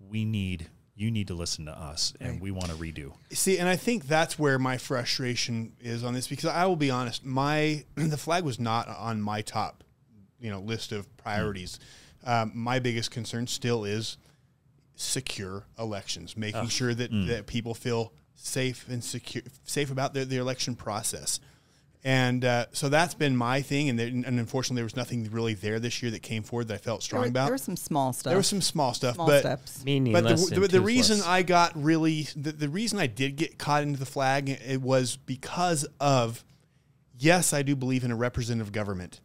we 0.00 0.24
need 0.24 0.68
you 0.96 1.10
need 1.10 1.26
to 1.28 1.34
listen 1.34 1.64
to 1.66 1.72
us, 1.76 2.12
and 2.20 2.32
Right. 2.34 2.40
we 2.40 2.50
want 2.52 2.66
to 2.70 2.74
redo. 2.76 3.12
See, 3.32 3.58
and 3.58 3.68
I 3.68 3.76
think 3.76 4.06
that's 4.06 4.38
where 4.38 4.58
my 4.58 4.78
frustration 4.78 5.72
is 5.80 6.04
on 6.04 6.14
this 6.14 6.28
because 6.28 6.44
I 6.46 6.66
will 6.66 6.76
be 6.76 6.90
honest, 6.90 7.24
my 7.24 7.84
the 7.96 8.16
flag 8.16 8.44
was 8.44 8.60
not 8.60 8.86
on 8.88 9.20
my 9.20 9.42
top, 9.42 9.82
you 10.40 10.50
know, 10.50 10.60
list 10.60 10.92
of 10.92 11.14
priorities. 11.16 11.80
Um, 12.24 12.52
my 12.54 12.78
biggest 12.78 13.10
concern 13.10 13.46
still 13.48 13.84
is 13.84 14.16
secure 14.96 15.64
elections, 15.78 16.36
making 16.36 16.68
sure 16.68 16.94
that, 16.94 17.10
that 17.26 17.46
people 17.46 17.74
feel 17.74 18.12
safe 18.36 18.86
and 18.88 19.02
secure, 19.02 19.42
safe 19.64 19.90
about 19.90 20.14
their, 20.14 20.24
their 20.24 20.40
election 20.40 20.74
process. 20.76 21.40
And 22.06 22.44
uh, 22.44 22.66
so 22.72 22.90
that's 22.90 23.14
been 23.14 23.34
my 23.34 23.62
thing, 23.62 23.88
and, 23.88 23.98
there, 23.98 24.08
and 24.08 24.26
unfortunately, 24.26 24.76
there 24.76 24.84
was 24.84 24.94
nothing 24.94 25.26
really 25.30 25.54
there 25.54 25.80
this 25.80 26.02
year 26.02 26.10
that 26.10 26.20
came 26.20 26.42
forward 26.42 26.68
that 26.68 26.74
I 26.74 26.76
felt 26.76 27.02
strong 27.02 27.22
were, 27.22 27.28
about. 27.28 27.46
there 27.46 27.54
was 27.54 27.62
some 27.62 27.76
small 27.76 28.12
stuff. 28.12 28.30
There 28.30 28.36
was 28.36 28.46
some 28.46 28.60
small 28.60 28.92
stuff, 28.92 29.14
small 29.14 29.26
but 29.26 29.40
steps. 29.40 29.78
but 29.78 29.84
Meaningless 29.86 30.50
the, 30.50 30.60
the, 30.60 30.68
the 30.68 30.80
reason. 30.82 31.22
I 31.24 31.42
got 31.42 31.72
really 31.82 32.28
the, 32.36 32.52
the 32.52 32.68
reason 32.68 32.98
I 32.98 33.06
did 33.06 33.36
get 33.36 33.58
caught 33.58 33.82
into 33.82 33.98
the 33.98 34.06
flag 34.06 34.50
it 34.50 34.82
was 34.82 35.16
because 35.16 35.86
of 35.98 36.44
yes, 37.18 37.54
I 37.54 37.62
do 37.62 37.74
believe 37.74 38.04
in 38.04 38.10
a 38.10 38.16
representative 38.16 38.70
government. 38.70 39.20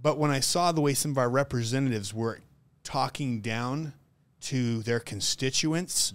But 0.00 0.18
when 0.18 0.30
I 0.30 0.38
saw 0.38 0.70
the 0.70 0.80
way 0.80 0.94
some 0.94 1.10
of 1.10 1.18
our 1.18 1.28
representatives 1.28 2.14
were 2.14 2.38
talking 2.84 3.40
down 3.40 3.94
to 4.42 4.84
their 4.84 5.00
constituents, 5.00 6.12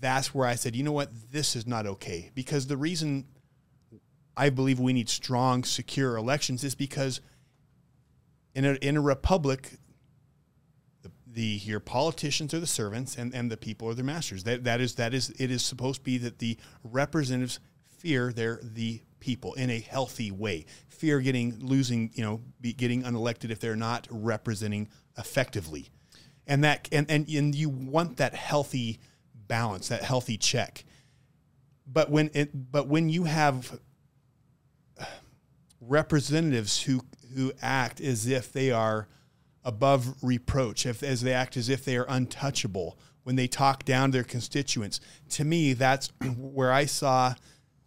that's 0.00 0.34
where 0.34 0.48
I 0.48 0.56
said, 0.56 0.74
you 0.74 0.82
know 0.82 0.90
what, 0.90 1.10
this 1.30 1.54
is 1.54 1.64
not 1.64 1.86
okay. 1.86 2.32
Because 2.34 2.66
the 2.66 2.76
reason 2.76 3.26
I 4.36 4.50
believe 4.50 4.80
we 4.80 4.92
need 4.92 5.08
strong, 5.08 5.64
secure 5.64 6.16
elections 6.16 6.64
is 6.64 6.74
because 6.74 7.20
in 8.54 8.64
a, 8.64 8.72
in 8.74 8.96
a 8.96 9.00
republic, 9.00 9.72
the, 11.02 11.10
the 11.26 11.42
your 11.42 11.80
politicians 11.80 12.54
are 12.54 12.60
the 12.60 12.66
servants 12.66 13.16
and, 13.16 13.34
and 13.34 13.50
the 13.50 13.56
people 13.56 13.88
are 13.88 13.94
their 13.94 14.04
masters. 14.04 14.44
That 14.44 14.64
that 14.64 14.80
is 14.80 14.94
that 14.96 15.14
is 15.14 15.30
it 15.38 15.50
is 15.50 15.64
supposed 15.64 16.00
to 16.00 16.04
be 16.04 16.18
that 16.18 16.38
the 16.38 16.56
representatives 16.82 17.60
fear 17.98 18.32
they're 18.32 18.60
the 18.62 19.02
people 19.20 19.54
in 19.54 19.70
a 19.70 19.78
healthy 19.78 20.30
way. 20.30 20.64
Fear 20.88 21.20
getting 21.20 21.58
losing, 21.60 22.10
you 22.14 22.24
know, 22.24 22.40
be, 22.60 22.72
getting 22.72 23.02
unelected 23.02 23.50
if 23.50 23.60
they're 23.60 23.76
not 23.76 24.08
representing 24.10 24.88
effectively. 25.18 25.88
And 26.46 26.64
that 26.64 26.88
and, 26.90 27.08
and 27.10 27.28
and 27.28 27.54
you 27.54 27.68
want 27.68 28.16
that 28.16 28.34
healthy 28.34 28.98
balance, 29.34 29.88
that 29.88 30.02
healthy 30.02 30.36
check. 30.36 30.84
But 31.86 32.10
when 32.10 32.30
it 32.34 32.50
but 32.72 32.88
when 32.88 33.08
you 33.08 33.24
have 33.24 33.78
representatives 35.80 36.82
who 36.82 37.02
who 37.34 37.52
act 37.62 38.00
as 38.00 38.26
if 38.26 38.52
they 38.52 38.70
are 38.70 39.08
above 39.64 40.14
reproach, 40.22 40.86
if, 40.86 41.02
as 41.02 41.20
they 41.20 41.32
act 41.32 41.56
as 41.56 41.68
if 41.68 41.84
they 41.84 41.96
are 41.96 42.06
untouchable 42.08 42.98
when 43.22 43.36
they 43.36 43.46
talk 43.46 43.84
down 43.84 44.10
to 44.10 44.18
their 44.18 44.24
constituents. 44.24 45.00
To 45.30 45.44
me, 45.44 45.74
that's 45.74 46.08
where 46.38 46.72
I 46.72 46.86
saw 46.86 47.34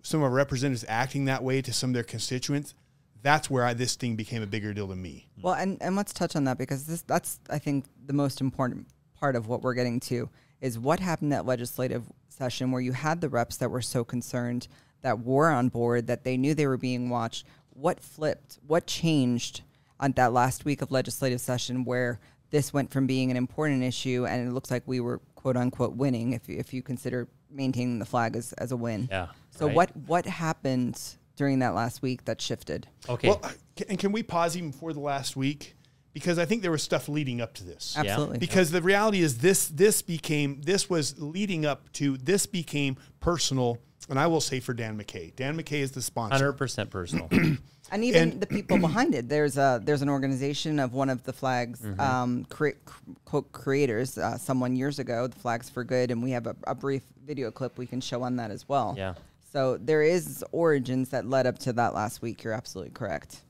some 0.02 0.20
of 0.20 0.26
our 0.26 0.32
representatives 0.32 0.86
acting 0.88 1.26
that 1.26 1.44
way 1.44 1.62
to 1.62 1.74
some 1.74 1.90
of 1.90 1.94
their 1.94 2.04
constituents. 2.04 2.74
That's 3.22 3.50
where 3.50 3.66
I, 3.66 3.74
this 3.74 3.96
thing 3.96 4.16
became 4.16 4.42
a 4.42 4.48
bigger 4.48 4.74
deal 4.74 4.88
to 4.90 4.96
me. 4.96 5.28
Well, 5.42 5.56
and, 5.56 5.82
and 5.82 5.96
let's 5.96 6.14
touch 6.14 6.36
on 6.36 6.44
that 6.44 6.58
because 6.58 6.86
this 6.86 7.02
that's 7.02 7.40
I 7.50 7.58
think 7.58 7.86
the 8.06 8.14
most 8.14 8.42
important 8.42 8.88
part 9.16 9.36
of 9.36 9.48
what 9.48 9.62
we're 9.62 9.74
getting 9.74 10.00
to 10.02 10.30
is 10.60 10.78
what 10.78 11.00
happened 11.00 11.32
that 11.32 11.46
legislative 11.46 12.04
session 12.30 12.72
where 12.72 12.82
you 12.82 12.92
had 12.92 13.22
the 13.22 13.30
reps 13.30 13.58
that 13.58 13.70
were 13.70 13.82
so 13.82 14.04
concerned 14.04 14.68
that 15.02 15.20
were 15.20 15.50
on 15.50 15.70
board 15.70 16.08
that 16.08 16.24
they 16.24 16.38
knew 16.38 16.54
they 16.54 16.68
were 16.68 16.78
being 16.78 17.10
watched. 17.10 17.46
What 17.74 18.00
flipped? 18.00 18.60
What 18.66 18.88
changed 18.88 19.62
on 20.00 20.12
that 20.14 20.34
last 20.34 20.66
week 20.66 20.82
of 20.82 20.92
legislative 20.92 21.42
session 21.42 21.86
where 21.86 22.20
this 22.50 22.74
went 22.74 22.92
from 22.92 23.08
being 23.08 23.32
an 23.32 23.38
important 23.38 23.84
issue 23.84 24.26
and 24.28 24.48
it 24.48 24.52
looks 24.54 24.70
like 24.70 24.84
we 24.86 25.00
were 25.00 25.20
quote 25.36 25.58
unquote 25.58 25.96
winning 25.96 26.34
if 26.34 26.48
you, 26.48 26.58
if 26.58 26.74
you 26.74 26.82
consider 26.82 27.28
maintaining 27.50 28.00
the 28.00 28.06
flag 28.06 28.36
as, 28.36 28.54
as 28.54 28.72
a 28.72 28.78
win. 28.78 29.08
Yeah, 29.12 29.28
So 29.52 29.68
right. 29.68 29.76
what 29.76 29.98
what 30.08 30.26
happened 30.26 31.00
during 31.36 31.60
that 31.60 31.74
last 31.74 32.02
week 32.02 32.26
that 32.26 32.42
shifted? 32.42 32.88
Okay. 33.10 33.30
Well, 33.30 33.42
and 33.90 33.98
can 33.98 34.12
we 34.12 34.24
pause 34.24 34.56
even 34.56 34.72
for 34.72 34.94
the 34.94 35.00
last 35.00 35.36
week? 35.36 35.76
Because 36.14 36.38
I 36.38 36.46
think 36.46 36.62
there 36.62 36.72
was 36.72 36.84
stuff 36.84 37.10
leading 37.10 37.42
up 37.42 37.54
to 37.56 37.64
this. 37.64 37.96
Absolutely. 37.98 38.38
Because 38.38 38.70
the 38.72 38.82
reality 38.82 39.22
is 39.22 39.40
this 39.40 39.68
this 39.68 40.02
became 40.04 40.62
this 40.62 40.90
was 40.90 41.20
leading 41.20 41.66
up 41.66 41.92
to 41.94 42.18
this 42.18 42.46
became 42.46 42.98
personal, 43.20 43.80
and 44.10 44.20
I 44.20 44.28
will 44.28 44.42
say 44.42 44.60
for 44.60 44.74
Dan 44.74 44.98
McCay. 44.98 45.36
Dan 45.36 45.58
McCay 45.58 45.80
is 45.82 45.92
the 45.92 46.02
sponsor. 46.04 46.36
Hundred 46.36 46.54
percent 46.54 46.92
personal. 46.92 47.28
and 47.92 48.04
even 48.04 48.22
And- 48.34 48.42
the 48.42 48.46
people 48.46 48.78
behind 48.78 49.16
it. 49.16 49.28
There's 49.28 49.58
a 49.58 49.82
there's 49.84 50.04
an 50.04 50.10
organization 50.10 50.78
of 50.80 50.94
one 50.94 51.10
of 51.10 51.24
the 51.24 51.34
flags 51.34 51.80
Mm-hmm. 51.82 52.00
um, 52.00 52.46
cre- 52.46 52.78
quote 53.26 53.52
creators. 53.52 54.16
Uh, 54.18 54.38
someone 54.38 54.76
years 54.76 55.00
ago, 55.00 55.26
the 55.28 55.40
Flags 55.40 55.70
for 55.70 55.84
Good, 55.84 56.12
and 56.12 56.22
we 56.22 56.30
have 56.32 56.46
a, 56.46 56.56
a 56.68 56.76
brief 56.76 57.02
video 57.26 57.50
clip 57.50 57.78
we 57.80 57.88
can 57.88 58.02
show 58.02 58.22
on 58.22 58.36
that 58.36 58.52
as 58.52 58.70
well. 58.70 58.94
Yeah. 58.96 59.16
So 59.52 59.78
there 59.78 60.04
is 60.04 60.44
origins 60.52 61.10
that 61.10 61.26
led 61.28 61.48
up 61.48 61.58
to 61.60 61.74
that 61.74 61.94
last 61.96 62.22
week. 62.22 62.44
You're 62.44 62.54
absolutely 62.54 62.92
correct. 62.92 63.42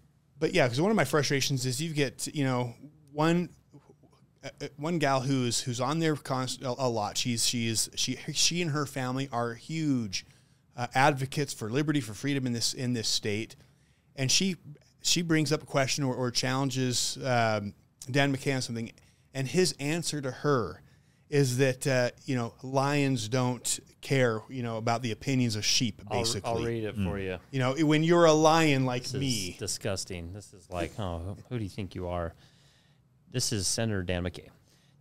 But 0.44 0.54
yeah, 0.54 0.66
because 0.66 0.82
one 0.82 0.92
of 0.92 0.98
my 0.98 1.06
frustrations 1.06 1.66
is 1.66 1.82
you 1.82 1.94
get 1.94 2.28
you 2.36 2.44
know 2.44 2.76
one 3.14 3.48
uh, 4.44 4.50
one 4.76 5.00
gal 5.00 5.22
who's 5.22 5.62
who's 5.62 5.80
on 5.80 6.00
there 6.00 6.18
a 6.66 6.90
lot. 6.90 7.18
She's 7.18 7.48
she's 7.48 7.90
she 7.96 8.18
she 8.34 8.62
and 8.62 8.72
her 8.72 8.86
family 8.86 9.30
are 9.32 9.54
huge 9.54 10.26
uh, 10.76 10.88
advocates 10.94 11.54
for 11.54 11.70
liberty 11.70 12.02
for 12.02 12.14
freedom 12.14 12.46
in 12.46 12.52
this 12.52 12.74
in 12.74 12.92
this 12.92 13.08
state, 13.08 13.56
and 14.18 14.30
she 14.30 14.58
she 15.02 15.22
brings 15.22 15.54
up 15.54 15.64
a 15.64 15.66
question 15.66 16.04
or, 16.04 16.14
or 16.14 16.30
challenges 16.30 17.18
um, 17.24 17.74
Dan 18.12 18.36
McCann 18.36 18.62
something, 18.62 18.92
and 19.34 19.48
his 19.48 19.74
answer 19.80 20.20
to 20.20 20.30
her 20.30 20.82
is 21.34 21.58
that 21.58 21.88
uh, 21.88 22.12
you 22.26 22.36
know 22.36 22.54
lions 22.62 23.28
don't 23.28 23.80
care 24.02 24.42
you 24.50 24.62
know 24.62 24.78
about 24.78 25.02
the 25.02 25.12
opinions 25.12 25.56
of 25.56 25.66
sheep 25.66 26.00
I'll, 26.10 26.20
basically. 26.20 26.50
I'll 26.52 26.64
read 26.64 26.84
it 26.84 26.96
for 26.96 27.18
you. 27.18 27.40
You 27.52 27.60
know 27.60 27.74
when 27.86 28.04
you're 28.04 28.26
a 28.26 28.34
lion 28.34 28.86
like 28.86 29.04
This 29.04 29.14
me. 29.16 29.56
disgusting. 29.60 30.32
This 30.34 30.54
is 30.54 30.70
like, 30.70 30.92
oh, 31.00 31.18
who- 31.20 31.38
who 31.50 31.58
do 31.58 31.64
you 31.64 31.70
think 31.70 31.96
you 31.96 32.08
are? 32.08 32.34
This 33.32 33.52
is 33.52 33.66
Senator 33.68 34.04
Dan 34.04 34.24
McCay. 34.24 34.50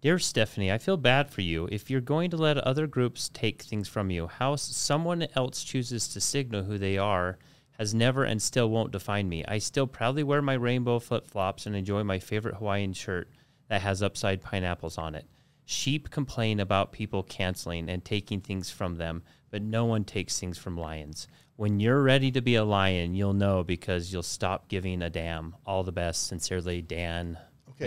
Dear 0.01 0.18
Stephanie, 0.18 0.73
I 0.73 0.79
feel 0.79 0.97
bad 0.97 1.31
for 1.31 1.42
you. 1.42 1.68
If 1.71 1.90
you're 1.90 2.01
going 2.01 2.31
to 2.31 2.37
let 2.37 2.57
other 2.59 2.87
groups 2.87 3.29
take 3.33 3.62
things 3.62 3.87
from 3.88 4.11
you, 4.11 4.27
how 4.27 4.57
someone 4.57 5.27
else 5.37 5.62
chooses 5.62 6.09
to 6.09 6.21
signal 6.21 6.64
who 6.64 6.77
they 6.79 6.97
are 6.99 7.38
has 7.79 7.95
never 7.95 8.25
and 8.25 8.40
still 8.42 8.68
won't 8.71 8.90
define 8.90 9.29
me. 9.29 9.45
I 9.47 9.59
still 9.59 9.87
proudly 9.87 10.23
wear 10.23 10.40
my 10.42 10.55
rainbow 10.55 10.99
flip 10.99 11.26
flops 11.26 11.66
and 11.66 11.76
enjoy 11.76 12.03
my 12.05 12.18
favorite 12.18 12.57
Hawaiian 12.57 12.95
shirt 12.95 13.28
that 13.68 13.83
has 13.83 14.03
upside 14.03 14.41
pineapples 14.43 14.97
on 14.99 15.14
it. 15.14 15.26
Sheep 15.64 16.10
complain 16.10 16.60
about 16.60 16.92
people 16.92 17.22
canceling 17.22 17.88
and 17.88 18.04
taking 18.04 18.40
things 18.40 18.70
from 18.70 18.96
them, 18.96 19.22
but 19.50 19.62
no 19.62 19.84
one 19.84 20.04
takes 20.04 20.38
things 20.38 20.58
from 20.58 20.76
lions. 20.76 21.28
When 21.56 21.80
you're 21.80 22.02
ready 22.02 22.30
to 22.32 22.40
be 22.40 22.54
a 22.54 22.64
lion, 22.64 23.14
you'll 23.14 23.34
know 23.34 23.62
because 23.62 24.12
you'll 24.12 24.22
stop 24.22 24.68
giving 24.68 25.02
a 25.02 25.10
damn. 25.10 25.54
All 25.64 25.84
the 25.84 25.92
best. 25.92 26.26
Sincerely, 26.26 26.82
Dan. 26.82 27.38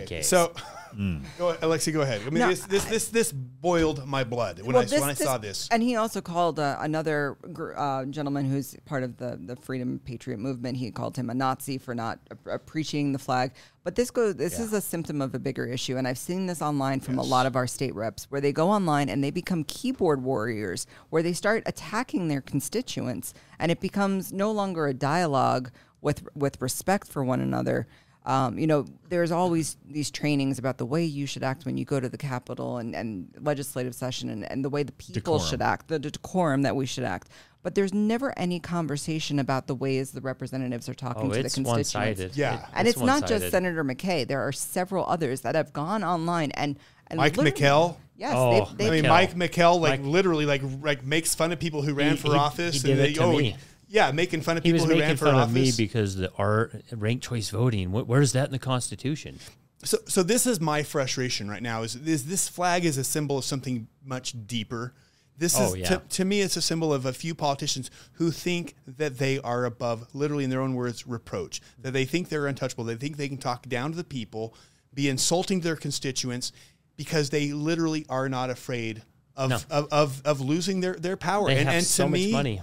Okay, 0.04 0.20
McCays. 0.20 0.26
so 0.26 0.52
Hmm. 0.96 1.18
go, 1.38 1.54
Alexi, 1.56 1.92
go 1.92 2.02
ahead. 2.02 2.22
I 2.22 2.30
mean, 2.30 2.40
No, 2.40 2.48
this 2.48 2.62
this 2.68 2.86
this 2.86 3.08
this 3.10 3.32
boiled 3.34 4.06
my 4.08 4.24
blood 4.24 4.60
when 4.62 4.74
Well, 4.74 4.84
I 4.84 4.86
this- 4.86 5.02
when 5.02 5.10
I 5.10 5.14
saw 5.14 5.38
this- 5.38 5.46
this. 5.64 5.70
And 5.70 5.84
he 5.84 5.96
also 5.98 6.22
called 6.22 6.58
uh, 6.58 6.78
another 6.80 7.38
gr- 7.52 7.74
uh, 7.76 8.06
gentleman 8.06 8.46
who's 8.50 8.78
part 8.86 9.04
of 9.04 9.18
the, 9.18 9.38
the 9.44 9.58
Freedom 9.58 10.00
Patriot 10.06 10.38
movement. 10.38 10.78
He 10.78 10.92
called 10.92 11.18
him 11.18 11.30
a 11.30 11.34
Nazi 11.34 11.78
for 11.78 11.94
not 11.94 12.20
ap- 12.32 12.48
appreciating 12.48 13.12
the 13.12 13.20
flag. 13.20 13.52
But 13.84 13.96
this 13.96 14.10
goes. 14.10 14.36
This 14.36 14.58
is 14.58 14.72
a 14.74 14.80
symptom 14.82 15.22
of 15.22 15.36
a 15.36 15.40
bigger 15.40 15.66
issue, 15.68 15.98
and 15.98 16.08
I've 16.08 16.18
seen 16.18 16.46
this 16.48 16.62
online 16.62 17.02
from 17.02 17.20
a 17.20 17.24
lot 17.24 17.46
of 17.46 17.56
our 17.58 17.68
state 17.68 17.94
reps, 17.94 18.26
where 18.32 18.40
they 18.42 18.54
go 18.54 18.70
online 18.72 19.10
and 19.10 19.22
they 19.24 19.32
become 19.32 19.64
keyboard 19.66 20.24
warriors, 20.24 20.88
where 21.10 21.22
they 21.22 21.34
start 21.34 21.62
attacking 21.66 22.28
their 22.30 22.42
constituents, 22.42 23.34
and 23.60 23.70
it 23.72 23.80
becomes 23.82 24.32
no 24.34 24.52
longer 24.52 24.88
a 24.88 24.94
dialogue 24.94 25.72
with 26.02 26.24
with 26.36 26.60
respect 26.62 27.08
for 27.08 27.24
one 27.24 27.42
another. 27.42 27.86
Um, 28.26 28.58
you 28.58 28.66
know, 28.66 28.86
there's 29.10 29.32
always 29.32 29.78
these 29.88 30.10
trainings 30.10 30.58
about 30.58 30.78
the 30.80 30.86
way 30.86 31.06
you 31.06 31.28
should 31.28 31.44
act 31.44 31.64
when 31.66 31.78
you 31.78 31.86
go 31.86 32.00
to 32.00 32.10
the 32.10 32.18
Capitol 32.18 32.78
and, 32.78 32.96
and 32.96 33.30
legislative 33.40 33.94
session 33.94 34.30
and, 34.30 34.50
and 34.52 34.66
the 34.66 34.70
way 34.70 34.82
the 34.84 34.92
people 34.94 35.38
Decorum. 35.38 35.42
should 35.50 35.62
act, 35.62 35.88
the 35.90 36.00
decorum 36.00 36.64
that 36.64 36.76
we 36.76 36.88
should 36.88 37.04
act. 37.04 37.30
But 37.62 37.76
there's 37.76 37.94
never 37.94 38.34
any 38.38 38.60
conversation 38.60 39.38
about 39.40 39.68
the 39.68 39.76
ways 39.76 40.12
the 40.12 40.22
representatives 40.22 40.90
are 40.90 40.94
talking 40.96 41.28
Oh, 41.28 41.34
to 41.34 41.40
the 41.40 41.46
it's 41.46 41.56
constituents. 41.56 41.94
one-sided. 41.94 42.36
Yeah. 42.36 42.56
It- 42.62 42.66
And 42.74 42.88
it's, 42.88 43.00
not 43.00 43.28
just. 43.28 43.52
Senator 43.52 43.84
McCay. 43.84 44.28
There 44.28 44.42
are 44.42 44.52
several 44.52 45.06
others 45.06 45.42
that 45.42 45.54
have 45.56 45.72
gone 45.72 46.04
online 46.04 46.52
and, 46.52 46.78
and 47.08 47.18
Mike 47.18 47.34
McKell? 47.34 47.98
Yes, 48.18 48.34
Oh, 48.36 48.52
they've, 48.70 48.78
they've 48.78 48.88
I 48.88 48.96
mean, 48.96 49.04
McKell. 49.04 49.10
Mike 49.10 49.52
McKell, 49.52 49.80
like 49.80 50.00
Mike- 50.02 50.10
literally, 50.10 50.46
like 50.48 50.62
like 50.82 51.04
makes 51.04 51.36
fun 51.36 51.52
of 51.52 51.60
people 51.60 51.82
who 51.84 51.94
ran 51.94 52.12
He- 52.12 52.18
for 52.18 52.32
he- 52.32 52.38
office. 52.38 52.76
he 52.82 52.88
did 52.88 52.92
and 52.92 53.00
it 53.02 53.04
they, 53.04 53.14
to 53.14 53.24
oh, 53.24 53.38
me. 53.38 53.56
Yeah, 53.88 54.12
making 54.12 54.42
fun 54.42 54.58
of 54.58 54.64
people 54.64 54.80
who 54.86 54.90
ran 54.92 55.00
making 55.00 55.18
for 55.18 55.26
fun 55.26 55.36
office. 55.36 55.50
of 55.50 55.54
me 55.54 55.72
because 55.78 56.16
the 56.16 56.32
our 56.34 56.72
ranked 56.92 57.24
choice 57.24 57.50
voting. 57.50 57.90
Wh- 57.92 58.08
where's 58.08 58.34
that 58.34 58.46
in 58.48 58.52
the 58.52 58.60
Constitution? 58.60 59.40
So, 59.84 59.98
so 60.08 60.24
this 60.24 60.48
is 60.48 60.60
my 60.60 60.82
frustration 60.84 61.50
right 61.50 61.62
now. 61.62 61.84
Is, 61.84 61.96
is 61.96 62.26
this 62.26 62.48
flag 62.50 62.86
is 62.86 62.98
a 62.98 63.04
symbol 63.04 63.38
of 63.38 63.46
something 63.46 63.88
much 64.04 64.34
deeper. 64.48 64.94
This 65.38 65.60
Oh, 65.60 65.74
is 65.74 65.76
yeah. 65.78 65.88
to, 65.90 65.98
to 66.10 66.26
me, 66.26 66.42
it's 66.42 66.56
a 66.56 66.62
symbol 66.62 66.94
of 66.94 67.06
a 67.06 67.12
few 67.14 67.36
politicians 67.36 67.92
who 68.14 68.32
think 68.32 68.74
that 68.88 69.18
they 69.18 69.38
are 69.40 69.66
above, 69.66 70.08
literally 70.14 70.46
in 70.46 70.50
their 70.50 70.62
own 70.62 70.74
words, 70.76 71.06
reproach. 71.06 71.62
That 71.80 71.92
they 71.92 72.06
think 72.06 72.30
they're 72.30 72.48
untouchable. 72.48 72.86
They 72.86 72.96
think 72.96 73.18
they 73.18 73.28
can 73.28 73.38
talk 73.38 73.68
down 73.68 73.92
to 73.92 73.98
the 73.98 74.06
people, 74.06 74.56
be 74.94 75.10
insulting 75.10 75.60
to 75.60 75.64
their 75.68 75.76
constituents, 75.76 76.54
because 76.96 77.30
they 77.32 77.52
literally 77.52 78.06
are 78.10 78.30
not 78.30 78.50
afraid 78.50 79.04
of 79.36 79.50
No. 79.50 79.58
of, 79.70 79.88
of, 79.92 80.22
of 80.26 80.40
losing 80.42 80.80
their, 80.80 80.94
their 80.94 81.18
power. 81.18 81.48
They 81.48 81.58
and, 81.58 81.66
have 81.68 81.78
and 81.80 81.86
so 81.86 82.06
to 82.06 82.10
much 82.12 82.32
money. 82.32 82.62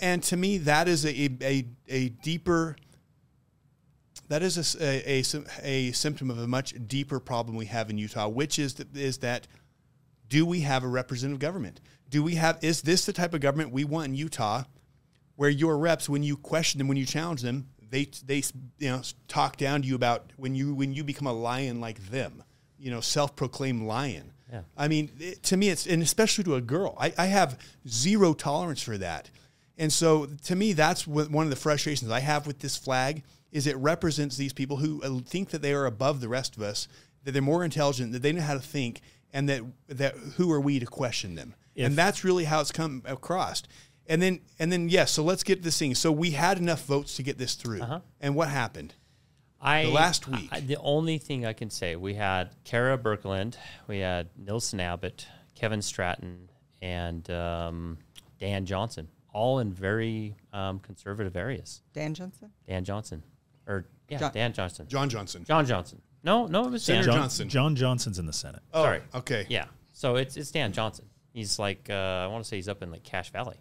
And 0.00 0.22
to 0.24 0.36
me, 0.36 0.58
that 0.58 0.86
is 0.86 1.04
a 1.04 1.30
a, 1.42 1.66
a 1.88 2.08
deeper 2.08 2.76
that 4.28 4.42
is 4.42 4.76
a 4.76 4.84
a, 4.84 5.18
a 5.18 5.22
sym- 5.22 5.46
a 5.62 5.92
symptom 5.92 6.30
of 6.30 6.38
a 6.38 6.46
much 6.46 6.74
deeper 6.86 7.18
problem 7.18 7.56
we 7.56 7.66
have 7.66 7.90
in 7.90 7.98
Utah, 7.98 8.28
which 8.28 8.58
is 8.58 8.74
that, 8.74 8.96
is 8.96 9.18
that 9.18 9.48
do 10.28 10.46
we 10.46 10.60
have 10.60 10.84
a 10.84 10.88
representative 10.88 11.40
government? 11.40 11.80
Do 12.08 12.22
we 12.22 12.36
have 12.36 12.58
is 12.62 12.82
this 12.82 13.04
the 13.04 13.12
type 13.12 13.34
of 13.34 13.40
government 13.40 13.72
we 13.72 13.84
want 13.84 14.06
in 14.06 14.14
Utah, 14.14 14.64
where 15.34 15.50
your 15.50 15.76
reps, 15.76 16.08
when 16.08 16.22
you 16.22 16.36
question 16.36 16.78
them, 16.78 16.86
when 16.86 16.96
you 16.96 17.06
challenge 17.06 17.42
them, 17.42 17.68
they 17.90 18.08
they 18.24 18.42
you 18.78 18.90
know 18.90 19.02
talk 19.26 19.56
down 19.56 19.82
to 19.82 19.88
you 19.88 19.96
about 19.96 20.32
when 20.36 20.54
you 20.54 20.74
when 20.74 20.92
you 20.92 21.02
become 21.02 21.26
a 21.26 21.32
lion 21.32 21.80
like 21.80 22.10
them, 22.10 22.44
you 22.78 22.90
know, 22.90 23.00
self-proclaimed 23.00 23.82
lion. 23.82 24.32
Yeah. 24.52 24.62
I 24.76 24.88
mean, 24.88 25.10
it, 25.18 25.42
to 25.44 25.56
me, 25.56 25.68
it's 25.68 25.86
and 25.86 26.02
especially 26.02 26.44
to 26.44 26.54
a 26.54 26.60
girl, 26.60 26.96
I, 26.98 27.12
I 27.18 27.26
have 27.26 27.58
zero 27.88 28.34
tolerance 28.34 28.82
for 28.82 28.98
that. 28.98 29.30
And 29.80 29.90
so, 29.90 30.26
to 30.44 30.54
me, 30.54 30.74
that's 30.74 31.06
what, 31.06 31.30
one 31.30 31.46
of 31.46 31.50
the 31.50 31.56
frustrations 31.56 32.10
I 32.10 32.20
have 32.20 32.46
with 32.46 32.58
this 32.58 32.76
flag 32.76 33.22
is 33.50 33.66
it 33.66 33.76
represents 33.78 34.36
these 34.36 34.52
people 34.52 34.76
who 34.76 35.02
uh, 35.02 35.20
think 35.24 35.48
that 35.50 35.62
they 35.62 35.72
are 35.72 35.86
above 35.86 36.20
the 36.20 36.28
rest 36.28 36.54
of 36.54 36.62
us, 36.62 36.86
that 37.24 37.32
they're 37.32 37.40
more 37.40 37.64
intelligent, 37.64 38.12
that 38.12 38.20
they 38.20 38.30
know 38.30 38.42
how 38.42 38.52
to 38.52 38.60
think, 38.60 39.00
and 39.32 39.48
that 39.48 39.62
that 39.88 40.14
who 40.36 40.52
are 40.52 40.60
we 40.60 40.78
to 40.78 40.86
question 40.86 41.34
them? 41.34 41.54
and 41.76 41.96
that's 41.96 42.24
really 42.24 42.44
how 42.44 42.60
it's 42.60 42.70
come 42.70 43.02
across. 43.06 43.62
And 44.06 44.20
then, 44.20 44.40
and 44.58 44.70
then, 44.70 44.90
yes. 44.90 45.12
so 45.12 45.24
let's 45.24 45.42
get 45.42 45.62
this 45.62 45.78
thing. 45.78 45.94
So 45.94 46.12
we 46.12 46.32
had 46.32 46.58
enough 46.58 46.84
votes 46.84 47.16
to 47.16 47.22
get 47.22 47.38
this 47.38 47.54
through. 47.54 47.80
And 48.20 48.34
what 48.34 48.50
happened? 48.50 48.92
I 49.62 49.84
last 49.84 50.28
week. 50.28 50.48
I, 50.52 50.60
the 50.60 50.76
only 50.76 51.16
thing 51.16 51.46
I 51.46 51.54
can 51.54 51.70
say, 51.70 51.96
we 51.96 52.14
had 52.14 52.50
Kera 52.64 52.98
Birkeland, 52.98 53.56
we 53.86 54.00
had 54.00 54.28
Nelson 54.36 54.80
Abbott, 54.80 55.26
Kevin 55.54 55.80
Stratton, 55.80 56.50
and 56.82 57.30
um, 57.30 57.98
Dan 58.38 58.66
Johnson, 58.66 59.08
all 59.32 59.58
in 59.60 59.72
very 59.72 60.36
um, 60.52 60.78
conservative 60.80 61.36
areas. 61.36 61.82
Dan 61.92 62.14
Johnson. 62.14 62.50
Dan 62.66 62.84
Johnson, 62.84 63.22
or 63.66 63.86
yeah, 64.08 64.18
John- 64.18 64.32
Dan 64.32 64.52
Johnson, 64.52 64.86
John 64.88 65.08
Johnson. 65.08 65.44
John 65.44 65.66
Johnson. 65.66 66.02
No, 66.22 66.46
no, 66.46 66.66
it 66.66 66.70
was 66.70 66.84
Dan. 66.84 66.96
Senator 66.96 67.10
John, 67.12 67.20
Johnson. 67.22 67.48
John 67.48 67.76
Johnson's 67.76 68.18
in 68.18 68.26
the 68.26 68.32
Senate. 68.32 68.62
Oh, 68.74 68.82
Sorry. 68.82 69.00
Okay. 69.14 69.46
Yeah. 69.48 69.66
So 69.92 70.16
it's 70.16 70.36
it's 70.36 70.50
Dan 70.50 70.72
Johnson. 70.72 71.06
He's 71.32 71.58
like 71.58 71.88
uh, 71.90 71.94
I 71.94 72.26
want 72.26 72.44
to 72.44 72.48
say 72.48 72.56
he's 72.56 72.68
up 72.68 72.82
in 72.82 72.90
like 72.90 73.04
Cache 73.04 73.30
Valley, 73.30 73.56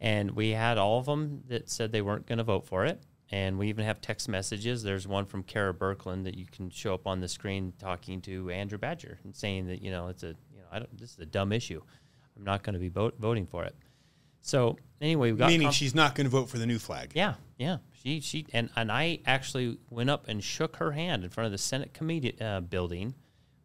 and 0.00 0.32
we 0.32 0.50
had 0.50 0.78
all 0.78 0.98
of 0.98 1.06
them 1.06 1.42
that 1.48 1.70
said 1.70 1.92
they 1.92 2.02
weren't 2.02 2.26
going 2.26 2.38
to 2.38 2.44
vote 2.44 2.66
for 2.66 2.84
it. 2.84 3.00
And 3.30 3.58
we 3.58 3.68
even 3.68 3.84
have 3.84 4.00
text 4.00 4.26
messages. 4.26 4.82
There's 4.82 5.06
one 5.06 5.26
from 5.26 5.42
Kera 5.42 5.74
Birkeland 5.74 6.24
that 6.24 6.34
you 6.34 6.46
can 6.50 6.70
show 6.70 6.94
up 6.94 7.06
on 7.06 7.20
the 7.20 7.28
screen 7.28 7.74
talking 7.78 8.22
to 8.22 8.48
Andrew 8.48 8.78
Badger 8.78 9.18
and 9.22 9.36
saying 9.36 9.66
that 9.66 9.82
you 9.82 9.90
know 9.90 10.08
it's 10.08 10.22
a 10.22 10.28
you 10.50 10.58
know 10.58 10.64
I 10.72 10.78
don't 10.78 10.98
this 10.98 11.12
is 11.12 11.18
a 11.18 11.26
dumb 11.26 11.52
issue. 11.52 11.82
I'm 12.36 12.44
not 12.44 12.62
going 12.62 12.74
to 12.74 12.78
be 12.78 12.88
vote, 12.88 13.16
voting 13.18 13.46
for 13.46 13.64
it. 13.64 13.74
So 14.48 14.78
anyway, 15.02 15.30
we 15.32 15.36
got 15.36 15.50
Meaning 15.50 15.70
she's 15.72 15.94
not 15.94 16.14
going 16.14 16.24
to 16.24 16.30
vote 16.30 16.48
for 16.48 16.56
the 16.56 16.64
new 16.64 16.78
flag. 16.78 17.12
yeah, 17.14 17.34
yeah. 17.58 17.78
She 18.02 18.20
she 18.20 18.46
and 18.54 18.70
and 18.76 18.90
I 18.90 19.20
actually 19.26 19.76
went 19.90 20.08
up 20.08 20.26
and 20.26 20.42
shook 20.42 20.76
her 20.76 20.92
hand 20.92 21.22
in 21.22 21.28
front 21.28 21.44
of 21.46 21.52
the 21.52 21.58
Senate 21.58 21.92
committee 21.92 22.34
uh, 22.40 22.60
building, 22.60 23.14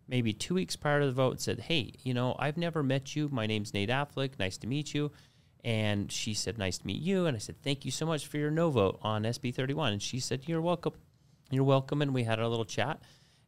maybe 0.09 0.33
two 0.33 0.55
weeks 0.55 0.75
prior 0.75 0.99
to 0.99 1.05
the 1.05 1.13
vote. 1.13 1.31
and 1.31 1.39
Said, 1.39 1.59
"Hey, 1.61 1.93
you 2.03 2.13
know, 2.13 2.35
I've 2.37 2.57
never 2.57 2.83
met 2.83 3.15
you. 3.15 3.29
My 3.31 3.47
name's 3.47 3.73
Nate 3.73 3.87
Affleck. 3.89 4.37
Nice 4.39 4.57
to 4.57 4.67
meet 4.67 4.93
you." 4.93 5.11
And 5.63 6.11
she 6.11 6.33
said, 6.33 6.57
"Nice 6.57 6.79
to 6.79 6.85
meet 6.87 7.01
you." 7.01 7.27
And 7.27 7.37
I 7.37 7.39
said, 7.39 7.61
"Thank 7.61 7.85
you 7.85 7.91
so 7.91 8.05
much 8.05 8.27
for 8.27 8.37
your 8.37 8.51
no 8.51 8.69
vote 8.69 8.99
on 9.01 9.23
SB 9.23 9.55
31." 9.55 9.93
And 9.93 10.01
she 10.01 10.19
said, 10.19 10.41
"You're 10.47 10.61
welcome. 10.61 10.93
You're 11.49 11.63
welcome." 11.63 12.01
And 12.01 12.13
we 12.13 12.23
had 12.23 12.39
our 12.41 12.47
little 12.47 12.65
chat, 12.65 13.01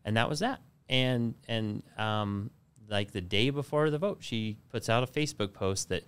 and 0.05 0.15
that 0.15 0.29
was 0.29 0.39
that. 0.39 0.61
And 0.87 1.35
and 1.49 1.83
um, 1.97 2.51
like 2.87 3.11
the 3.11 3.19
day 3.19 3.49
before 3.49 3.89
the 3.89 3.97
vote, 3.97 4.19
she 4.21 4.55
puts 4.69 4.87
out 4.87 5.03
a 5.03 5.07
Facebook 5.07 5.51
post 5.51 5.89
that, 5.89 6.03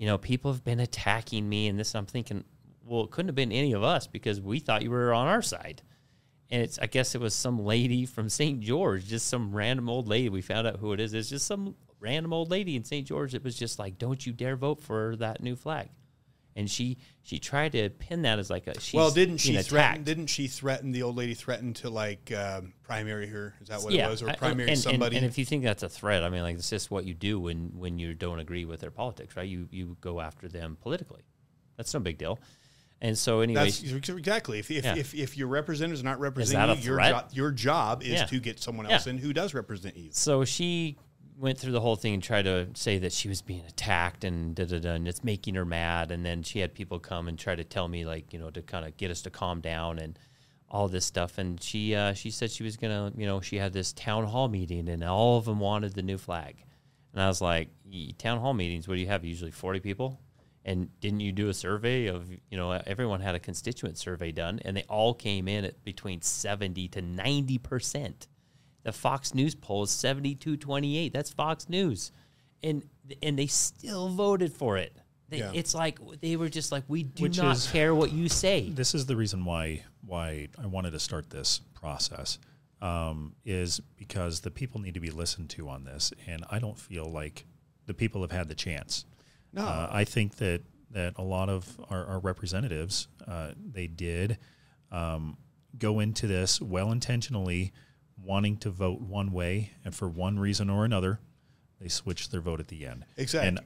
you 0.00 0.06
know, 0.06 0.16
people 0.16 0.50
have 0.50 0.64
been 0.64 0.80
attacking 0.80 1.46
me, 1.46 1.68
and 1.68 1.78
this. 1.78 1.94
I'm 1.94 2.06
thinking, 2.06 2.42
well, 2.86 3.04
it 3.04 3.10
couldn't 3.10 3.28
have 3.28 3.34
been 3.34 3.52
any 3.52 3.72
of 3.72 3.82
us 3.82 4.06
because 4.06 4.40
we 4.40 4.58
thought 4.58 4.80
you 4.80 4.90
were 4.90 5.12
on 5.12 5.26
our 5.28 5.42
side. 5.42 5.82
And 6.50 6.62
it's, 6.62 6.78
I 6.78 6.86
guess 6.86 7.14
it 7.14 7.20
was 7.20 7.34
some 7.34 7.62
lady 7.62 8.06
from 8.06 8.30
St. 8.30 8.60
George, 8.60 9.06
just 9.06 9.26
some 9.26 9.54
random 9.54 9.90
old 9.90 10.08
lady. 10.08 10.30
We 10.30 10.40
found 10.40 10.66
out 10.66 10.76
who 10.76 10.94
it 10.94 11.00
is. 11.00 11.12
It's 11.12 11.28
just 11.28 11.46
some 11.46 11.74
random 12.00 12.32
old 12.32 12.50
lady 12.50 12.76
in 12.76 12.84
St. 12.84 13.06
George 13.06 13.32
that 13.32 13.44
was 13.44 13.58
just 13.58 13.78
like, 13.78 13.98
"Don't 13.98 14.24
you 14.24 14.32
dare 14.32 14.56
vote 14.56 14.80
for 14.80 15.16
that 15.16 15.42
new 15.42 15.54
flag." 15.54 15.90
And 16.60 16.70
she 16.70 16.98
she 17.22 17.38
tried 17.38 17.72
to 17.72 17.88
pin 17.88 18.20
that 18.22 18.38
as 18.38 18.50
like 18.50 18.66
a 18.66 18.78
she's 18.78 18.92
well, 18.92 19.10
didn't 19.10 19.38
she 19.38 19.56
threaten? 19.62 20.04
Didn't 20.04 20.26
she 20.26 20.46
threaten 20.46 20.92
the 20.92 21.02
old 21.02 21.16
lady? 21.16 21.32
Threatened 21.32 21.76
to 21.76 21.88
like 21.88 22.30
um, 22.32 22.74
primary 22.82 23.28
her? 23.28 23.54
Is 23.62 23.68
that 23.68 23.80
what 23.80 23.94
yeah, 23.94 24.08
it 24.08 24.10
was, 24.10 24.22
or 24.22 24.28
I- 24.28 24.36
primary 24.36 24.68
and, 24.68 24.78
somebody? 24.78 25.16
And, 25.16 25.24
and 25.24 25.32
if 25.32 25.38
you 25.38 25.46
think 25.46 25.64
that's 25.64 25.82
a 25.82 25.88
threat, 25.88 26.22
I 26.22 26.28
mean, 26.28 26.42
like 26.42 26.56
it's 26.56 26.68
just 26.68 26.90
what 26.90 27.06
you 27.06 27.14
do 27.14 27.40
when 27.40 27.72
when 27.74 27.98
you 27.98 28.12
don't 28.12 28.40
agree 28.40 28.66
with 28.66 28.80
their 28.80 28.90
politics, 28.90 29.36
right? 29.38 29.48
You 29.48 29.68
you 29.70 29.96
go 30.02 30.20
after 30.20 30.48
them 30.48 30.76
politically. 30.82 31.22
That's 31.78 31.94
no 31.94 32.00
big 32.00 32.18
deal. 32.18 32.38
And 33.00 33.16
so, 33.16 33.40
anyways, 33.40 33.80
That's 33.80 34.10
exactly. 34.10 34.58
If 34.58 34.70
if, 34.70 34.84
Yeah. 34.84 34.96
if, 34.96 35.14
if 35.14 35.38
your 35.38 35.48
representatives 35.48 36.02
are 36.02 36.04
not 36.04 36.20
representing 36.20 36.76
you, 36.76 36.84
your 36.84 37.00
job 37.00 37.28
your 37.32 37.50
job 37.52 38.02
is 38.02 38.08
Yeah. 38.20 38.24
to 38.26 38.38
get 38.38 38.60
someone 38.60 38.84
else 38.84 39.06
in 39.06 39.16
who 39.16 39.32
does 39.32 39.54
represent 39.54 39.96
you. 39.96 40.10
so 40.12 40.44
she 40.44 40.98
went 41.40 41.58
through 41.58 41.72
the 41.72 41.80
whole 41.80 41.96
thing 41.96 42.14
and 42.14 42.22
tried 42.22 42.44
to 42.44 42.68
say 42.74 42.98
that 42.98 43.12
she 43.12 43.28
was 43.28 43.40
being 43.42 43.64
attacked 43.66 44.24
and 44.24 44.54
da 44.54 44.66
da 44.66 44.78
da, 44.78 44.90
and 44.92 45.08
it's 45.08 45.24
making 45.24 45.54
her 45.54 45.64
mad. 45.64 46.10
And 46.10 46.24
then 46.24 46.42
she 46.42 46.60
had 46.60 46.74
people 46.74 46.98
come 46.98 47.28
and 47.28 47.38
try 47.38 47.56
to 47.56 47.64
tell 47.64 47.88
me, 47.88 48.04
like, 48.04 48.32
you 48.32 48.38
know, 48.38 48.50
to 48.50 48.62
kind 48.62 48.84
of 48.86 48.96
get 48.96 49.10
us 49.10 49.22
to 49.22 49.30
calm 49.30 49.60
down 49.60 49.98
and 49.98 50.18
all 50.68 50.86
this 50.86 51.06
stuff. 51.06 51.38
And 51.38 51.60
she 51.60 51.94
uh, 51.94 52.12
she 52.12 52.30
said 52.30 52.50
she 52.50 52.62
was 52.62 52.76
gonna, 52.76 53.12
you 53.16 53.26
know, 53.26 53.40
she 53.40 53.56
had 53.56 53.72
this 53.72 53.92
town 53.92 54.26
hall 54.26 54.48
meeting 54.48 54.88
and 54.88 55.02
all 55.02 55.38
of 55.38 55.46
them 55.46 55.58
wanted 55.58 55.94
the 55.94 56.02
new 56.02 56.18
flag. 56.18 56.62
And 57.12 57.20
I 57.20 57.26
was 57.26 57.40
like, 57.40 57.70
town 58.18 58.38
hall 58.38 58.54
meetings, 58.54 58.86
what 58.86 58.94
do 58.94 59.00
you 59.00 59.08
have? 59.08 59.24
Usually 59.24 59.50
forty 59.50 59.80
people. 59.80 60.20
And 60.64 60.90
didn't 61.00 61.20
you 61.20 61.32
do 61.32 61.48
a 61.48 61.54
survey 61.54 62.06
of, 62.06 62.30
you 62.30 62.58
know, 62.58 62.72
everyone 62.86 63.20
had 63.20 63.34
a 63.34 63.40
constituent 63.40 63.96
survey 63.96 64.30
done, 64.30 64.60
and 64.62 64.76
they 64.76 64.84
all 64.90 65.14
came 65.14 65.48
in 65.48 65.64
at 65.64 65.82
between 65.84 66.20
seventy 66.20 66.86
to 66.88 67.00
ninety 67.00 67.56
percent. 67.56 68.28
The 68.82 68.92
Fox 68.92 69.34
News 69.34 69.54
poll 69.54 69.82
is 69.84 69.90
72-28. 69.90 71.12
That's 71.12 71.30
Fox 71.30 71.68
News. 71.68 72.12
And 72.62 72.84
and 73.22 73.38
they 73.38 73.46
still 73.46 74.08
voted 74.08 74.52
for 74.52 74.76
it. 74.76 74.94
They, 75.28 75.38
Yeah. 75.38 75.52
It's 75.54 75.74
like 75.74 75.98
they 76.20 76.36
were 76.36 76.48
just 76.48 76.70
like, 76.72 76.84
we 76.88 77.02
do 77.02 77.24
Which 77.24 77.38
not 77.38 77.56
is- 77.56 77.70
care 77.70 77.94
what 77.94 78.12
you 78.12 78.28
say. 78.28 78.68
This 78.70 78.94
is 78.94 79.06
the 79.06 79.16
reason 79.16 79.44
why 79.44 79.84
why 80.06 80.48
I 80.58 80.66
wanted 80.66 80.90
to 80.92 80.98
start 81.00 81.30
this 81.30 81.60
process. 81.74 82.38
Um, 82.82 83.34
is 83.44 83.78
because 83.98 84.40
the 84.40 84.50
people 84.50 84.80
need 84.80 84.94
to 84.94 85.00
be 85.00 85.10
listened 85.10 85.50
to 85.50 85.68
on 85.68 85.84
this, 85.84 86.14
and 86.26 86.46
I 86.50 86.58
don't 86.58 86.78
feel 86.78 87.04
like 87.04 87.44
the 87.84 87.92
people 87.92 88.22
have 88.22 88.32
had 88.32 88.48
the 88.48 88.54
chance. 88.54 89.04
No. 89.52 89.62
Uh, 89.66 89.88
I 89.92 90.04
think 90.04 90.36
that 90.36 90.62
that 90.92 91.12
a 91.16 91.22
lot 91.22 91.50
of 91.50 91.78
our, 91.90 92.06
our 92.06 92.18
representatives 92.18 93.06
uh, 93.28 93.50
they 93.70 93.86
did 93.86 94.38
um, 94.90 95.36
go 95.78 96.00
into 96.00 96.26
this 96.26 96.58
well 96.60 96.90
intentionally, 96.90 97.72
wanting 98.24 98.56
to 98.58 98.70
vote 98.70 99.00
one 99.00 99.32
way, 99.32 99.70
and 99.84 99.94
for 99.94 100.08
one 100.08 100.38
reason 100.38 100.70
or 100.70 100.84
another, 100.84 101.20
they 101.80 101.88
switch 101.88 102.28
their 102.30 102.40
vote 102.40 102.60
at 102.60 102.68
the 102.68 102.86
end. 102.86 103.04
Exactly. 103.16 103.48
And 103.48 103.60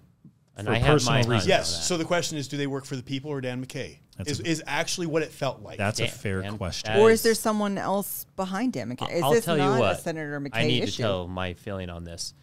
And 0.56 0.66
for 0.68 0.72
I 0.72 0.76
have 0.78 0.92
personal 0.94 1.12
my 1.12 1.18
hunch 1.18 1.28
reasons. 1.28 1.48
Yes. 1.48 1.86
So 1.88 1.96
the 1.96 2.04
question 2.04 2.38
is, 2.38 2.46
do 2.48 2.56
they 2.56 2.66
work 2.68 2.84
for 2.84 2.94
the 2.96 3.02
people 3.02 3.30
or 3.30 3.40
Dan 3.40 3.64
McCay? 3.64 3.98
That's 4.16 4.30
Is, 4.30 4.40
a- 4.40 4.46
is 4.46 4.62
actually 4.68 5.08
what 5.08 5.22
it 5.22 5.32
felt 5.32 5.62
like. 5.62 5.78
That's 5.78 5.98
a 5.98 6.06
fair 6.06 6.42
Dan- 6.42 6.56
question. 6.56 6.96
or 7.00 7.10
is 7.10 7.22
there 7.22 7.34
someone 7.34 7.76
else 7.78 8.26
behind 8.36 8.74
him? 8.76 8.92
Is 8.92 9.22
I'll 9.22 9.32
this 9.32 9.44
tell 9.44 9.56
not 9.56 9.74
you 9.74 9.80
what. 9.80 9.96
a 9.96 10.00
Senator 10.00 10.40
McCay 10.40 10.50
I 10.52 10.64
need 10.66 10.84
issue? 10.84 10.92
to 10.92 11.02
tell 11.02 11.26
my 11.28 11.54
feeling 11.54 11.90
on 11.90 12.04
this. 12.04 12.34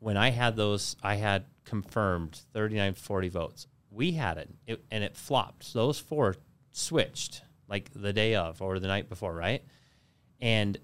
When 0.00 0.18
I 0.18 0.28
had 0.30 0.54
those, 0.56 0.96
I 1.02 1.14
had 1.14 1.46
confirmed 1.64 2.38
39, 2.52 2.92
40 2.92 3.28
votes. 3.30 3.66
We 3.90 4.12
had 4.12 4.36
it, 4.36 4.50
it 4.66 4.84
and 4.90 5.02
it 5.02 5.16
flopped. 5.16 5.64
So 5.64 5.86
those 5.86 5.98
four 5.98 6.36
switched 6.72 7.40
like 7.68 7.88
the 7.94 8.12
day 8.12 8.34
of 8.34 8.60
or 8.60 8.78
the 8.78 8.88
night 8.88 9.08
before, 9.08 9.32
right? 9.34 9.64
And 10.42 10.76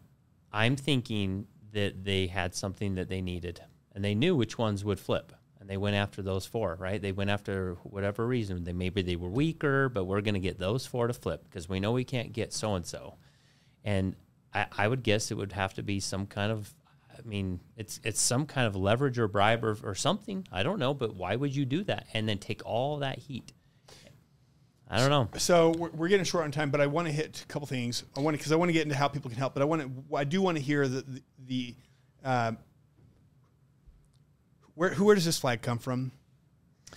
I'm 0.52 0.76
thinking 0.76 1.46
that 1.72 2.04
they 2.04 2.26
had 2.26 2.54
something 2.54 2.96
that 2.96 3.08
they 3.08 3.20
needed 3.20 3.60
and 3.94 4.04
they 4.04 4.14
knew 4.14 4.34
which 4.36 4.58
ones 4.58 4.84
would 4.84 5.00
flip. 5.00 5.32
And 5.60 5.68
they 5.68 5.76
went 5.76 5.96
after 5.96 6.22
those 6.22 6.46
four, 6.46 6.74
right? 6.80 7.00
They 7.00 7.12
went 7.12 7.28
after 7.28 7.74
whatever 7.82 8.26
reason. 8.26 8.64
They 8.64 8.72
maybe 8.72 9.02
they 9.02 9.16
were 9.16 9.28
weaker, 9.28 9.90
but 9.90 10.04
we're 10.04 10.22
going 10.22 10.34
to 10.34 10.40
get 10.40 10.58
those 10.58 10.86
four 10.86 11.06
to 11.06 11.12
flip 11.12 11.44
because 11.44 11.68
we 11.68 11.80
know 11.80 11.92
we 11.92 12.04
can't 12.04 12.32
get 12.32 12.54
so 12.54 12.74
and 12.76 12.86
so. 12.86 13.16
And 13.84 14.16
I, 14.52 14.88
would 14.88 15.02
guess 15.02 15.30
it 15.30 15.36
would 15.36 15.52
have 15.52 15.74
to 15.74 15.82
be 15.82 16.00
some 16.00 16.26
kind 16.26 16.50
of, 16.50 16.74
I 17.16 17.22
mean, 17.22 17.60
it's 17.76 18.00
it's 18.02 18.20
some 18.20 18.46
kind 18.46 18.66
of 18.66 18.74
leverage 18.74 19.18
or 19.18 19.28
bribe 19.28 19.62
or, 19.62 19.76
or 19.84 19.94
something. 19.94 20.46
I 20.50 20.62
don't 20.62 20.78
know, 20.78 20.94
but 20.94 21.14
why 21.14 21.36
would 21.36 21.54
you 21.54 21.64
do 21.64 21.84
that 21.84 22.06
and 22.14 22.28
then 22.28 22.38
take 22.38 22.62
all 22.64 22.96
that 22.98 23.18
heat? 23.18 23.52
I 24.90 24.98
don't 24.98 25.10
know. 25.10 25.28
So 25.38 25.70
we're, 25.70 25.90
we're 25.90 26.08
getting 26.08 26.24
short 26.24 26.44
on 26.44 26.50
time, 26.50 26.70
but 26.70 26.80
I 26.80 26.86
want 26.86 27.06
to 27.06 27.12
hit 27.12 27.42
a 27.42 27.46
couple 27.46 27.66
things. 27.68 28.02
I 28.16 28.20
want 28.20 28.34
to 28.34 28.38
because 28.38 28.50
I 28.52 28.56
want 28.56 28.70
to 28.70 28.72
get 28.72 28.82
into 28.82 28.96
how 28.96 29.06
people 29.08 29.30
can 29.30 29.38
help, 29.38 29.54
but 29.54 29.62
I 29.62 29.64
want 29.64 29.82
to. 29.82 30.16
I 30.16 30.24
do 30.24 30.42
want 30.42 30.56
to 30.58 30.62
hear 30.62 30.88
the 30.88 31.02
the, 31.02 31.22
the 31.46 31.74
um, 32.24 32.58
where 34.74 34.90
who 34.90 35.04
where 35.04 35.14
does 35.14 35.24
this 35.24 35.38
flag 35.38 35.62
come 35.62 35.78
from? 35.78 36.12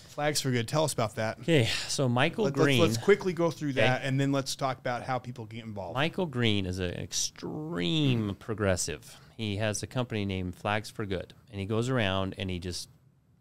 Flags 0.07 0.41
for 0.41 0.49
good. 0.51 0.67
Tell 0.67 0.83
us 0.83 0.93
about 0.93 1.15
that. 1.15 1.39
Okay, 1.41 1.65
so 1.87 2.07
Michael 2.09 2.45
Let, 2.45 2.53
Green. 2.53 2.81
us 2.81 2.87
let's, 2.89 2.97
quickly 2.97 3.33
go 3.33 3.51
through 3.51 3.73
that, 3.73 3.99
Okay. 3.99 4.07
and 4.07 4.19
then 4.19 4.31
let's 4.31 4.55
talk 4.55 4.79
about 4.79 5.03
how 5.03 5.19
people 5.19 5.45
get 5.45 5.63
involved. 5.63 5.95
Michael 5.95 6.25
Green 6.25 6.65
is 6.65 6.79
an 6.79 6.91
extreme 6.91 8.35
progressive. 8.39 9.17
He 9.37 9.57
has 9.57 9.81
a 9.83 9.87
company 9.87 10.25
named 10.25 10.55
Flags 10.55 10.89
for 10.89 11.05
Good, 11.05 11.33
and 11.51 11.59
he 11.59 11.65
goes 11.65 11.89
around 11.89 12.35
and 12.37 12.49
he 12.49 12.59
just, 12.59 12.89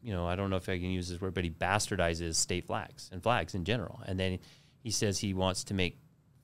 you 0.03 0.13
know, 0.13 0.27
I 0.27 0.37
don't 0.37 0.51
know 0.51 0.57
if 0.57 0.69
I 0.69 0.79
can 0.79 0.91
use 0.91 1.09
this 1.09 1.21
word, 1.21 1.35
but 1.35 1.45
he 1.45 1.51
bastardizes 1.51 2.35
state 2.35 2.67
flags 2.67 3.09
and 3.13 3.23
flags 3.23 3.55
in 3.55 3.65
general. 3.65 4.01
And 4.07 4.19
then 4.19 4.39
he 4.81 4.91
says 4.91 5.19
he 5.19 5.35
wants 5.35 5.65
to 5.65 5.75
make 5.75 5.99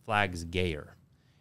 flags 0.05 0.45
gayer. 0.45 0.97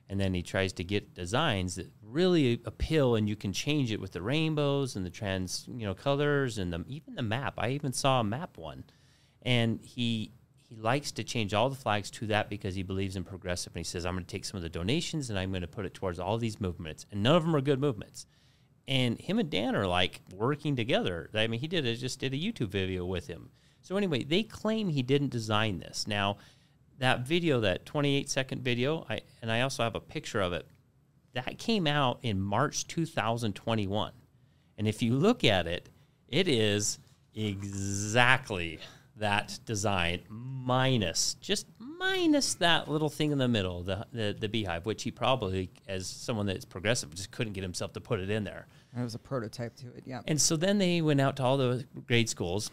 And 0.09 0.19
then 0.19 0.33
he 0.33 0.41
tries 0.41 0.73
to 0.73 0.83
get 0.83 1.13
designs 1.13 1.75
that 1.75 1.91
really 2.01 2.61
appeal, 2.65 3.15
and 3.15 3.27
you 3.27 3.35
can 3.35 3.51
change 3.51 3.91
it 3.91 3.99
with 3.99 4.13
the 4.13 4.21
rainbows 4.21 4.95
and 4.95 5.05
the 5.05 5.09
trans, 5.09 5.67
you 5.67 5.85
know, 5.85 5.93
colors 5.93 6.57
and 6.57 6.71
the, 6.71 6.83
even 6.87 7.15
the 7.15 7.21
map. 7.21 7.55
I 7.57 7.69
even 7.71 7.91
saw 7.91 8.21
a 8.21 8.23
map 8.23 8.57
one, 8.57 8.85
and 9.41 9.81
he 9.83 10.31
he 10.67 10.75
likes 10.75 11.13
to 11.13 11.23
change 11.23 11.53
all 11.53 11.69
the 11.69 11.77
flags 11.77 12.11
to 12.11 12.27
that 12.27 12.49
because 12.49 12.75
he 12.75 12.83
believes 12.83 13.15
in 13.15 13.23
progressive. 13.23 13.73
And 13.73 13.79
he 13.79 13.85
says, 13.85 14.05
I'm 14.05 14.15
going 14.15 14.25
to 14.25 14.29
take 14.29 14.43
some 14.43 14.57
of 14.57 14.63
the 14.63 14.69
donations 14.69 15.29
and 15.29 15.39
I'm 15.39 15.51
going 15.51 15.61
to 15.61 15.67
put 15.67 15.85
it 15.85 15.93
towards 15.93 16.19
all 16.19 16.37
these 16.37 16.59
movements. 16.59 17.05
And 17.09 17.23
none 17.23 17.37
of 17.37 17.43
them 17.43 17.55
are 17.55 17.61
good 17.61 17.79
movements. 17.79 18.25
And 18.87 19.19
him 19.19 19.39
and 19.39 19.49
Dan 19.49 19.75
are 19.75 19.87
like 19.87 20.21
working 20.33 20.75
together. 20.75 21.29
I 21.33 21.47
mean, 21.47 21.59
he 21.59 21.67
did 21.67 21.85
a, 21.85 21.95
just 21.95 22.19
did 22.19 22.33
a 22.33 22.37
YouTube 22.37 22.69
video 22.69 23.05
with 23.05 23.27
him. 23.27 23.49
So 23.81 23.97
anyway, 23.97 24.23
they 24.23 24.43
claim 24.43 24.89
he 24.89 25.01
didn't 25.01 25.29
design 25.29 25.79
this. 25.79 26.07
Now, 26.07 26.37
that 26.99 27.21
video, 27.21 27.59
that 27.61 27.85
28 27.85 28.29
second 28.29 28.63
video, 28.63 29.05
I 29.09 29.21
and 29.41 29.51
I 29.51 29.61
also 29.61 29.83
have 29.83 29.95
a 29.95 29.99
picture 29.99 30.41
of 30.41 30.53
it. 30.53 30.65
That 31.33 31.57
came 31.59 31.85
out 31.85 32.19
in 32.23 32.41
March 32.41 32.87
2021. 32.87 34.11
And 34.77 34.87
if 34.87 35.01
you 35.01 35.13
look 35.13 35.43
at 35.43 35.67
it, 35.67 35.89
it 36.27 36.47
is 36.47 36.99
exactly 37.35 38.79
that 39.17 39.59
design 39.65 40.21
minus 40.29 41.35
just 41.35 41.65
minus 41.79 42.55
that 42.55 42.87
little 42.89 43.09
thing 43.09 43.31
in 43.31 43.37
the 43.37 43.47
middle, 43.47 43.83
the, 43.83 44.05
the 44.11 44.35
the 44.39 44.49
beehive, 44.49 44.85
which 44.85 45.03
he 45.03 45.11
probably, 45.11 45.69
as 45.87 46.07
someone 46.07 46.45
that's 46.45 46.65
progressive, 46.65 47.13
just 47.13 47.31
couldn't 47.31 47.53
get 47.53 47.63
himself 47.63 47.93
to 47.93 48.01
put 48.01 48.19
it 48.19 48.29
in 48.29 48.43
there. 48.43 48.67
It 48.97 49.03
was 49.03 49.15
a 49.15 49.19
prototype 49.19 49.75
to 49.77 49.87
it. 49.95 50.03
Yeah. 50.05 50.21
And 50.27 50.41
so 50.41 50.55
then 50.55 50.77
they 50.77 51.01
went 51.01 51.21
out 51.21 51.37
to 51.37 51.43
all 51.43 51.57
the 51.57 51.85
grade 52.07 52.29
schools 52.29 52.71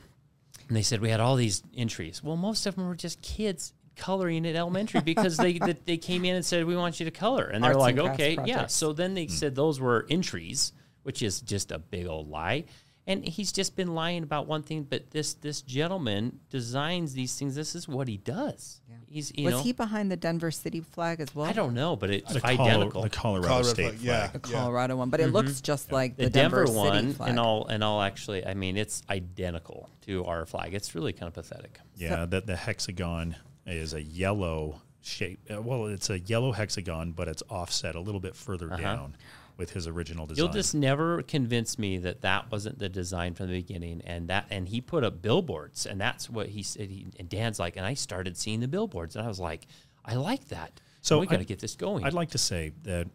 and 0.68 0.76
they 0.76 0.82
said 0.82 1.00
we 1.00 1.10
had 1.10 1.20
all 1.20 1.36
these 1.36 1.62
entries. 1.76 2.22
Well, 2.22 2.36
most 2.36 2.66
of 2.66 2.76
them 2.76 2.88
were 2.88 2.94
just 2.94 3.20
kids 3.22 3.72
coloring 3.96 4.46
at 4.46 4.56
elementary 4.56 5.00
because 5.04 5.36
they 5.36 5.58
they, 5.58 5.76
they 5.84 5.96
came 5.96 6.24
in 6.24 6.36
and 6.36 6.44
said 6.44 6.64
we 6.64 6.76
want 6.76 7.00
you 7.00 7.04
to 7.04 7.10
color, 7.10 7.44
and 7.44 7.62
they're 7.62 7.72
Arts 7.72 7.80
like, 7.80 7.96
and 7.96 8.04
crafts 8.04 8.20
okay, 8.22 8.38
yeah. 8.44 8.66
So 8.66 8.92
then 8.92 9.14
they 9.14 9.26
hmm. 9.26 9.32
said 9.32 9.54
those 9.54 9.80
were 9.80 10.06
entries, 10.10 10.72
which 11.02 11.22
is 11.22 11.40
just 11.40 11.72
a 11.72 11.78
big 11.78 12.06
old 12.06 12.28
lie. 12.28 12.64
And 13.06 13.22
he's 13.22 13.52
just 13.52 13.76
been 13.76 13.94
lying 13.94 14.22
about 14.22 14.46
one 14.46 14.62
thing, 14.62 14.84
but 14.84 15.10
this 15.10 15.34
this 15.34 15.60
gentleman 15.60 16.40
designs 16.48 17.12
these 17.12 17.34
things. 17.38 17.54
This 17.54 17.74
is 17.74 17.86
what 17.86 18.08
he 18.08 18.16
does. 18.16 18.80
He's 19.06 19.30
you 19.36 19.44
was 19.44 19.54
know 19.54 19.62
he 19.62 19.72
behind 19.72 20.10
the 20.10 20.16
Denver 20.16 20.50
City 20.50 20.80
flag 20.80 21.20
as 21.20 21.32
well? 21.34 21.46
I 21.46 21.52
don't 21.52 21.74
know, 21.74 21.94
but 21.96 22.10
it's 22.10 22.32
the, 22.32 22.40
Colo- 22.40 22.52
identical. 22.64 23.02
the 23.02 23.10
Colorado, 23.10 23.46
Colorado 23.48 23.68
State 23.68 23.92
flag, 23.94 24.00
yeah. 24.00 24.26
The 24.28 24.38
Colorado 24.38 24.96
one, 24.96 25.10
but 25.10 25.20
it 25.20 25.28
looks 25.28 25.60
just 25.60 25.92
like 25.92 26.16
the, 26.16 26.24
the 26.24 26.30
Denver, 26.30 26.66
City 26.66 26.78
one, 26.78 27.12
flag. 27.12 27.28
and 27.30 27.38
all 27.38 27.66
and 27.66 27.84
all 27.84 28.00
actually, 28.02 28.44
I 28.44 28.54
mean, 28.54 28.76
it's 28.76 29.02
identical 29.10 29.88
to 30.06 30.24
our 30.24 30.46
flag. 30.46 30.74
It's 30.74 30.94
really 30.94 31.12
kind 31.12 31.28
of 31.28 31.34
pathetic. 31.34 31.78
Yeah, 31.96 32.24
that 32.24 32.46
the 32.46 32.56
hexagon 32.56 33.36
is 33.66 33.92
a 33.94 34.02
yellow 34.02 34.80
shape. 35.02 35.40
uh, 35.54 35.60
Well, 35.62 35.86
it's 35.86 36.08
a 36.10 36.18
yellow 36.18 36.52
hexagon, 36.52 37.12
but 37.12 37.28
it's 37.28 37.42
offset 37.50 37.94
a 37.94 38.00
little 38.00 38.20
bit 38.20 38.34
further 38.34 38.68
down 38.68 39.16
with 39.56 39.70
his 39.70 39.86
original 39.86 40.26
design. 40.26 40.44
You'll 40.44 40.52
just 40.52 40.74
never 40.74 41.22
convince 41.22 41.78
me 41.78 41.98
that 41.98 42.22
that 42.22 42.50
wasn't 42.50 42.78
the 42.78 42.88
design 42.88 43.34
from 43.34 43.46
the 43.48 43.54
beginning, 43.60 44.02
and 44.04 44.28
that 44.28 44.46
and 44.50 44.68
he 44.68 44.80
put 44.80 45.04
up 45.04 45.22
billboards, 45.22 45.86
and 45.86 46.00
that's 46.00 46.28
what 46.28 46.48
he 46.48 46.62
said. 46.62 46.90
He, 46.90 47.06
and 47.18 47.28
Dan's 47.28 47.58
like, 47.58 47.76
and 47.76 47.86
I 47.86 47.94
started 47.94 48.36
seeing 48.36 48.60
the 48.60 48.68
billboards, 48.68 49.16
and 49.16 49.24
I 49.24 49.28
was 49.28 49.40
like, 49.40 49.66
I 50.04 50.14
like 50.14 50.48
that. 50.48 50.80
So 51.00 51.18
we 51.18 51.26
got 51.26 51.38
to 51.38 51.44
get 51.44 51.58
this 51.60 51.76
going. 51.76 52.04
I'd 52.04 52.14
like 52.14 52.30
to 52.30 52.38
say 52.38 52.72
that 52.84 53.06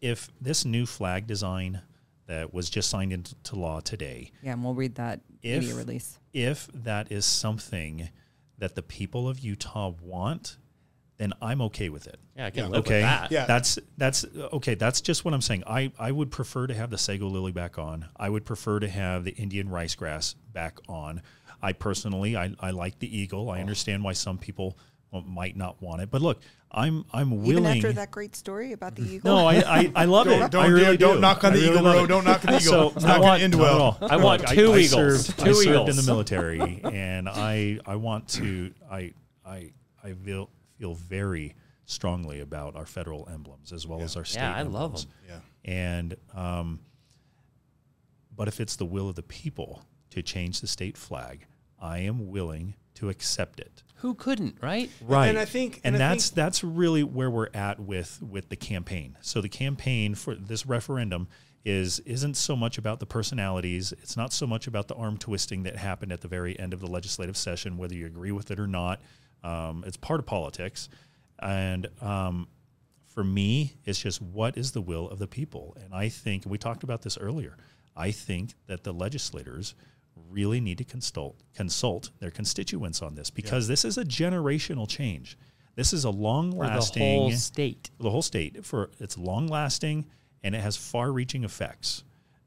if 0.00 0.28
this 0.40 0.64
new 0.64 0.86
flag 0.86 1.26
design 1.26 1.82
that 2.26 2.54
was 2.54 2.70
just 2.70 2.88
signed 2.88 3.12
into 3.12 3.56
law 3.56 3.80
today, 3.80 4.32
yeah, 4.42 4.52
and 4.52 4.64
we'll 4.64 4.74
read 4.74 4.94
that 4.96 5.20
If- 5.42 5.60
media 5.62 5.74
release. 5.76 6.18
if 6.32 6.68
that 6.72 7.12
is 7.12 7.24
something 7.26 8.08
that 8.58 8.74
the 8.74 8.82
people 8.82 9.28
of 9.28 9.38
Utah 9.40 9.92
want, 10.02 10.56
then 11.20 11.34
I'm 11.42 11.60
okay 11.60 11.90
with 11.90 12.06
it. 12.06 12.18
yeah, 12.34 12.46
I 12.46 12.50
can 12.50 12.64
Yeah. 12.64 12.68
live 12.68 12.80
okay, 12.80 12.94
with 12.94 13.02
that. 13.02 13.30
Yeah. 13.30 13.44
that's 13.44 13.78
that's 13.98 14.24
okay. 14.54 14.74
That's 14.74 15.02
just 15.02 15.22
what 15.24 15.34
I'm 15.34 15.42
saying. 15.42 15.64
I 15.66 15.92
I 15.98 16.10
would 16.10 16.30
prefer 16.30 16.66
to 16.66 16.72
have 16.72 16.88
the 16.90 16.96
sago 16.96 17.26
lily 17.26 17.52
back 17.52 17.78
on. 17.78 18.06
I 18.16 18.30
would 18.30 18.46
prefer 18.46 18.80
to 18.80 18.88
have 18.88 19.24
the 19.24 19.32
Indian 19.32 19.68
ricegrass 19.68 20.34
back 20.54 20.78
on. 20.88 21.20
I 21.62 21.74
personally, 21.74 22.38
I, 22.38 22.54
I 22.58 22.70
like 22.70 23.00
the 23.00 23.18
eagle. 23.18 23.50
I 23.50 23.58
oh. 23.58 23.60
understand 23.60 24.02
why 24.02 24.14
some 24.14 24.38
people 24.38 24.78
might 25.26 25.56
not 25.56 25.82
want 25.82 26.00
it, 26.00 26.10
but 26.10 26.22
look, 26.22 26.40
I'm 26.70 27.04
I'm 27.12 27.42
willing. 27.42 27.64
Even 27.64 27.66
after 27.66 27.92
that 27.92 28.10
great 28.10 28.34
story 28.34 28.72
about 28.72 28.94
the 28.94 29.02
mm. 29.02 29.10
eagle. 29.10 29.36
no, 29.36 29.46
I, 29.46 29.56
I, 29.56 29.92
I 29.94 30.04
love 30.06 30.26
Don't- 30.26 30.42
it. 30.42 30.50
don't 30.50 30.64
I 30.64 30.68
do- 30.68 30.74
really 30.74 30.96
don't 30.96 31.16
do. 31.16 31.20
knock 31.20 31.44
on 31.44 31.52
I 31.52 31.56
the 31.56 31.60
really 31.62 31.72
eagle, 31.72 31.84
love 31.84 31.94
bro. 31.96 32.06
Don't 32.06 32.24
knock 32.24 32.44
on 32.46 32.52
the 32.54 32.60
eagle. 32.60 32.72
So, 32.72 32.92
It's 32.96 33.04
I 33.04 33.08
not 33.08 33.14
gonna 33.16 33.26
want- 33.26 33.42
end 33.42 33.54
well. 33.56 33.98
I 34.00 34.16
want 34.16 34.40
Look, 34.42 34.50
two 34.52 34.72
I 34.72 34.78
eagles. 34.78 35.26
Served, 35.26 35.38
Two 35.38 35.50
I 35.50 35.64
served 35.64 35.88
in 35.90 35.96
the 35.96 36.02
military, 36.04 36.80
and 36.84 37.28
I 37.28 37.78
I 37.84 37.96
want 37.96 38.28
to 38.28 38.72
I 38.90 39.12
I 39.44 39.72
I 40.02 40.12
feel 40.24 40.48
feel 40.80 40.94
very 40.94 41.54
strongly 41.84 42.40
about 42.40 42.74
our 42.76 42.86
federal 42.86 43.28
emblems 43.32 43.72
as 43.72 43.86
well 43.86 44.00
as 44.00 44.16
our 44.16 44.24
state. 44.24 44.40
Yeah, 44.40 44.54
I 44.54 44.62
love 44.62 44.94
emblems. 44.94 45.04
them. 45.04 45.14
Yeah. 45.28 45.40
And 45.72 46.16
um, 46.34 46.80
but 48.34 48.48
if 48.48 48.60
it's 48.60 48.76
the 48.76 48.86
will 48.86 49.08
of 49.08 49.16
the 49.16 49.22
people 49.22 49.82
to 50.10 50.22
change 50.22 50.60
the 50.60 50.66
state 50.66 50.96
flag, 50.96 51.46
I 51.80 51.98
am 51.98 52.28
willing 52.30 52.74
to 52.94 53.10
accept 53.10 53.60
it. 53.60 53.82
Who 53.96 54.14
couldn't, 54.14 54.56
right? 54.62 54.90
Right. 55.02 55.28
And 55.28 55.38
I 55.38 55.44
think- 55.44 55.80
and, 55.84 55.94
and 55.94 56.02
I 56.02 56.08
that's 56.08 56.28
think- 56.28 56.36
that's 56.36 56.64
really 56.64 57.02
where 57.04 57.28
we're 57.30 57.50
at 57.52 57.78
with 57.78 58.22
with 58.22 58.48
the 58.48 58.56
campaign. 58.56 59.18
So 59.20 59.40
the 59.42 59.48
campaign 59.50 60.14
for 60.14 60.34
this 60.34 60.64
referendum 60.64 61.28
is 61.62 62.00
isn't 62.00 62.38
so 62.38 62.56
much 62.56 62.78
about 62.78 63.00
the 63.00 63.06
personalities. 63.06 63.92
It's 63.92 64.16
not 64.16 64.32
so 64.32 64.46
much 64.46 64.66
about 64.66 64.88
the 64.88 64.94
arm 64.94 65.18
twisting 65.18 65.64
that 65.64 65.76
happened 65.76 66.12
at 66.12 66.22
the 66.22 66.28
very 66.28 66.58
end 66.58 66.72
of 66.72 66.80
the 66.80 66.86
legislative 66.86 67.36
session, 67.36 67.76
whether 67.76 67.94
you 67.94 68.06
agree 68.06 68.32
with 68.32 68.50
it 68.50 68.58
or 68.58 68.66
not. 68.66 69.02
Um, 69.42 69.84
it's 69.86 69.96
part 69.96 70.20
of 70.20 70.26
politics, 70.26 70.88
and 71.38 71.88
um, 72.00 72.48
for 73.06 73.24
me, 73.24 73.74
it's 73.84 74.00
just 74.00 74.20
what 74.22 74.56
is 74.56 74.72
the 74.72 74.80
will 74.80 75.08
of 75.08 75.18
the 75.18 75.26
people. 75.26 75.76
And 75.82 75.94
I 75.94 76.08
think 76.08 76.44
we 76.46 76.58
talked 76.58 76.82
about 76.82 77.02
this 77.02 77.18
earlier. 77.18 77.56
I 77.96 78.10
think 78.10 78.54
that 78.66 78.84
the 78.84 78.92
legislators 78.92 79.74
really 80.30 80.60
need 80.60 80.78
to 80.78 80.84
consult 80.84 81.36
consult 81.54 82.10
their 82.20 82.30
constituents 82.30 83.02
on 83.02 83.14
this 83.14 83.30
because 83.30 83.66
this 83.68 83.84
is 83.84 83.98
a 83.98 84.04
generational 84.04 84.88
change. 84.88 85.36
This 85.74 85.92
is 85.92 86.04
a 86.04 86.10
long 86.10 86.52
For 86.52 86.64
the 86.64 86.74
lasting 86.74 87.02
whole 87.02 87.30
state. 87.32 87.90
the 87.98 88.10
whole 88.10 88.22
state 88.22 88.64
for 88.64 88.90
it's 89.00 89.16
long 89.16 89.48
lasting 89.48 90.06
and 90.42 90.54
it 90.54 90.60
has 90.60 90.76
far 90.76 91.12
reaching 91.12 91.44
effects. 91.44 92.04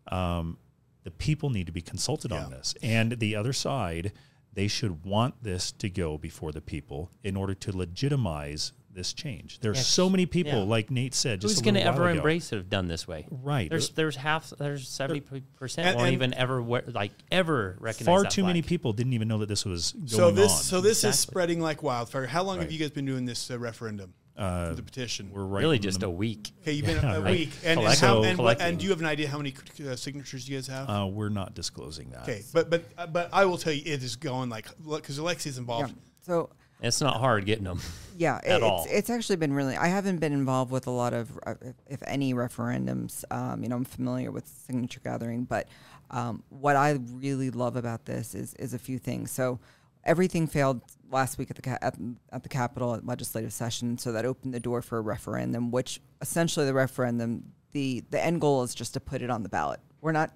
Um, 0.08 0.58
the 1.04 1.12
people 1.12 1.50
need 1.50 1.66
to 1.66 1.74
be 1.74 1.82
consulted 1.82 2.32
on 2.32 2.50
this, 2.52 2.76
and 2.82 3.20
the 3.20 3.36
other 3.36 3.52
side 3.54 4.14
they 4.54 4.68
should 4.68 5.04
want 5.06 5.42
this 5.44 5.72
to 5.74 5.90
go 5.90 6.18
before 6.18 6.52
the 6.52 6.62
people 6.62 7.10
in 7.24 7.36
order 7.36 7.54
to 7.56 7.76
legitimize 7.76 8.74
this 8.92 9.12
change. 9.12 9.60
There's 9.60 9.78
Yeah, 9.78 9.84
so 9.84 10.08
many 10.08 10.28
people, 10.28 10.52
yeah. 10.60 10.60
like 10.66 10.92
Nate 10.92 11.16
said, 11.16 11.42
just 11.42 11.56
Who's 11.56 11.62
going 11.64 11.74
to 11.74 11.82
ever 11.82 12.08
embrace 12.10 12.54
it 12.54 12.58
if 12.60 12.70
done 12.70 12.88
this 12.88 13.08
way? 13.08 13.26
Right. 13.32 13.68
There's 13.68 13.90
there's 13.90 14.16
half 14.16 14.52
there's 14.52 14.88
seventy 14.88 15.22
percent 15.22 15.88
And- 15.88 15.98
won't 15.98 16.12
even 16.14 16.34
ever 16.36 16.62
like 16.62 17.12
ever 17.32 17.76
recognize 17.80 18.06
Far 18.06 18.22
that 18.24 18.32
too 18.32 18.44
many 18.44 18.62
people 18.62 18.94
didn't 18.94 19.14
even 19.14 19.28
know 19.28 19.40
that 19.40 19.50
this 19.50 19.66
was 19.66 19.94
going 19.94 20.08
So 20.10 20.30
this 20.32 20.52
on. 20.52 20.58
so 20.60 20.82
this 20.82 21.00
is 21.00 21.06
Exactly. 21.06 21.32
spreading 21.32 21.60
like 21.60 21.82
wildfire. 21.82 22.28
How 22.28 22.44
long 22.44 22.60
have 22.60 22.72
you 22.72 22.78
guys 22.78 22.92
been 22.92 23.06
doing 23.06 23.26
this 23.26 23.50
uh, 23.50 23.58
referendum? 23.58 24.14
Uh, 24.36 24.74
the 24.74 24.82
petition. 24.82 25.30
We're 25.32 25.44
right 25.46 25.62
Really 25.62 25.78
just 25.78 26.00
the- 26.00 26.08
a 26.08 26.10
week. 26.10 26.52
Okay, 26.64 26.72
you've 26.72 26.88
been 26.88 26.98
a, 26.98 27.18
a 27.18 27.22
right. 27.22 27.32
week, 27.32 27.52
and, 27.64 27.80
and, 27.80 28.00
how, 28.00 28.24
and, 28.24 28.40
what, 28.40 28.60
and 28.60 28.80
do 28.80 28.84
you 28.86 28.90
have 28.90 29.00
an 29.00 29.06
idea 29.06 29.28
how 29.28 29.38
many 29.38 29.54
uh, 29.88 29.96
signatures 29.96 30.50
you 30.50 30.58
guys 30.58 30.66
have? 30.68 30.90
Uh, 30.90 31.06
we're 31.06 31.30
not 31.30 31.54
disclosing 31.54 32.10
that. 32.10 32.24
okay, 32.24 32.42
but 32.52 32.68
but 32.72 32.84
uh, 32.98 33.06
but 33.06 33.30
I 33.32 33.46
will 33.46 33.60
tell 33.60 33.74
you, 33.74 33.84
it 33.86 34.02
is 34.02 34.16
going 34.16 34.50
like 34.50 34.68
because 34.90 35.20
Alexi's 35.20 35.56
Yeah. 35.58 35.60
involved. 35.62 35.94
So 36.22 36.50
It's 36.82 37.00
not 37.00 37.18
hard 37.18 37.46
getting 37.46 37.66
them. 37.66 37.80
yeah, 38.18 38.38
At 38.44 38.58
it, 38.58 38.64
all. 38.64 38.86
it's 38.86 38.92
it's 38.94 39.10
actually 39.12 39.36
been 39.36 39.54
really. 39.54 39.78
I 39.78 39.88
haven't 39.88 40.18
been 40.18 40.34
involved 40.34 40.72
with 40.72 40.88
a 40.88 40.92
lot 40.92 41.14
of, 41.14 41.30
uh, 41.46 41.54
if 41.88 42.02
any, 42.08 42.34
referendums. 42.34 43.24
Um, 43.30 43.62
you 43.62 43.70
know, 43.70 43.76
I'm 43.76 43.86
familiar 43.86 44.32
with 44.32 44.48
signature 44.48 45.00
gathering, 45.04 45.44
but 45.44 45.68
um, 46.10 46.42
what 46.50 46.76
I 46.76 46.98
really 47.14 47.52
love 47.52 47.76
about 47.76 48.06
this 48.06 48.34
is 48.34 48.56
is 48.56 48.74
a 48.74 48.80
few 48.80 48.98
things. 48.98 49.30
So 49.30 49.60
everything 50.04 50.48
failed 50.48 50.82
last 51.12 51.38
week 51.38 51.50
at 51.52 51.62
the 51.62 51.84
at, 51.84 51.96
at 52.32 52.44
the 52.44 52.50
Capitol 52.50 52.96
at 52.96 53.06
legislative 53.06 53.54
session, 53.54 53.98
so 53.98 54.12
that 54.12 54.26
opened 54.26 54.54
the 54.54 54.60
door 54.60 54.82
for 54.82 54.98
a 54.98 55.02
referendum. 55.02 55.72
Which 55.72 56.02
essentially 56.22 56.66
the 56.66 56.74
referendum, 56.74 57.54
the 57.72 58.04
the 58.10 58.24
end 58.24 58.42
goal 58.42 58.64
is 58.64 58.76
just 58.76 58.94
to 58.94 59.00
put 59.00 59.22
it 59.22 59.30
on 59.30 59.44
the 59.44 59.50
ballot. 59.50 59.80
We're 60.02 60.12
not 60.12 60.34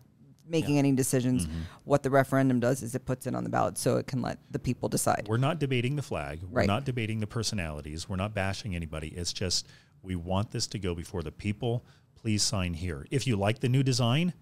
making 0.50 0.78
any 0.78 0.92
decisions. 0.94 1.46
Mm-hmm. 1.46 1.60
What 1.84 2.04
the 2.04 2.10
referendum 2.10 2.60
does 2.60 2.82
is 2.82 2.96
it 2.96 3.06
puts 3.06 3.28
it 3.28 3.36
on 3.36 3.44
the 3.44 3.50
ballot 3.50 3.78
so 3.78 3.98
it 3.98 4.08
can 4.08 4.22
let 4.22 4.40
the 4.52 4.60
people 4.60 4.90
decide. 4.90 5.26
We're 5.28 5.38
not 5.38 5.60
debating 5.60 5.96
the 5.96 6.02
flag. 6.02 6.42
We're 6.44 6.66
not 6.66 6.86
debating 6.86 7.20
the 7.20 7.28
personalities. 7.28 8.08
We're 8.08 8.16
not 8.16 8.34
bashing 8.34 8.76
anybody. 8.76 9.10
It's 9.10 9.34
just 9.34 9.68
we 10.02 10.16
want 10.16 10.52
this 10.52 10.68
to 10.68 10.80
go 10.80 10.96
before 10.96 11.22
the 11.22 11.32
people. 11.32 11.86
Please 12.16 12.44
sign 12.44 12.74
here. 12.74 13.06
If 13.12 13.28
you 13.28 13.36
like 13.36 13.60
the 13.60 13.70
new 13.70 13.84
design, 13.84 14.34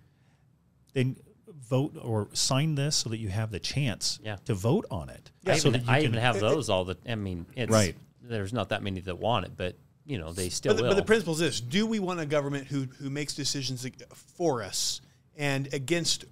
then 0.93 1.17
vote 1.59 1.93
or 2.01 2.27
sign 2.33 2.75
this 2.75 2.95
so 2.95 3.09
that 3.09 3.17
you 3.17 3.29
have 3.29 3.51
the 3.51 3.59
chance 3.59 4.19
Yeah. 4.23 4.37
to 4.45 4.53
vote 4.53 4.85
on 4.91 5.09
it. 5.09 5.31
I, 5.45 5.57
so 5.57 5.69
even, 5.69 5.81
that 5.81 5.85
you 5.87 5.91
I 5.93 5.95
can- 6.01 6.05
even 6.11 6.19
have 6.19 6.39
those 6.39 6.69
all 6.69 6.85
the. 6.85 6.97
I 7.07 7.15
mean, 7.15 7.45
it's 7.55 7.71
Right. 7.71 7.95
There's 8.21 8.53
not 8.53 8.69
that 8.69 8.81
many 8.81 9.01
that 9.01 9.19
want 9.19 9.45
it, 9.45 9.51
but 9.55 9.75
you 10.05 10.17
know 10.17 10.33
they 10.33 10.49
still 10.49 10.71
But 10.73 10.77
the, 10.77 10.83
will. 10.83 10.89
but 10.91 10.95
the 10.95 11.03
principle 11.05 11.33
is 11.33 11.39
this: 11.39 11.61
Do 11.61 11.85
we 11.85 11.99
want 11.99 12.19
a 12.19 12.25
government 12.25 12.67
who 12.67 12.83
who 12.99 13.09
makes 13.09 13.33
decisions 13.35 13.85
for 14.37 14.63
us 14.63 15.01
and 15.35 15.71
against 15.73 16.25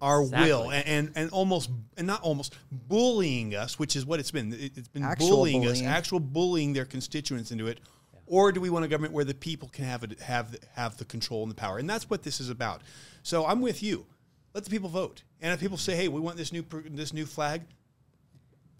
our 0.00 0.22
Exactly. 0.22 0.48
will, 0.50 0.70
and, 0.72 0.86
and 0.86 1.12
and 1.14 1.30
almost 1.30 1.70
and 1.96 2.06
not 2.06 2.20
almost 2.22 2.54
bullying 2.72 3.54
us, 3.54 3.78
which 3.78 3.96
is 3.96 4.04
what 4.04 4.20
it's 4.20 4.30
been. 4.32 4.52
It, 4.52 4.74
has 4.76 4.88
been 4.88 5.02
Actual 5.04 5.28
bullying, 5.30 5.66
us, 5.66 5.82
actual 5.82 6.20
bullying 6.20 6.72
their 6.72 6.84
constituents 6.84 7.50
into 7.52 7.66
it. 7.68 7.78
Or 8.26 8.52
do 8.52 8.60
we 8.60 8.70
want 8.70 8.84
a 8.84 8.88
government 8.88 9.12
where 9.12 9.24
the 9.24 9.34
people 9.34 9.68
can 9.68 9.84
have 9.84 10.02
it, 10.02 10.18
have 10.20 10.56
have 10.74 10.96
the 10.96 11.04
control 11.04 11.42
and 11.42 11.50
the 11.50 11.54
power? 11.56 11.78
And 11.78 11.88
that's 11.88 12.08
what 12.10 12.22
this 12.22 12.40
is 12.40 12.48
about. 12.50 12.82
So 13.22 13.46
I'm 13.46 13.60
with 13.60 13.82
you. 13.82 14.06
Let 14.54 14.64
the 14.64 14.70
people 14.70 14.88
vote. 14.88 15.22
And 15.40 15.52
if 15.52 15.60
people 15.60 15.76
say, 15.76 15.96
"Hey, 15.96 16.08
we 16.08 16.20
want 16.20 16.36
this 16.36 16.52
new 16.52 16.64
this 16.84 17.12
new 17.12 17.26
flag," 17.26 17.62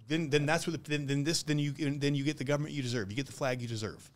then 0.07 0.31
then 0.31 0.47
that's 0.47 0.66
what 0.66 0.85
the, 0.85 0.91
then, 0.91 1.07
then 1.07 1.25
this 1.25 1.43
then 1.43 1.59
you 1.59 1.72
then 1.72 2.14
you 2.14 2.25
get 2.25 2.39
the 2.39 2.45
government 2.45 2.75
you 2.75 2.83
deserve. 2.83 3.11
You 3.11 3.16
get 3.16 3.27
the 3.27 3.33
flag 3.33 3.61
you 3.61 3.68
deserve. 3.68 4.11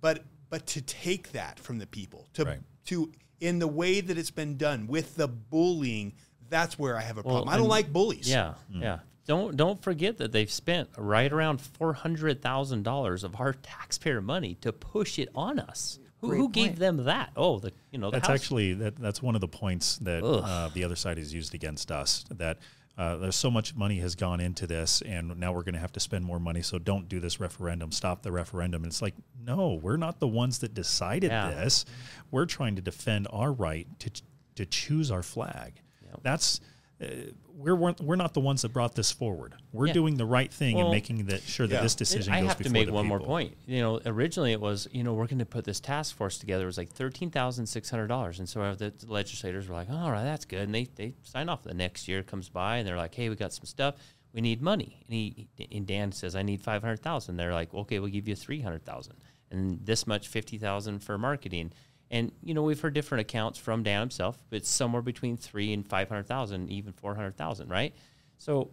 But 0.00 0.24
but 0.50 0.66
to 0.68 0.82
take 0.82 1.32
that 1.32 1.58
from 1.58 1.78
the 1.78 1.86
people 1.86 2.28
to 2.34 2.44
Right. 2.44 2.60
to 2.86 3.10
in 3.40 3.58
the 3.58 3.66
way 3.68 4.00
that 4.00 4.16
it's 4.16 4.30
been 4.30 4.56
done 4.56 4.86
with 4.86 5.16
the 5.16 5.26
bullying, 5.28 6.14
that's 6.48 6.78
where 6.78 6.96
I 6.96 7.02
have 7.02 7.18
a 7.18 7.22
problem. 7.22 7.48
I 7.48 7.56
don't 7.56 7.68
like 7.68 7.92
bullies. 7.92 8.28
Yeah, 8.28 8.54
Mm. 8.72 8.80
yeah. 8.82 8.98
Don't 9.26 9.56
don't 9.56 9.82
forget 9.82 10.18
that 10.18 10.32
they've 10.32 10.50
spent 10.52 10.90
right 10.96 11.32
around 11.32 11.60
four 11.60 11.94
hundred 11.94 12.40
thousand 12.42 12.82
dollars 12.84 13.24
of 13.24 13.40
our 13.40 13.52
taxpayer 13.54 14.20
money 14.20 14.54
to 14.56 14.72
push 14.72 15.18
it 15.18 15.30
on 15.34 15.58
us. 15.58 15.98
Who, 16.30 16.34
who 16.36 16.48
gave 16.48 16.78
them 16.78 17.04
that? 17.04 17.30
Oh, 17.36 17.58
the 17.58 17.72
you 17.90 17.98
know 17.98 18.10
the 18.10 18.16
That's 18.18 18.28
House- 18.28 18.40
actually 18.40 18.74
that, 18.74 18.96
that's 18.96 19.22
one 19.22 19.34
of 19.34 19.40
the 19.40 19.48
points 19.48 19.96
that 19.98 20.22
uh, 20.24 20.68
the 20.74 20.84
other 20.84 20.96
side 20.96 21.18
has 21.18 21.32
used 21.32 21.54
against 21.54 21.90
us. 21.90 22.24
That 22.30 22.58
uh, 22.96 23.16
there's 23.16 23.36
so 23.36 23.50
much 23.50 23.74
money 23.74 23.98
has 23.98 24.14
gone 24.14 24.40
into 24.40 24.66
this, 24.66 25.02
and 25.02 25.36
now 25.38 25.52
we're 25.52 25.62
going 25.64 25.74
to 25.74 25.80
have 25.80 25.92
to 25.92 26.00
spend 26.00 26.24
more 26.24 26.38
money. 26.38 26.62
So 26.62 26.78
don't 26.78 27.08
do 27.08 27.18
this 27.20 27.40
referendum. 27.40 27.90
Stop 27.92 28.22
the 28.22 28.30
referendum. 28.30 28.84
And 28.84 28.90
it's 28.92 29.02
like, 29.02 29.14
no, 29.44 29.74
we're 29.82 29.96
not 29.96 30.20
the 30.20 30.28
ones 30.28 30.60
that 30.60 30.74
decided 30.74 31.30
Yeah. 31.32 31.50
this. 31.50 31.84
We're 32.30 32.46
trying 32.46 32.76
to 32.76 32.82
defend 32.82 33.26
our 33.30 33.52
right 33.52 33.86
to 34.00 34.10
to 34.56 34.64
choose 34.66 35.10
our 35.10 35.22
flag. 35.22 35.80
That's 36.22 36.60
uh, 37.04 37.30
we're 37.56 37.74
we're 37.76 37.94
we're 38.00 38.16
not 38.16 38.34
the 38.34 38.40
ones 38.40 38.62
that 38.62 38.70
brought 38.72 38.94
this 38.94 39.12
forward. 39.12 39.54
We're 39.72 39.86
Yeah. 39.86 39.92
doing 39.92 40.16
the 40.16 40.24
right 40.26 40.52
thing 40.52 40.76
Well, 40.76 40.86
and 40.86 40.94
making 40.94 41.24
that 41.26 41.42
sure 41.42 41.66
that 41.66 41.76
yeah. 41.76 41.82
this 41.82 41.94
decision 41.94 42.32
I 42.32 42.40
goes 42.40 42.48
have 42.48 42.58
to 42.62 42.70
make 42.70 42.86
the 42.86 42.92
one 42.92 43.06
more 43.06 43.20
point. 43.20 43.56
You 43.66 43.80
know, 43.80 44.00
originally 44.04 44.52
it 44.52 44.60
was, 44.60 44.88
you 44.92 45.04
know, 45.04 45.14
we're 45.14 45.26
going 45.26 45.38
to 45.38 45.46
put 45.46 45.64
this 45.64 45.80
task 45.80 46.16
force 46.16 46.36
together. 46.38 46.64
It 46.64 46.66
was 46.66 46.78
like 46.78 46.90
thirteen 46.90 47.30
thousand 47.30 47.66
six 47.66 47.88
hundred 47.90 48.08
dollars, 48.08 48.38
and 48.40 48.48
so 48.48 48.74
the 48.74 48.92
legislators 49.06 49.68
were 49.68 49.74
like, 49.74 49.88
"All 49.90 50.10
right, 50.10 50.24
that's 50.24 50.44
good." 50.44 50.62
And 50.62 50.74
they 50.74 50.84
they 50.96 51.14
sign 51.22 51.48
off. 51.48 51.62
The 51.62 51.74
next 51.74 52.08
year 52.08 52.22
comes 52.22 52.48
by, 52.48 52.78
and 52.78 52.88
they're 52.88 52.96
like, 52.96 53.14
"Hey, 53.14 53.28
we 53.28 53.36
got 53.36 53.52
some 53.52 53.64
stuff. 53.66 53.94
We 54.32 54.40
need 54.40 54.60
money." 54.60 55.04
And 55.06 55.14
he 55.14 55.48
and 55.70 55.86
Dan 55.86 56.10
says, 56.12 56.34
"I 56.34 56.42
need 56.42 56.60
five 56.60 56.82
hundred 56.82 57.00
thousand. 57.02 57.36
They're 57.36 57.52
like, 57.54 57.72
"Okay, 57.72 57.98
we'll 58.00 58.10
give 58.10 58.26
you 58.28 58.34
three 58.34 58.60
hundred 58.60 58.84
thousand, 58.84 59.14
and 59.50 59.84
this 59.86 60.06
much 60.06 60.26
fifty 60.28 60.58
thousand 60.58 60.98
for 61.04 61.16
marketing." 61.18 61.72
And 62.10 62.32
you 62.42 62.54
know, 62.54 62.62
we've 62.62 62.80
heard 62.80 62.94
different 62.94 63.22
accounts 63.22 63.58
from 63.58 63.82
Dan 63.82 64.00
himself, 64.00 64.38
but 64.50 64.56
it's 64.56 64.68
somewhere 64.68 65.02
between 65.02 65.36
three 65.36 65.72
and 65.72 65.86
five 65.86 66.08
hundred 66.08 66.26
thousand, 66.26 66.70
even 66.70 66.92
four 66.92 67.14
hundred 67.14 67.36
thousand, 67.36 67.68
right? 67.70 67.94
So 68.38 68.70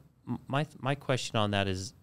my 0.48 0.66
my 0.80 0.96
question 0.96 1.38
on 1.38 1.52
that 1.52 1.68
is, 1.68 1.94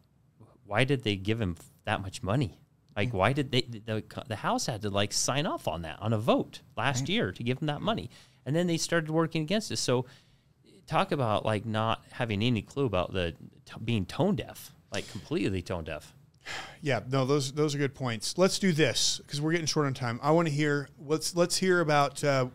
why 0.64 0.84
did 0.84 1.04
they 1.04 1.16
give 1.16 1.40
him 1.40 1.56
that 1.84 2.00
much 2.02 2.22
money? 2.22 2.58
Like, 2.96 3.10
mm. 3.10 3.14
why 3.14 3.32
did 3.32 3.52
they 3.52 3.62
the, 3.62 4.02
the 4.26 4.36
House 4.36 4.66
had 4.66 4.82
to 4.82 4.90
like 4.90 5.12
sign 5.12 5.46
off 5.46 5.68
on 5.68 5.82
that 5.82 6.00
on 6.00 6.12
a 6.12 6.18
vote 6.18 6.60
last 6.76 7.08
year 7.08 7.32
to 7.32 7.42
give 7.42 7.58
him 7.60 7.66
that 7.66 7.80
money, 7.80 8.10
and 8.44 8.56
then 8.56 8.66
they 8.66 8.76
started 8.76 9.10
working 9.10 9.42
against 9.42 9.70
us. 9.70 9.80
So, 9.80 10.06
talk 10.86 11.12
about 11.12 11.44
like 11.44 11.64
not 11.64 12.04
having 12.10 12.42
any 12.42 12.62
clue 12.62 12.86
about 12.86 13.12
the 13.12 13.36
t- 13.64 13.74
being 13.84 14.06
tone 14.06 14.34
deaf, 14.34 14.72
like 14.92 15.08
completely 15.10 15.62
tone 15.62 15.84
deaf. 15.84 16.14
Yeah, 16.80 17.00
no, 17.10 17.24
those 17.24 17.52
those 17.52 17.74
are 17.74 17.78
good 17.78 17.94
points. 17.94 18.38
Let's 18.38 18.58
do 18.58 18.72
this 18.72 19.20
because 19.24 19.40
we're 19.40 19.52
getting 19.52 19.66
short 19.66 19.86
on 19.86 19.94
time. 19.94 20.20
I 20.22 20.30
want 20.30 20.48
to 20.48 20.54
hear 20.54 20.88
let's 21.04 21.34
let's 21.34 21.56
hear 21.56 21.80
about 21.80 22.22
uh, 22.22 22.46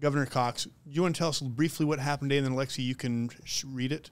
Governor 0.00 0.26
Cox. 0.26 0.66
You 0.86 1.02
want 1.02 1.14
to 1.14 1.18
tell 1.18 1.28
us 1.28 1.40
briefly 1.40 1.86
what 1.86 1.98
happened 1.98 2.30
today, 2.30 2.38
and 2.38 2.46
then 2.46 2.54
Alexi, 2.54 2.84
you 2.84 2.94
can 2.94 3.30
sh- 3.44 3.64
read 3.66 3.92
it. 3.92 4.10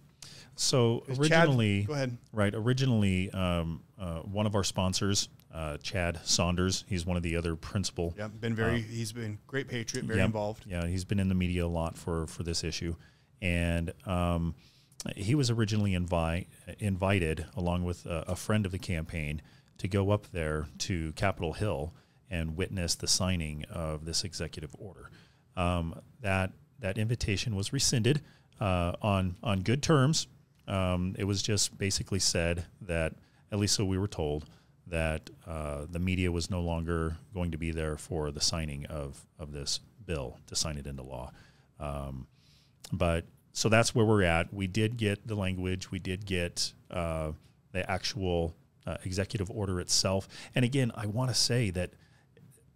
So 0.57 1.05
Chad, 1.09 1.19
originally, 1.19 1.83
go 1.85 1.95
ahead. 1.95 2.19
Right, 2.33 2.55
originally, 2.55 3.31
um, 3.31 3.83
uh, 3.99 4.21
one 4.21 4.47
of 4.47 4.55
our 4.55 4.65
sponsors, 4.65 5.29
uh, 5.55 5.79
Chad 5.79 6.21
Saunders, 6.25 6.85
he's 6.87 7.07
one 7.07 7.17
of 7.17 7.23
the 7.23 7.37
other 7.37 7.57
principal. 7.57 8.15
Yeah, 8.17 8.29
been 8.29 8.55
very. 8.55 8.83
he's 8.83 9.13
been 9.13 9.39
great 9.47 9.69
patriot, 9.69 10.05
very 10.05 10.21
involved. 10.21 10.65
Yeah, 10.67 10.87
he's 10.87 11.05
been 11.05 11.19
in 11.19 11.29
the 11.29 11.35
media 11.35 11.65
a 11.65 11.67
lot 11.67 11.97
for 11.97 12.27
for 12.27 12.43
this 12.43 12.63
issue, 12.63 12.95
and 13.41 13.93
um, 14.07 14.55
he 15.17 15.35
was 15.35 15.51
originally 15.51 15.93
invi- 15.93 16.47
invited 16.79 17.47
along 17.57 17.85
with 17.85 18.07
a, 18.07 18.25
a 18.29 18.37
friend 18.37 18.67
of 18.67 18.73
the 18.73 18.79
campaign 18.79 19.43
to 19.79 19.89
go 19.89 20.11
up 20.11 20.27
there 20.33 20.67
to 20.79 21.13
Capitol 21.13 21.55
Hill 21.55 21.93
and 22.29 22.57
witness 22.57 22.95
the 22.95 23.09
signing 23.09 23.65
of 23.71 24.05
this 24.05 24.25
executive 24.25 24.75
order. 24.79 25.11
Um, 25.57 26.01
that 26.21 26.53
that 26.79 26.97
invitation 26.99 27.57
was 27.57 27.73
rescinded 27.73 28.21
uh, 28.61 28.93
on 29.03 29.37
on 29.43 29.61
good 29.61 29.83
terms. 29.83 30.27
Um, 30.69 31.17
it 31.19 31.25
was 31.25 31.43
just 31.43 31.77
basically 31.77 32.21
said 32.21 32.67
that, 32.83 33.15
at 33.51 33.59
least 33.59 33.75
so 33.75 33.85
we 33.85 33.99
were 33.99 34.07
told, 34.09 34.45
that 34.87 35.31
uh, 35.47 35.87
the 35.91 35.99
media 35.99 36.31
was 36.31 36.51
no 36.51 36.61
longer 36.61 37.17
going 37.35 37.51
to 37.51 37.59
be 37.59 37.73
there 37.73 37.97
for 37.97 38.31
the 38.31 38.41
signing 38.41 38.87
of, 38.87 39.27
of 39.39 39.53
this 39.53 39.81
bill 40.05 40.39
to 40.47 40.55
sign 40.55 40.77
it 40.77 40.87
into 40.87 41.03
law. 41.03 41.33
Um, 41.81 42.27
but 42.93 43.25
so 43.53 43.69
that's 43.69 43.95
where 43.95 44.05
we're 44.05 44.23
at. 44.23 44.53
We 44.53 44.67
did 44.67 44.97
get 44.97 45.27
the 45.27 45.35
language, 45.35 45.91
we 45.91 45.99
did 45.99 46.25
get 46.27 46.73
uh, 46.91 47.33
the 47.73 47.89
actual 47.91 48.55
uh, 48.87 48.97
executive 49.05 49.51
order 49.51 49.81
itself. 49.81 50.29
And 50.55 50.65
again, 50.65 50.93
I 50.95 51.07
want 51.07 51.31
to 51.31 51.35
say 51.35 51.71
that 51.71 51.91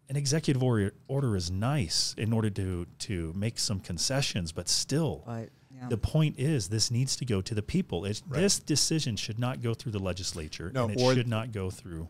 an 0.09 0.17
executive 0.17 0.63
order, 0.63 0.93
order 1.09 1.35
is 1.37 1.51
nice 1.51 2.15
in 2.19 2.33
order 2.33 2.51
to, 2.51 2.87
to 3.01 3.33
make 3.35 3.59
some 3.59 3.81
concessions, 3.81 4.53
but 4.53 4.69
still, 4.69 5.23
But 5.27 5.49
yeah. 5.75 5.89
the 5.89 5.97
point 5.97 6.39
is 6.39 6.69
this 6.69 6.91
needs 6.91 7.17
to 7.17 7.25
go 7.25 7.41
to 7.41 7.55
the 7.55 7.63
people. 7.63 8.05
It's, 8.05 8.23
This 8.29 8.59
decision 8.59 9.17
should 9.17 9.39
not 9.39 9.63
go 9.63 9.73
through 9.75 9.93
the 9.93 9.99
legislature, 9.99 10.71
No, 10.75 10.85
and 10.85 10.93
it 10.95 11.03
or- 11.03 11.15
should 11.15 11.29
not 11.29 11.53
go 11.53 11.71
through 11.71 12.09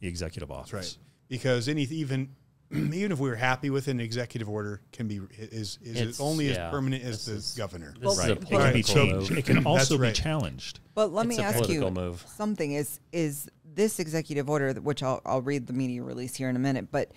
the 0.00 0.08
executive 0.08 0.50
office. 0.50 0.72
Right. 0.72 0.98
Because 1.28 1.68
any 1.68 1.82
even 1.82 2.30
even 2.72 3.12
if 3.12 3.18
we 3.18 3.28
were 3.28 3.36
happy 3.36 3.70
with 3.70 3.88
an 3.88 4.00
executive 4.00 4.48
order, 4.48 4.80
can 4.92 5.08
be 5.08 5.20
is 5.38 5.78
is 5.82 5.96
It's- 5.96 6.20
only 6.20 6.50
yeah, 6.50 6.66
as 6.66 6.70
permanent 6.70 7.02
as 7.04 7.24
this 7.24 7.26
the 7.26 7.32
is- 7.34 7.54
governor. 7.56 7.94
This 8.00 8.12
is 8.12 8.18
Right. 8.18 8.28
a 8.30 8.32
It 8.32 8.46
can 8.48 8.72
be 8.72 8.82
changed. 8.82 9.30
It 9.32 9.44
can 9.46 9.66
also 9.66 9.96
right. 9.98 10.14
be 10.14 10.20
challenged. 10.20 10.80
But 10.94 11.12
let 11.12 11.26
It's 11.26 11.38
me 11.38 11.42
a 11.42 11.46
ask 11.46 11.56
you 11.60 11.64
political 11.80 11.90
move. 11.90 12.24
something. 12.36 12.72
Is 12.72 13.00
is 13.12 13.48
this 13.74 13.98
executive 13.98 14.50
order, 14.50 14.72
which 14.74 15.02
I'll 15.02 15.22
I'll 15.24 15.42
read 15.42 15.66
the 15.66 15.72
media 15.72 16.02
release 16.02 16.34
here 16.34 16.48
in 16.50 16.56
a 16.56 16.60
minute, 16.60 16.90
but 16.90 17.12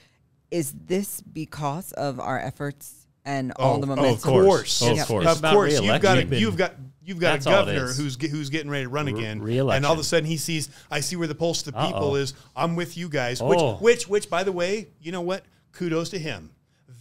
is 0.52 0.74
this 0.86 1.22
because 1.22 1.92
of 1.94 2.20
our 2.20 2.40
efforts 2.40 3.01
and 3.26 3.54
oh, 3.58 3.64
all 3.64 3.80
the 3.80 3.88
oh, 3.88 3.92
of 3.94 3.98
momentum. 3.98 4.14
Of 4.16 4.22
course, 4.22 4.82
Of 4.82 4.88
course. 5.08 5.26
It's 5.26 5.42
of 5.42 5.52
course. 5.52 5.80
You've 5.82 6.02
got 6.02 6.18
a, 6.18 6.22
re-election. 6.22 6.34
you've 6.40 6.58
got 6.58 6.76
you've 7.04 7.20
got 7.20 7.32
That's 7.34 7.46
a 7.46 7.50
governor 7.50 7.88
who's 7.88 8.16
ge- 8.16 8.30
who's 8.30 8.50
getting 8.50 8.70
ready 8.70 8.86
to 8.86 8.90
run 8.90 9.08
again, 9.08 9.42
re-election. 9.42 9.78
and 9.78 9.86
all 9.86 9.94
of 9.94 10.00
a 10.00 10.04
sudden 10.04 10.26
he 10.26 10.38
sees 10.38 10.70
I 10.90 11.00
see 11.00 11.16
where 11.16 11.28
the 11.28 11.36
pulse 11.36 11.66
of 11.68 11.74
the 11.74 11.82
people 11.86 12.12
Uh-oh. 12.12 12.16
is. 12.16 12.34
I'm 12.56 12.76
with 12.76 12.98
you 12.98 13.10
guys. 13.10 13.42
Oh. 13.42 13.48
Which 13.48 13.82
which 13.82 14.08
which 14.10 14.30
by 14.30 14.44
the 14.44 14.52
way, 14.52 14.88
you 15.02 15.12
know 15.12 15.22
what? 15.22 15.44
Kudos 15.74 16.10
to 16.10 16.20
him. 16.20 16.52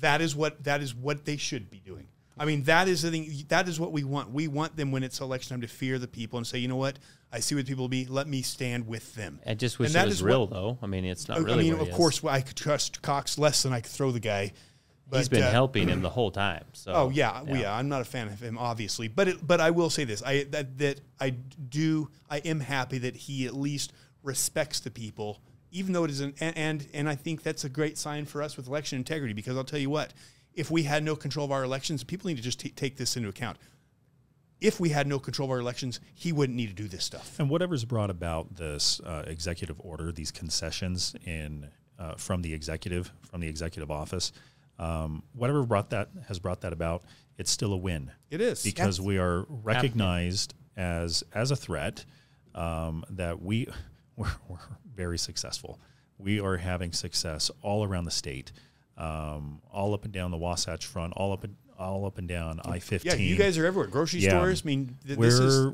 That 0.00 0.20
is 0.20 0.34
what 0.36 0.62
that 0.64 0.80
is 0.82 0.94
what 0.94 1.24
they 1.24 1.36
should 1.36 1.70
be 1.70 1.80
doing. 1.80 2.06
I 2.38 2.46
mean, 2.46 2.62
that 2.62 2.88
is 2.88 3.02
the 3.02 3.10
thing. 3.10 3.44
That 3.48 3.68
is 3.68 3.78
what 3.78 3.92
we 3.92 4.02
want. 4.02 4.30
We 4.30 4.48
want 4.48 4.74
them 4.74 4.92
when 4.92 5.02
it's 5.02 5.20
election 5.20 5.50
time 5.54 5.60
to 5.60 5.68
fear 5.68 5.98
the 5.98 6.08
people 6.08 6.38
and 6.38 6.46
say, 6.46 6.56
you 6.58 6.68
know 6.68 6.76
what? 6.76 6.98
I 7.30 7.40
see 7.40 7.54
what 7.54 7.66
people 7.66 7.86
be. 7.86 8.06
Let 8.06 8.26
me 8.28 8.40
stand 8.40 8.88
with 8.88 9.14
them. 9.14 9.40
I 9.46 9.52
just 9.52 9.78
wish 9.78 9.94
And 9.94 10.02
it 10.02 10.06
was 10.06 10.14
is 10.16 10.22
real, 10.22 10.40
what- 10.46 10.50
though. 10.50 10.78
I 10.82 10.86
mean, 10.86 11.04
it's 11.04 11.28
not 11.28 11.36
I 11.36 11.40
really. 11.42 11.64
mean, 11.64 11.72
what 11.74 11.82
of 11.82 11.86
he 11.88 11.92
is. 11.92 11.96
course, 11.98 12.24
I 12.24 12.40
could 12.40 12.56
trust 12.56 13.02
Cox 13.02 13.36
less 13.38 13.62
than 13.62 13.74
I 13.74 13.80
could 13.82 13.92
throw 13.92 14.10
the 14.10 14.20
guy. 14.20 14.52
But, 15.10 15.18
he's 15.18 15.28
been 15.28 15.42
uh, 15.42 15.50
helping 15.50 15.88
him 15.88 16.02
the 16.02 16.08
whole 16.08 16.30
time. 16.30 16.64
So. 16.72 16.92
Oh 16.92 17.10
yeah, 17.10 17.42
yeah, 17.46 17.58
yeah. 17.58 17.76
I'm 17.76 17.88
not 17.88 18.00
a 18.00 18.04
fan 18.04 18.28
of 18.28 18.40
him, 18.40 18.56
obviously, 18.56 19.08
but 19.08 19.26
it, 19.26 19.44
but 19.44 19.60
I 19.60 19.70
will 19.70 19.90
say 19.90 20.04
this: 20.04 20.22
I 20.22 20.44
that 20.44 20.78
that 20.78 21.00
I 21.20 21.30
do 21.30 22.08
I 22.30 22.38
am 22.38 22.60
happy 22.60 22.98
that 22.98 23.16
he 23.16 23.46
at 23.46 23.54
least 23.54 23.92
respects 24.22 24.78
the 24.78 24.90
people, 24.90 25.40
even 25.72 25.92
though 25.92 26.04
it 26.04 26.10
is 26.10 26.20
an 26.20 26.34
and 26.40 26.56
and, 26.56 26.86
and 26.94 27.08
I 27.08 27.16
think 27.16 27.42
that's 27.42 27.64
a 27.64 27.68
great 27.68 27.98
sign 27.98 28.24
for 28.24 28.40
us 28.40 28.56
with 28.56 28.68
election 28.68 28.98
integrity 28.98 29.34
because 29.34 29.56
I'll 29.56 29.64
tell 29.64 29.80
you 29.80 29.90
what, 29.90 30.14
if 30.54 30.70
we 30.70 30.84
had 30.84 31.02
no 31.02 31.16
control 31.16 31.44
of 31.44 31.52
our 31.52 31.64
elections, 31.64 32.04
people 32.04 32.28
need 32.28 32.36
to 32.36 32.42
just 32.42 32.60
t- 32.60 32.70
take 32.70 32.96
this 32.96 33.16
into 33.16 33.28
account. 33.28 33.56
If 34.60 34.78
we 34.78 34.90
had 34.90 35.06
no 35.06 35.18
control 35.18 35.46
of 35.46 35.52
our 35.52 35.58
elections, 35.58 36.00
he 36.14 36.32
wouldn't 36.32 36.56
need 36.56 36.68
to 36.68 36.74
do 36.74 36.86
this 36.86 37.02
stuff. 37.02 37.40
And 37.40 37.48
whatever's 37.48 37.84
brought 37.84 38.10
about 38.10 38.56
this 38.56 39.00
uh, 39.00 39.24
executive 39.26 39.80
order, 39.80 40.12
these 40.12 40.30
concessions 40.30 41.16
in 41.24 41.68
uh, 41.98 42.14
from 42.16 42.42
the 42.42 42.52
executive, 42.52 43.12
from 43.30 43.40
the 43.40 43.48
executive 43.48 43.90
office, 43.90 44.32
um, 44.80 45.22
whatever 45.34 45.62
brought 45.64 45.90
that 45.90 46.08
has 46.26 46.38
brought 46.38 46.62
that 46.62 46.72
about, 46.72 47.02
it's 47.38 47.50
still 47.50 47.72
a 47.72 47.76
win. 47.76 48.10
It 48.30 48.40
is. 48.40 48.62
because 48.62 49.00
we 49.00 49.18
are 49.18 49.44
recognized 49.48 50.54
as 50.76 51.22
as 51.32 51.50
a 51.50 51.56
threat. 51.56 52.04
Um, 52.54 53.04
that 53.10 53.40
we 53.40 53.68
we're, 54.16 54.32
we're 54.48 54.58
very 54.94 55.18
successful. 55.18 55.78
We 56.18 56.40
are 56.40 56.56
having 56.56 56.92
success 56.92 57.50
all 57.62 57.84
around 57.84 58.04
the 58.06 58.10
state, 58.10 58.50
um, 58.98 59.60
all 59.72 59.94
up 59.94 60.04
and 60.04 60.12
down 60.12 60.30
the 60.32 60.36
Wasatch 60.36 60.84
Front, 60.86 61.12
all 61.16 61.32
up 61.32 61.44
and 61.44 61.54
all 61.78 62.04
up 62.04 62.18
and 62.18 62.28
down 62.28 62.60
I 62.64 62.78
fifteen. 62.78 63.12
Yeah, 63.12 63.18
you 63.18 63.36
guys 63.36 63.56
are 63.56 63.64
everywhere. 63.66 63.88
Grocery 63.88 64.20
Yeah. 64.20 64.30
stores. 64.30 64.62
I 64.64 64.66
mean, 64.66 64.96
th- 65.06 65.16
We're, 65.18 65.26
this 65.30 65.38
is 65.38 65.66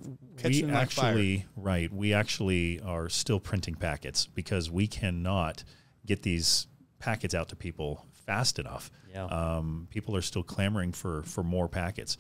we 0.44 0.62
like 0.62 0.90
fire. 0.90 1.08
actually 1.08 1.46
right. 1.56 1.92
We 1.92 2.12
actually 2.12 2.80
are 2.80 3.08
still 3.08 3.40
printing 3.40 3.74
packets 3.74 4.26
because 4.26 4.70
we 4.70 4.86
cannot 4.86 5.64
get 6.04 6.22
these 6.22 6.66
packets 7.00 7.34
out 7.34 7.48
to 7.48 7.56
people 7.56 8.04
fast 8.26 8.58
enough. 8.58 8.90
Yeah. 9.10 9.24
Um, 9.24 9.88
people 9.90 10.16
are 10.16 10.22
still 10.22 10.42
clamoring 10.42 10.92
for 10.92 11.22
for 11.22 11.42
more 11.42 11.68
packets. 11.68 12.18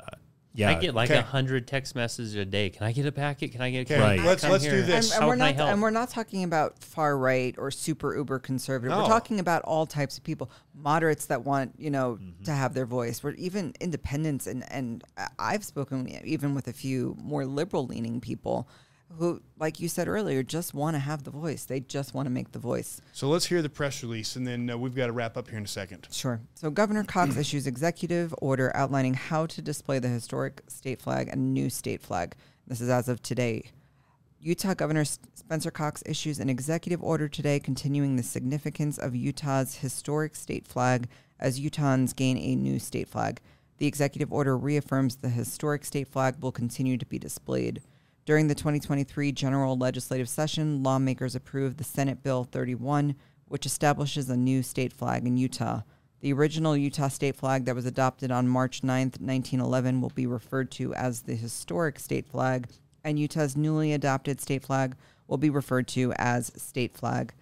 Uh, 0.00 0.16
yeah, 0.54 0.70
I 0.70 0.74
get 0.74 0.94
like 0.94 1.10
a 1.10 1.18
Okay. 1.18 1.22
hundred 1.22 1.66
text 1.66 1.94
messages 1.94 2.34
a 2.34 2.44
day. 2.44 2.70
Can 2.70 2.84
I 2.86 2.92
get 2.92 3.04
a 3.06 3.12
packet? 3.12 3.52
Can 3.52 3.60
I 3.60 3.70
get? 3.70 3.80
Okay, 3.82 3.94
can 3.96 4.02
I 4.02 4.06
Right. 4.16 4.20
let's- 4.24 4.42
come 4.42 4.52
let's 4.52 4.64
do 4.64 4.70
here? 4.70 4.82
this. 4.82 5.06
And, 5.10 5.14
and 5.16 5.22
How 5.22 5.28
we're 5.28 5.34
can 5.34 5.42
I 5.42 5.46
not 5.50 5.54
help? 5.56 5.70
and 5.70 5.82
we're 5.82 5.90
not 5.90 6.08
talking 6.10 6.42
about 6.44 6.82
far 6.82 7.18
right 7.18 7.54
or 7.58 7.70
super 7.70 8.16
uber 8.16 8.38
conservative. 8.38 8.96
No. 8.96 9.02
We're 9.02 9.08
talking 9.08 9.40
about 9.40 9.62
all 9.62 9.84
types 9.86 10.16
of 10.16 10.24
people, 10.24 10.50
moderates 10.74 11.26
that 11.26 11.44
want 11.44 11.74
you 11.78 11.90
know 11.90 12.18
Mm-hmm. 12.20 12.44
to 12.44 12.52
have 12.52 12.72
their 12.74 12.86
voice. 12.86 13.22
We're 13.22 13.32
even 13.32 13.74
independents, 13.80 14.46
and 14.46 14.64
and 14.72 15.04
I've 15.38 15.64
spoken 15.64 16.08
even 16.24 16.54
with 16.54 16.66
a 16.68 16.72
few 16.72 17.16
more 17.20 17.44
liberal 17.44 17.86
leaning 17.86 18.20
people 18.20 18.68
who, 19.16 19.40
like 19.58 19.80
you 19.80 19.88
said 19.88 20.08
earlier, 20.08 20.42
just 20.42 20.74
want 20.74 20.94
to 20.94 21.00
have 21.00 21.24
the 21.24 21.30
voice. 21.30 21.64
They 21.64 21.80
just 21.80 22.14
want 22.14 22.26
to 22.26 22.30
make 22.30 22.52
the 22.52 22.58
voice. 22.58 23.00
So 23.12 23.28
let's 23.28 23.46
hear 23.46 23.62
the 23.62 23.68
press 23.68 24.02
release, 24.02 24.36
and 24.36 24.46
then 24.46 24.70
uh, 24.70 24.76
we've 24.76 24.94
got 24.94 25.06
to 25.06 25.12
wrap 25.12 25.36
up 25.36 25.48
here 25.48 25.58
in 25.58 25.64
a 25.64 25.68
second. 25.68 26.08
Sure. 26.10 26.40
So 26.54 26.70
Governor 26.70 27.04
Cox 27.04 27.36
issues 27.38 27.66
executive 27.66 28.34
order 28.40 28.70
outlining 28.74 29.14
how 29.14 29.46
to 29.46 29.62
display 29.62 29.98
the 29.98 30.08
historic 30.08 30.62
state 30.68 31.00
flag 31.00 31.28
and 31.28 31.54
new 31.54 31.70
state 31.70 32.02
flag. 32.02 32.34
This 32.66 32.80
is 32.80 32.90
as 32.90 33.08
of 33.08 33.22
today. 33.22 33.70
Utah 34.40 34.74
Governor 34.74 35.04
Spencer 35.04 35.70
Cox 35.70 36.02
issues 36.06 36.38
an 36.38 36.48
executive 36.48 37.02
order 37.02 37.28
today 37.28 37.58
continuing 37.58 38.14
the 38.14 38.22
significance 38.22 38.96
of 38.96 39.16
Utah's 39.16 39.76
historic 39.76 40.36
state 40.36 40.66
flag 40.66 41.08
as 41.40 41.58
Utahns 41.58 42.14
gain 42.14 42.36
a 42.38 42.54
new 42.54 42.78
state 42.78 43.08
flag. 43.08 43.40
The 43.78 43.86
executive 43.86 44.32
order 44.32 44.56
reaffirms 44.56 45.16
the 45.16 45.28
historic 45.28 45.84
state 45.84 46.08
flag 46.08 46.36
will 46.40 46.52
continue 46.52 46.96
to 46.98 47.06
be 47.06 47.18
displayed. 47.18 47.80
During 48.28 48.48
the 48.48 48.54
2023 48.54 49.32
general 49.32 49.78
legislative 49.78 50.28
session, 50.28 50.82
lawmakers 50.82 51.34
approved 51.34 51.78
the 51.78 51.82
Senate 51.82 52.22
Bill 52.22 52.44
31, 52.44 53.14
which 53.46 53.64
establishes 53.64 54.28
a 54.28 54.36
new 54.36 54.62
state 54.62 54.92
flag 54.92 55.26
in 55.26 55.38
Utah. 55.38 55.80
The 56.20 56.34
original 56.34 56.76
Utah 56.76 57.08
state 57.08 57.36
flag 57.36 57.64
that 57.64 57.74
was 57.74 57.86
adopted 57.86 58.30
on 58.30 58.46
March 58.46 58.84
9, 58.84 59.12
1911, 59.18 60.02
will 60.02 60.10
be 60.10 60.26
referred 60.26 60.70
to 60.72 60.92
as 60.92 61.22
the 61.22 61.36
historic 61.36 61.98
state 61.98 62.28
flag, 62.28 62.68
and 63.02 63.18
Utah's 63.18 63.56
newly 63.56 63.94
adopted 63.94 64.42
state 64.42 64.62
flag 64.62 64.94
will 65.26 65.38
be 65.38 65.48
referred 65.48 65.88
to 65.88 66.12
as 66.18 66.52
state 66.54 66.92
flag. 66.92 67.32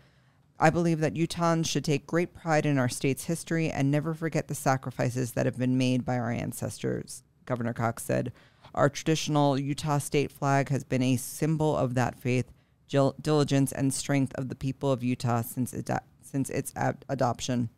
I 0.61 0.71
believe 0.71 1.01
that 1.01 1.15
Utahns 1.15 1.69
should 1.69 1.85
take 1.85 2.07
great 2.07 2.33
pride 2.33 2.65
in 2.65 2.79
our 2.79 2.89
state's 2.89 3.25
history 3.25 3.71
and 3.71 3.91
never 3.91 4.15
forget 4.15 4.47
the 4.47 4.55
sacrifices 4.55 5.33
that 5.33 5.47
have 5.47 5.59
been 5.59 5.77
made 5.77 6.05
by 6.05 6.17
our 6.17 6.31
ancestors, 6.31 7.25
Governor 7.45 7.73
Cox 7.73 8.05
said. 8.05 8.33
Our 8.77 8.91
traditional 8.91 9.59
Utah 9.59 9.97
state 9.97 10.31
flag 10.31 10.69
has 10.69 10.85
been 10.85 11.03
a 11.03 11.17
symbol 11.17 11.75
of 11.75 11.95
that 11.95 12.21
faith, 12.21 12.53
diligence, 12.89 13.73
and 13.73 13.93
strength 13.93 14.35
of 14.35 14.51
the 14.51 14.55
people 14.55 14.93
of 14.93 15.03
Utah 15.03 15.41
since, 15.41 15.75
since 16.21 16.51
its 16.51 16.75
ad- 16.77 17.03
adoption. 17.09 17.71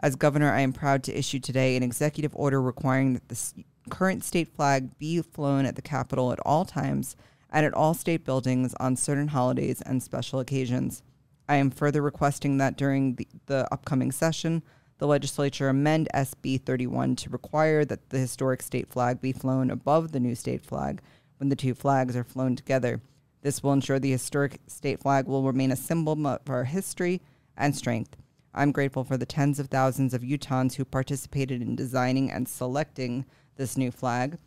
As 0.00 0.14
governor, 0.14 0.52
I 0.52 0.60
am 0.60 0.74
proud 0.74 1.04
to 1.04 1.18
issue 1.18 1.38
today 1.38 1.74
an 1.74 1.82
executive 1.82 2.36
order 2.36 2.60
requiring 2.60 3.14
that 3.14 3.28
the 3.28 3.64
current 3.88 4.24
state 4.24 4.54
flag 4.54 4.98
be 4.98 5.22
flown 5.22 5.64
at 5.64 5.74
the 5.74 5.82
Capitol 5.82 6.32
at 6.32 6.40
all 6.40 6.66
times 6.66 7.16
and 7.48 7.64
at 7.64 7.72
all 7.72 7.94
state 7.94 8.24
buildings 8.24 8.74
on 8.78 8.96
certain 8.96 9.28
holidays 9.28 9.80
and 9.80 10.02
special 10.02 10.38
occasions. 10.38 11.02
I 11.48 11.56
am 11.56 11.70
further 11.70 12.02
requesting 12.02 12.58
that 12.58 12.76
during 12.76 13.14
the, 13.14 13.26
the 13.46 13.68
upcoming 13.72 14.12
session, 14.12 14.62
the 14.98 15.06
legislature 15.06 15.68
amend 15.68 16.08
SB 16.14 16.62
31 16.62 17.16
to 17.16 17.30
require 17.30 17.84
that 17.84 18.10
the 18.10 18.18
historic 18.18 18.62
state 18.62 18.88
flag 18.88 19.20
be 19.20 19.32
flown 19.32 19.70
above 19.70 20.12
the 20.12 20.20
new 20.20 20.34
state 20.34 20.64
flag 20.64 21.00
when 21.38 21.48
the 21.48 21.56
two 21.56 21.74
flags 21.74 22.16
are 22.16 22.24
flown 22.24 22.54
together. 22.54 23.00
This 23.42 23.62
will 23.62 23.72
ensure 23.72 23.98
the 23.98 24.12
historic 24.12 24.60
state 24.68 25.00
flag 25.00 25.26
will 25.26 25.42
remain 25.42 25.72
a 25.72 25.76
symbol 25.76 26.12
of 26.26 26.48
our 26.48 26.64
history 26.64 27.20
and 27.56 27.74
strength. 27.74 28.16
I'm 28.54 28.70
grateful 28.70 29.02
for 29.02 29.16
the 29.16 29.26
tens 29.26 29.58
of 29.58 29.68
thousands 29.68 30.14
of 30.14 30.22
Utahns 30.22 30.74
who 30.74 30.84
participated 30.84 31.62
in 31.62 31.74
designing 31.74 32.30
and 32.30 32.46
selecting 32.46 33.24
this 33.56 33.76
new 33.76 33.90
flag, 33.90 34.38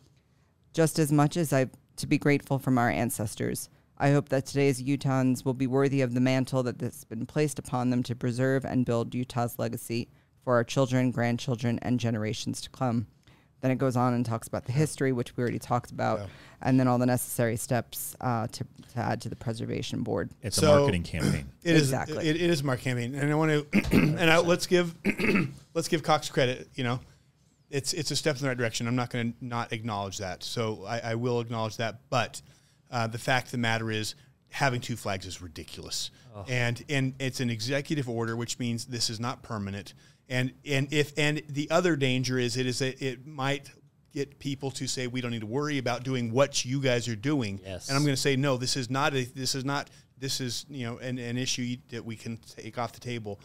just 0.72 0.98
as 0.98 1.12
much 1.12 1.36
as 1.36 1.52
I 1.52 1.66
to 1.96 2.06
be 2.06 2.18
grateful 2.18 2.58
from 2.58 2.78
our 2.78 2.90
ancestors. 2.90 3.68
I 3.98 4.10
hope 4.10 4.28
that 4.28 4.46
today's 4.46 4.82
Utahns 4.82 5.44
will 5.44 5.54
be 5.54 5.66
worthy 5.66 6.02
of 6.02 6.14
the 6.14 6.20
mantle 6.20 6.62
that 6.62 6.80
has 6.80 7.04
been 7.04 7.24
placed 7.26 7.58
upon 7.58 7.90
them 7.90 8.02
to 8.04 8.14
preserve 8.14 8.64
and 8.64 8.84
build 8.84 9.14
Utah's 9.14 9.58
legacy 9.58 10.08
for 10.46 10.54
our 10.54 10.62
children, 10.62 11.10
grandchildren, 11.10 11.76
and 11.82 11.98
generations 11.98 12.60
to 12.60 12.70
come. 12.70 13.08
Then 13.62 13.72
it 13.72 13.78
goes 13.78 13.96
on 13.96 14.14
and 14.14 14.24
talks 14.24 14.46
about 14.46 14.64
the 14.64 14.70
history, 14.70 15.10
which 15.10 15.36
we 15.36 15.42
already 15.42 15.58
talked 15.58 15.90
about, 15.90 16.20
Yeah. 16.20 16.26
and 16.62 16.78
then 16.78 16.86
all 16.86 16.98
the 16.98 17.06
necessary 17.06 17.56
steps 17.56 18.14
uh, 18.20 18.46
to, 18.46 18.64
to 18.92 18.98
add 19.00 19.20
to 19.22 19.28
the 19.28 19.34
preservation 19.34 20.04
board. 20.04 20.30
it's 20.42 20.54
So- 20.54 20.72
a 20.72 20.78
marketing 20.78 21.02
campaign. 21.02 21.48
It 21.64 21.74
is 21.74 21.82
Exactly. 21.82 22.28
It, 22.28 22.36
it 22.36 22.48
is 22.48 22.62
Mark 22.62 22.78
campaign, 22.78 23.16
and 23.16 23.28
I 23.28 23.34
want 23.34 23.50
to 23.72 23.86
and 23.92 24.30
I, 24.30 24.38
let's 24.38 24.68
give 24.68 24.94
let's 25.74 25.88
give 25.88 26.04
Cox 26.04 26.30
credit. 26.30 26.68
You 26.76 26.84
know, 26.84 27.00
it's 27.68 27.92
it's 27.92 28.12
a 28.12 28.16
step 28.16 28.36
in 28.36 28.42
the 28.42 28.48
right 28.48 28.56
direction. 28.56 28.86
I'm 28.86 28.94
not 28.94 29.10
going 29.10 29.32
to 29.32 29.44
not 29.44 29.72
acknowledge 29.72 30.18
that. 30.18 30.44
So 30.44 30.84
I, 30.86 31.00
I 31.00 31.14
will 31.16 31.40
acknowledge 31.40 31.78
that. 31.78 32.02
But 32.08 32.40
uh, 32.92 33.08
the 33.08 33.18
fact 33.18 33.46
of 33.48 33.50
the 33.52 33.58
matter 33.58 33.90
is, 33.90 34.14
having 34.50 34.80
two 34.80 34.94
flags 34.94 35.26
is 35.26 35.42
ridiculous, 35.42 36.12
and 36.46 36.84
and 36.88 37.14
it's 37.18 37.40
an 37.40 37.50
executive 37.50 38.08
order, 38.08 38.36
which 38.36 38.60
means 38.60 38.84
this 38.84 39.10
is 39.10 39.18
not 39.18 39.42
permanent. 39.42 39.92
And 40.28 40.52
and 40.64 40.88
if 40.92 41.12
and 41.16 41.42
the 41.48 41.70
other 41.70 41.94
danger 41.96 42.38
is 42.38 42.56
it 42.56 42.66
is 42.66 42.82
a, 42.82 43.04
it 43.04 43.26
might 43.26 43.70
get 44.12 44.38
people 44.38 44.70
to 44.72 44.86
say 44.86 45.06
we 45.06 45.20
don't 45.20 45.30
need 45.30 45.40
to 45.42 45.46
worry 45.46 45.78
about 45.78 46.02
doing 46.02 46.32
what 46.32 46.64
you 46.64 46.80
guys 46.80 47.06
are 47.06 47.14
doing. 47.16 47.60
Yes. 47.64 47.88
And 47.88 47.96
I'm 47.96 48.02
going 48.02 48.14
to 48.16 48.20
say 48.20 48.34
no. 48.34 48.56
This 48.56 48.76
is 48.76 48.90
not 48.90 49.14
a. 49.14 49.24
This 49.24 49.54
is 49.54 49.64
not. 49.64 49.88
This 50.18 50.40
is 50.40 50.66
you 50.68 50.84
know 50.86 50.98
an, 50.98 51.18
an 51.18 51.36
issue 51.38 51.76
that 51.90 52.04
we 52.04 52.16
can 52.16 52.38
take 52.38 52.76
off 52.78 52.92
the 52.92 53.00
table. 53.00 53.38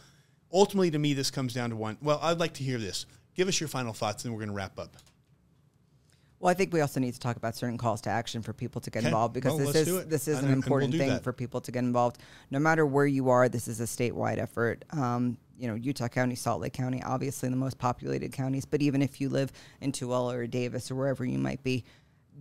Ultimately, 0.52 0.90
to 0.90 0.98
me, 0.98 1.14
this 1.14 1.30
comes 1.30 1.54
down 1.54 1.70
to 1.70 1.76
one. 1.76 1.98
Well, 2.02 2.18
I'd 2.22 2.38
like 2.38 2.54
to 2.54 2.64
hear 2.64 2.78
this. 2.78 3.06
Give 3.34 3.46
us 3.48 3.60
your 3.60 3.68
final 3.68 3.92
thoughts, 3.92 4.24
and 4.24 4.34
we're 4.34 4.40
going 4.40 4.50
to 4.50 4.54
wrap 4.54 4.78
up. 4.78 4.96
Well, 6.40 6.50
I 6.50 6.54
think 6.54 6.72
we 6.72 6.80
also 6.80 6.98
need 6.98 7.14
to 7.14 7.20
talk 7.20 7.36
about 7.36 7.54
certain 7.54 7.78
calls 7.78 8.00
to 8.02 8.10
action 8.10 8.42
for 8.42 8.52
people 8.52 8.80
to 8.80 8.90
get 8.90 9.00
Okay. 9.00 9.08
involved 9.08 9.32
because 9.32 9.54
Well, 9.54 9.72
this 9.72 9.86
is 9.86 10.06
this 10.06 10.26
is 10.26 10.38
And- 10.38 10.46
an 10.48 10.52
and 10.54 10.64
we'll 10.64 10.80
important 10.80 10.94
thing 10.96 11.08
that. 11.10 11.22
for 11.22 11.32
people 11.32 11.60
to 11.60 11.70
get 11.70 11.84
involved. 11.84 12.18
No 12.50 12.58
matter 12.58 12.84
where 12.84 13.06
you 13.06 13.28
are, 13.30 13.48
this 13.48 13.68
is 13.68 13.80
a 13.80 13.84
statewide 13.84 14.38
effort. 14.38 14.84
Um, 14.90 15.38
you 15.62 15.68
know, 15.68 15.74
Utah 15.76 16.08
County, 16.08 16.34
Salt 16.34 16.60
Lake 16.60 16.72
County, 16.72 17.00
obviously 17.04 17.48
the 17.48 17.54
most 17.54 17.78
populated 17.78 18.32
counties. 18.32 18.64
But 18.64 18.82
even 18.82 19.00
if 19.00 19.20
you 19.20 19.28
live 19.28 19.52
in 19.80 19.92
Tooele 19.92 20.34
or 20.34 20.48
Davis 20.48 20.90
or 20.90 20.96
wherever 20.96 21.24
you 21.24 21.38
might 21.38 21.62
be, 21.62 21.84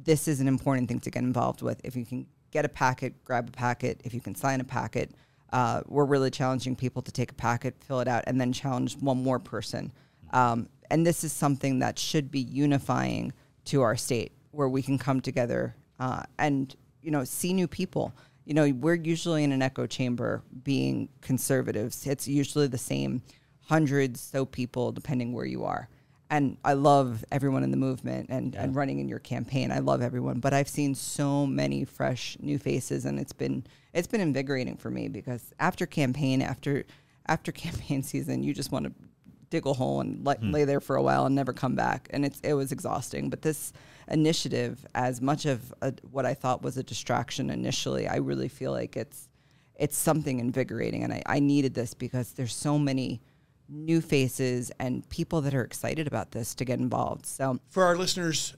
this 0.03 0.27
is 0.27 0.39
an 0.39 0.47
important 0.47 0.87
thing 0.87 0.99
to 1.01 1.11
get 1.11 1.21
involved 1.21 1.61
with. 1.61 1.79
If 1.83 1.95
you 1.95 2.03
can 2.03 2.25
get 2.49 2.65
a 2.65 2.69
packet, 2.69 3.23
grab 3.23 3.49
a 3.49 3.51
packet. 3.51 4.01
If 4.03 4.15
you 4.15 4.21
can 4.21 4.33
sign 4.33 4.59
a 4.59 4.63
packet, 4.63 5.11
uh, 5.53 5.81
we're 5.87 6.05
really 6.05 6.31
challenging 6.31 6.75
people 6.75 7.03
to 7.03 7.11
take 7.11 7.29
a 7.29 7.35
packet, 7.35 7.75
fill 7.79 7.99
it 7.99 8.07
out, 8.07 8.23
and 8.25 8.41
then 8.41 8.51
challenge 8.53 8.97
one 8.97 9.21
more 9.21 9.37
person 9.37 9.91
Um, 10.31 10.67
and 10.89 11.05
this 11.05 11.23
is 11.23 11.31
something 11.31 11.79
that 11.79 11.99
should 11.99 12.31
be 12.31 12.39
unifying 12.39 13.33
to 13.65 13.81
our 13.81 13.95
state, 13.95 14.31
where 14.51 14.67
we 14.67 14.81
can 14.81 14.97
come 14.97 15.21
together 15.21 15.75
uh, 15.99 16.23
and 16.39 16.75
you 17.03 17.11
know 17.11 17.23
see 17.23 17.53
new 17.53 17.67
people. 17.67 18.13
You 18.45 18.53
know, 18.53 18.71
we're 18.71 18.95
usually 18.95 19.43
in 19.43 19.51
an 19.51 19.61
echo 19.61 19.85
chamber 19.87 20.43
being 20.63 21.09
conservatives. 21.21 22.05
It's 22.07 22.27
usually 22.27 22.67
the 22.67 22.77
same 22.77 23.21
hundreds 23.65 24.19
so 24.19 24.45
people 24.45 24.91
depending 24.91 25.33
where 25.33 25.45
you 25.45 25.63
are 25.63 25.87
and 26.31 26.57
I 26.63 26.73
love 26.73 27.25
everyone 27.29 27.63
in 27.63 27.71
the 27.71 27.77
movement 27.77 28.29
and, 28.29 28.53
yeah. 28.53 28.63
and 28.63 28.73
running 28.73 28.99
in 28.99 29.09
your 29.09 29.19
campaign. 29.19 29.69
I 29.69 29.79
love 29.79 30.01
everyone, 30.01 30.39
but 30.39 30.53
I've 30.53 30.69
seen 30.69 30.95
so 30.95 31.45
many 31.45 31.83
fresh 31.83 32.37
new 32.39 32.57
faces, 32.57 33.03
and 33.03 33.19
it's 33.19 33.33
been 33.33 33.65
it's 33.93 34.07
been 34.07 34.21
invigorating 34.21 34.77
for 34.77 34.89
me 34.89 35.09
because 35.09 35.53
after 35.59 35.85
campaign, 35.85 36.41
after 36.41 36.85
after 37.27 37.51
campaign 37.51 38.01
season, 38.01 38.43
you 38.43 38.53
just 38.53 38.71
want 38.71 38.85
to 38.85 38.93
dig 39.51 39.67
a 39.67 39.73
hole 39.73 40.01
and 40.01 40.25
let, 40.25 40.39
hmm. 40.39 40.51
lay 40.51 40.63
there 40.63 40.79
for 40.79 40.95
a 40.95 41.03
while 41.03 41.27
and 41.27 41.35
never 41.35 41.53
come 41.53 41.75
back, 41.75 42.07
and 42.09 42.25
it's 42.25 42.39
it 42.39 42.53
was 42.53 42.71
exhausting. 42.71 43.29
But 43.29 43.43
this 43.43 43.71
initiative, 44.07 44.83
as 44.95 45.21
much 45.21 45.45
of 45.45 45.71
a, 45.83 45.93
what 46.09 46.25
I 46.25 46.33
thought 46.33 46.63
was 46.63 46.77
a 46.77 46.83
distraction 46.83 47.51
initially, 47.51 48.07
I 48.07 48.15
really 48.15 48.47
feel 48.47 48.71
like 48.71 48.97
it's 48.97 49.29
it's 49.75 49.97
something 49.97 50.39
invigorating, 50.39 51.03
and 51.03 51.13
I, 51.13 51.21
I 51.27 51.39
needed 51.39 51.75
this 51.75 51.93
because 51.93 52.31
there's 52.31 52.55
so 52.55 52.79
many 52.79 53.21
new 53.69 54.01
faces 54.01 54.71
and 54.79 55.07
people 55.09 55.41
that 55.41 55.53
are 55.53 55.63
excited 55.63 56.05
about 56.07 56.31
this 56.31 56.53
to 56.55 56.65
get 56.65 56.79
involved. 56.79 57.25
So 57.25 57.59
for 57.69 57.83
our 57.83 57.95
listeners, 57.95 58.55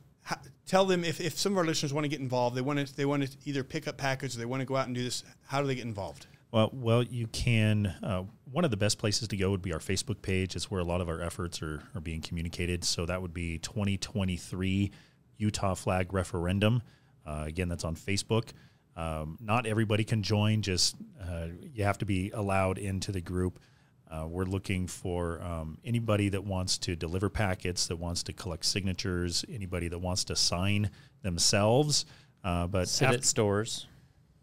tell 0.66 0.86
them 0.86 1.04
if, 1.04 1.22
if 1.22 1.38
some 1.38 1.52
of 1.54 1.60
our 1.60 1.66
listeners 1.66 1.94
want 1.94 2.06
to 2.06 2.10
get 2.10 2.20
involved, 2.20 2.56
they 2.56 2.62
want 2.62 2.86
to 2.88 2.96
they 2.96 3.06
want 3.06 3.28
to 3.28 3.38
either 3.46 3.64
pick 3.64 3.88
up 3.88 3.98
package, 3.98 4.36
or 4.36 4.40
they 4.40 4.46
want 4.46 4.62
to 4.62 4.66
go 4.66 4.76
out 4.76 4.88
and 4.88 4.96
do 4.96 5.04
this. 5.04 5.24
How 5.48 5.62
do 5.62 5.68
they 5.68 5.76
get 5.76 5.86
involved? 5.86 6.28
Well, 6.54 6.70
well, 6.72 7.02
you 7.02 7.26
can. 7.26 7.88
Uh, 8.04 8.26
one 8.52 8.64
of 8.64 8.70
the 8.70 8.78
best 8.78 9.00
places 9.00 9.28
to 9.30 9.36
go 9.36 9.50
would 9.50 9.64
be 9.64 9.74
our 9.74 9.80
Facebook 9.80 10.22
page. 10.22 10.56
It's 10.56 10.70
where 10.70 10.80
a 10.80 10.84
lot 10.84 11.02
of 11.02 11.10
our 11.10 11.20
efforts 11.20 11.64
are, 11.64 11.82
are 11.96 12.00
being 12.00 12.22
communicated. 12.22 12.84
So 12.84 13.08
that 13.08 13.24
would 13.24 13.34
be 13.34 13.58
2023 13.58 14.92
Utah 15.38 15.74
Flag 15.74 16.14
Referendum. 16.14 16.84
Uh, 17.26 17.46
again, 17.48 17.70
that's 17.70 17.84
on 17.84 17.96
Facebook. 17.96 18.50
Um, 18.96 19.40
not 19.42 19.66
everybody 19.66 20.04
can 20.04 20.22
join. 20.22 20.62
Just 20.62 20.96
uh, 21.20 21.48
you 21.74 21.86
have 21.86 21.98
to 21.98 22.06
be 22.06 22.30
allowed 22.30 22.78
into 22.78 23.12
the 23.12 23.22
group. 23.22 23.60
Uh, 24.08 24.28
we're 24.28 24.46
looking 24.46 24.86
for 24.86 25.42
um, 25.42 25.80
anybody 25.84 26.30
that 26.30 26.44
wants 26.44 26.78
to 26.78 26.96
deliver 26.96 27.30
packets, 27.30 27.88
that 27.88 27.96
wants 27.96 28.22
to 28.22 28.34
collect 28.34 28.64
signatures, 28.64 29.44
anybody 29.52 29.88
that 29.88 29.98
wants 29.98 30.24
to 30.26 30.36
sign 30.36 30.92
themselves. 31.24 32.06
Uh, 32.44 32.68
but 32.68 32.88
sit 32.88 33.06
after, 33.06 33.18
at 33.18 33.26
stores. 33.26 33.88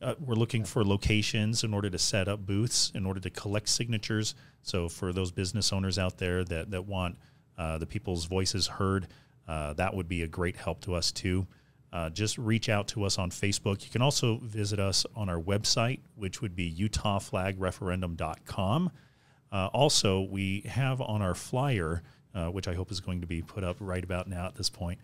Uh, 0.02 0.14
we're 0.18 0.34
looking 0.34 0.64
for 0.64 0.82
locations 0.82 1.62
in 1.62 1.74
order 1.74 1.90
to 1.90 1.98
set 1.98 2.26
up 2.26 2.46
booths, 2.46 2.90
in 2.94 3.04
order 3.04 3.20
to 3.20 3.28
collect 3.28 3.68
signatures. 3.68 4.34
So 4.62 4.88
for 4.88 5.12
those 5.12 5.30
business 5.30 5.74
owners 5.74 5.98
out 5.98 6.16
there 6.16 6.42
that 6.44 6.70
that 6.70 6.86
want 6.86 7.18
uh, 7.58 7.76
the 7.78 7.86
people's 7.86 8.24
voices 8.24 8.66
heard, 8.66 9.08
uh, 9.46 9.74
that 9.74 9.94
would 9.94 10.08
be 10.08 10.22
a 10.22 10.26
great 10.26 10.56
help 10.56 10.80
to 10.82 10.94
us 10.94 11.12
too. 11.12 11.46
Uh, 11.92 12.08
just 12.08 12.38
reach 12.38 12.70
out 12.70 12.88
to 12.88 13.04
us 13.04 13.18
on 13.18 13.30
Facebook. 13.30 13.84
You 13.84 13.90
can 13.90 14.00
also 14.00 14.38
visit 14.38 14.80
us 14.80 15.04
on 15.14 15.28
our 15.28 15.40
website, 15.40 16.00
which 16.14 16.40
would 16.40 16.56
be 16.56 16.72
utahflagreferendum.com. 16.72 18.90
Uh, 19.52 19.68
also, 19.72 20.20
we 20.20 20.60
have 20.60 21.00
on 21.00 21.20
our 21.20 21.34
flyer, 21.34 22.04
uh, 22.34 22.46
which 22.46 22.68
I 22.68 22.74
hope 22.74 22.92
is 22.92 23.00
going 23.00 23.22
to 23.22 23.26
be 23.26 23.42
put 23.42 23.64
up 23.64 23.76
right 23.80 24.04
about 24.04 24.28
now 24.28 24.46
at 24.46 24.54
this 24.54 24.70
point, 24.70 25.00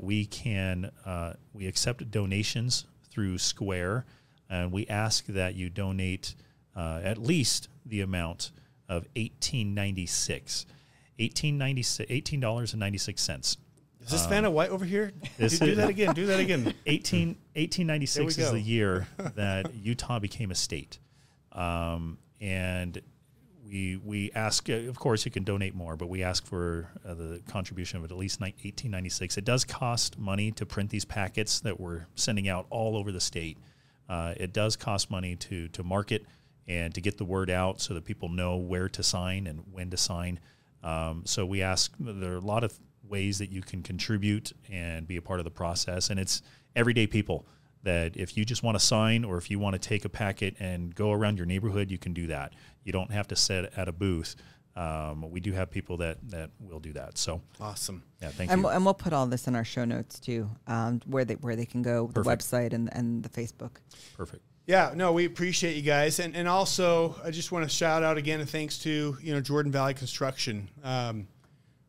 we 0.00 0.26
can 0.26 0.90
we 1.54 1.66
accept 1.66 2.10
donations 2.10 2.84
through 3.10 3.38
Square, 3.38 4.04
and 4.48 4.72
we 4.72 4.86
ask 4.86 5.26
that 5.26 5.54
you 5.54 5.70
donate 5.70 6.34
uh, 6.76 7.00
at 7.02 7.18
least 7.18 7.68
the 7.84 8.00
amount 8.00 8.52
of 8.88 9.06
eighteen 9.16 9.74
ninety 9.74 10.06
six. 10.06 10.66
$18, 11.18 12.40
dollars 12.40 12.74
96 12.76 13.20
cents 13.20 13.56
Is 14.02 14.10
this 14.10 14.22
um, 14.22 14.30
Vanna 14.30 14.50
White 14.52 14.70
over 14.70 14.84
here? 14.84 15.10
Do, 15.36 15.48
do, 15.48 15.74
that 15.74 15.88
again. 15.88 16.14
Do 16.14 16.26
that 16.26 16.38
again. 16.38 16.72
18, 16.86 17.28
1896 17.54 18.38
is 18.38 18.52
the 18.52 18.60
year 18.60 19.08
that 19.34 19.74
Utah 19.74 20.20
became 20.20 20.52
a 20.52 20.54
state. 20.54 21.00
Um, 21.50 22.18
and 22.40 23.00
we 23.66 23.96
we 23.96 24.30
ask, 24.32 24.70
uh, 24.70 24.74
of 24.74 24.98
course, 24.98 25.24
you 25.24 25.30
can 25.30 25.44
donate 25.44 25.74
more, 25.74 25.96
but 25.96 26.08
we 26.08 26.22
ask 26.22 26.46
for 26.46 26.88
uh, 27.04 27.14
the 27.14 27.42
contribution 27.48 27.98
of 27.98 28.04
at 28.04 28.16
least 28.16 28.40
1896. 28.40 29.36
It 29.36 29.44
does 29.44 29.64
cost 29.64 30.18
money 30.18 30.52
to 30.52 30.64
print 30.64 30.90
these 30.90 31.04
packets 31.04 31.60
that 31.60 31.78
we're 31.78 32.06
sending 32.14 32.48
out 32.48 32.66
all 32.70 32.96
over 32.96 33.12
the 33.12 33.20
state. 33.20 33.58
Uh, 34.08 34.34
it 34.36 34.52
does 34.52 34.76
cost 34.76 35.10
money 35.10 35.36
to 35.36 35.68
to 35.68 35.82
market 35.82 36.24
and 36.66 36.94
to 36.94 37.00
get 37.00 37.18
the 37.18 37.24
word 37.24 37.50
out 37.50 37.80
so 37.80 37.94
that 37.94 38.04
people 38.04 38.28
know 38.28 38.56
where 38.56 38.88
to 38.88 39.02
sign 39.02 39.46
and 39.46 39.62
when 39.72 39.90
to 39.90 39.96
sign. 39.96 40.38
Um, 40.82 41.22
so 41.24 41.44
we 41.46 41.62
ask. 41.62 41.92
There 41.98 42.32
are 42.32 42.36
a 42.36 42.40
lot 42.40 42.64
of 42.64 42.78
ways 43.02 43.38
that 43.38 43.50
you 43.50 43.62
can 43.62 43.82
contribute 43.82 44.52
and 44.70 45.06
be 45.06 45.16
a 45.16 45.22
part 45.22 45.40
of 45.40 45.44
the 45.44 45.50
process, 45.50 46.10
and 46.10 46.20
it's 46.20 46.42
everyday 46.76 47.06
people 47.06 47.46
that 47.82 48.16
if 48.16 48.36
you 48.36 48.44
just 48.44 48.62
want 48.62 48.78
to 48.78 48.84
sign 48.84 49.24
or 49.24 49.38
if 49.38 49.50
you 49.50 49.58
want 49.58 49.74
to 49.74 49.78
take 49.78 50.04
a 50.04 50.08
packet 50.08 50.56
and 50.58 50.94
go 50.94 51.12
around 51.12 51.36
your 51.36 51.46
neighborhood, 51.46 51.90
you 51.90 51.98
can 51.98 52.12
do 52.12 52.26
that. 52.26 52.52
You 52.84 52.92
don't 52.92 53.12
have 53.12 53.28
to 53.28 53.36
sit 53.36 53.72
at 53.76 53.88
a 53.88 53.92
booth. 53.92 54.34
Um, 54.78 55.28
we 55.32 55.40
do 55.40 55.52
have 55.52 55.72
people 55.72 55.96
that 55.96 56.18
that 56.30 56.50
will 56.60 56.78
do 56.78 56.92
that. 56.92 57.18
So 57.18 57.42
awesome. 57.60 58.04
Yeah, 58.22 58.28
thank 58.28 58.52
and 58.52 58.60
you. 58.60 58.64
We'll, 58.64 58.76
and 58.76 58.84
we'll 58.84 58.94
put 58.94 59.12
all 59.12 59.26
this 59.26 59.48
in 59.48 59.56
our 59.56 59.64
show 59.64 59.84
notes 59.84 60.20
too, 60.20 60.48
um, 60.68 61.00
where 61.04 61.24
they 61.24 61.34
where 61.34 61.56
they 61.56 61.66
can 61.66 61.82
go, 61.82 62.06
Perfect. 62.06 62.24
the 62.24 62.56
website 62.56 62.72
and 62.72 62.88
and 62.94 63.24
the 63.24 63.28
Facebook. 63.28 63.72
Perfect. 64.16 64.44
Yeah, 64.68 64.92
no, 64.94 65.12
we 65.12 65.24
appreciate 65.24 65.74
you 65.74 65.82
guys, 65.82 66.20
and 66.20 66.36
and 66.36 66.46
also 66.46 67.16
I 67.24 67.32
just 67.32 67.50
want 67.50 67.64
to 67.64 67.68
shout 67.68 68.04
out 68.04 68.18
again 68.18 68.38
and 68.38 68.48
thanks 68.48 68.78
to 68.80 69.16
you 69.20 69.34
know 69.34 69.40
Jordan 69.40 69.72
Valley 69.72 69.94
Construction. 69.94 70.70
Um, 70.84 71.26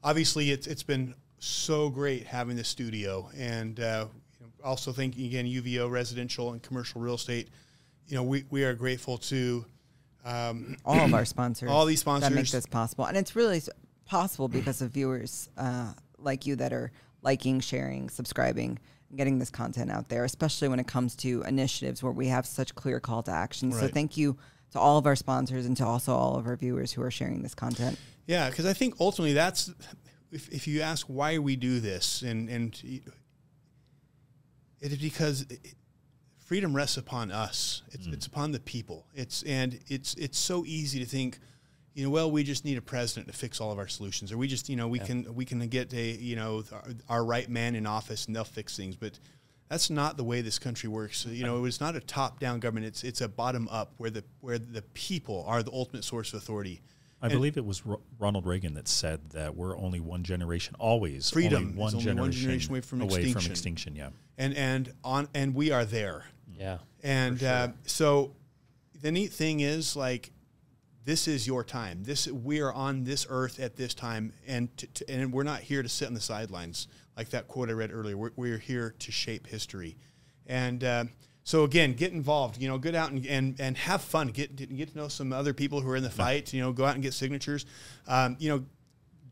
obviously, 0.03 0.49
it's 0.49 0.65
it's 0.65 0.81
been 0.81 1.13
so 1.37 1.89
great 1.89 2.25
having 2.25 2.55
the 2.55 2.63
studio, 2.63 3.29
and 3.37 3.79
uh, 3.79 4.07
also 4.63 4.91
thanking 4.91 5.27
again 5.27 5.45
UVO 5.45 5.91
residential 5.91 6.53
and 6.53 6.63
commercial 6.63 7.01
real 7.01 7.15
estate. 7.15 7.49
You 8.07 8.15
know, 8.15 8.23
we, 8.23 8.45
we 8.49 8.63
are 8.63 8.73
grateful 8.73 9.19
to 9.19 9.63
um, 10.25 10.77
all 10.85 10.99
of 10.99 11.13
our 11.13 11.25
sponsors, 11.25 11.69
all 11.71 11.85
these 11.85 12.01
sponsors 12.01 12.29
that 12.29 12.35
make 12.35 12.49
this 12.49 12.65
possible, 12.65 13.05
and 13.05 13.17
it's 13.17 13.35
really 13.35 13.61
possible 14.05 14.47
because 14.47 14.81
of 14.81 14.91
viewers 14.91 15.49
uh, 15.57 15.93
like 16.17 16.45
you 16.45 16.55
that 16.57 16.73
are 16.73 16.91
liking, 17.21 17.59
sharing, 17.59 18.09
subscribing, 18.09 18.79
getting 19.15 19.39
this 19.39 19.49
content 19.49 19.91
out 19.91 20.09
there. 20.09 20.23
Especially 20.23 20.67
when 20.67 20.79
it 20.79 20.87
comes 20.87 21.15
to 21.17 21.43
initiatives 21.43 22.03
where 22.03 22.11
we 22.11 22.27
have 22.27 22.45
such 22.45 22.75
clear 22.75 22.99
call 22.99 23.23
to 23.23 23.31
action. 23.31 23.71
Right. 23.71 23.81
So 23.81 23.87
thank 23.87 24.17
you 24.17 24.37
to 24.71 24.79
all 24.79 24.97
of 24.97 25.05
our 25.05 25.15
sponsors 25.15 25.65
and 25.65 25.75
to 25.77 25.85
also 25.85 26.13
all 26.13 26.35
of 26.35 26.45
our 26.45 26.55
viewers 26.55 26.91
who 26.91 27.01
are 27.01 27.11
sharing 27.11 27.41
this 27.41 27.55
content. 27.55 27.97
Yeah, 28.27 28.49
because 28.49 28.65
I 28.65 28.73
think 28.73 28.95
ultimately 28.99 29.33
that's 29.33 29.71
if, 30.31 30.49
if 30.49 30.67
you 30.67 30.81
ask 30.81 31.07
why 31.07 31.39
we 31.39 31.55
do 31.55 31.79
this 31.79 32.21
and 32.21 32.49
and 32.49 32.79
it 34.81 34.91
is 34.91 34.97
because 34.97 35.41
it, 35.49 35.75
freedom 36.49 36.75
rests 36.75 36.97
upon 36.97 37.31
us. 37.31 37.83
It's, 37.91 38.07
mm. 38.07 38.13
it's 38.13 38.25
upon 38.25 38.51
the 38.51 38.59
people. 38.59 39.05
It's 39.13 39.43
and 39.43 39.79
it's 39.87 40.15
it's 40.15 40.39
so 40.39 40.65
easy 40.65 40.97
to 40.97 41.05
think, 41.05 41.37
you 41.93 42.03
know, 42.03 42.09
well, 42.09 42.31
we 42.31 42.43
just 42.43 42.65
need 42.65 42.75
a 42.75 42.81
president 42.81 43.27
to 43.27 43.37
fix 43.37 43.61
all 43.61 43.71
of 43.71 43.77
our 43.77 43.87
solutions, 43.87 44.31
or 44.31 44.37
we 44.39 44.47
just, 44.47 44.67
you 44.67 44.75
know, 44.75 44.87
we 44.87 44.97
yeah. 44.97 45.05
can 45.05 45.35
we 45.35 45.45
can 45.45 45.59
get 45.67 45.93
a 45.93 46.11
you 46.13 46.35
know 46.35 46.63
our, 46.71 46.83
our, 47.07 47.23
right 47.23 47.47
man 47.47 47.75
in 47.75 47.85
office 47.85 48.25
and 48.25 48.35
they'll 48.35 48.43
fix 48.43 48.75
things. 48.75 48.95
But 48.95 49.19
that's 49.67 49.91
not 49.91 50.17
the 50.17 50.23
way 50.23 50.41
this 50.41 50.57
country 50.57 50.89
works. 50.89 51.23
You 51.27 51.43
know, 51.43 51.65
it's 51.65 51.79
not 51.79 51.95
a 51.95 51.99
top 51.99 52.39
down 52.39 52.59
government. 52.59 52.87
It's 52.87 53.03
it's 53.03 53.21
a 53.21 53.29
bottom 53.29 53.67
up 53.69 53.93
where 53.97 54.09
the 54.09 54.23
where 54.41 54.57
the 54.57 54.81
people 54.95 55.45
are 55.47 55.61
the 55.61 55.71
ultimate 55.71 56.03
source 56.03 56.33
of 56.33 56.41
authority. 56.41 56.81
I 57.21 57.27
and 57.27 57.33
believe 57.33 57.57
it 57.57 57.65
was 57.65 57.83
Ronald 58.17 58.47
Reagan 58.47 58.73
that 58.73 58.87
said 58.87 59.19
that 59.31 59.55
we're 59.55 59.77
only 59.77 59.99
one 59.99 60.23
generation, 60.23 60.75
always 60.79 61.29
freedom, 61.29 61.63
only 61.63 61.75
one, 61.75 61.93
only 61.93 62.03
generation, 62.03 62.21
one 62.21 62.31
generation 62.31 62.71
away 62.71 62.81
from 62.81 63.01
away 63.01 63.19
extinction. 63.19 63.41
from 63.41 63.51
extinction. 63.51 63.95
Yeah, 63.95 64.09
and 64.39 64.55
and 64.55 64.93
on 65.03 65.27
and 65.35 65.53
we 65.53 65.69
are 65.69 65.85
there. 65.85 66.23
Yeah, 66.59 66.79
and 67.03 67.39
sure. 67.39 67.49
uh, 67.49 67.67
so 67.85 68.35
the 69.01 69.11
neat 69.11 69.31
thing 69.31 69.61
is 69.61 69.95
like 69.95 70.31
this 71.05 71.27
is 71.27 71.47
your 71.47 71.63
time. 71.63 72.03
This 72.03 72.27
we 72.27 72.61
are 72.61 72.73
on 72.73 73.03
this 73.03 73.25
earth 73.29 73.59
at 73.59 73.75
this 73.75 73.93
time, 73.93 74.33
and 74.45 74.75
to, 74.77 74.87
to, 74.87 75.09
and 75.09 75.33
we're 75.33 75.43
not 75.43 75.61
here 75.61 75.81
to 75.81 75.89
sit 75.89 76.07
on 76.07 76.13
the 76.13 76.19
sidelines 76.19 76.87
like 77.17 77.29
that 77.29 77.47
quote 77.47 77.69
I 77.69 77.73
read 77.73 77.91
earlier. 77.91 78.17
We're, 78.17 78.31
we're 78.35 78.57
here 78.57 78.93
to 78.99 79.11
shape 79.11 79.47
history, 79.47 79.97
and. 80.45 80.83
Uh, 80.83 81.05
so 81.45 81.63
again, 81.63 81.93
get 81.93 82.11
involved. 82.11 82.61
You 82.61 82.67
know, 82.67 82.77
get 82.77 82.93
out 82.93 83.09
and, 83.09 83.25
and, 83.25 83.59
and 83.59 83.75
have 83.75 84.03
fun. 84.03 84.27
Get 84.27 84.55
get 84.55 84.91
to 84.91 84.97
know 84.97 85.07
some 85.07 85.33
other 85.33 85.51
people 85.51 85.81
who 85.81 85.89
are 85.89 85.95
in 85.95 86.03
the 86.03 86.09
fight. 86.11 86.53
You 86.53 86.61
know, 86.61 86.71
go 86.71 86.85
out 86.85 86.93
and 86.93 87.01
get 87.01 87.15
signatures. 87.15 87.65
Um, 88.07 88.35
you 88.37 88.49
know, 88.49 88.65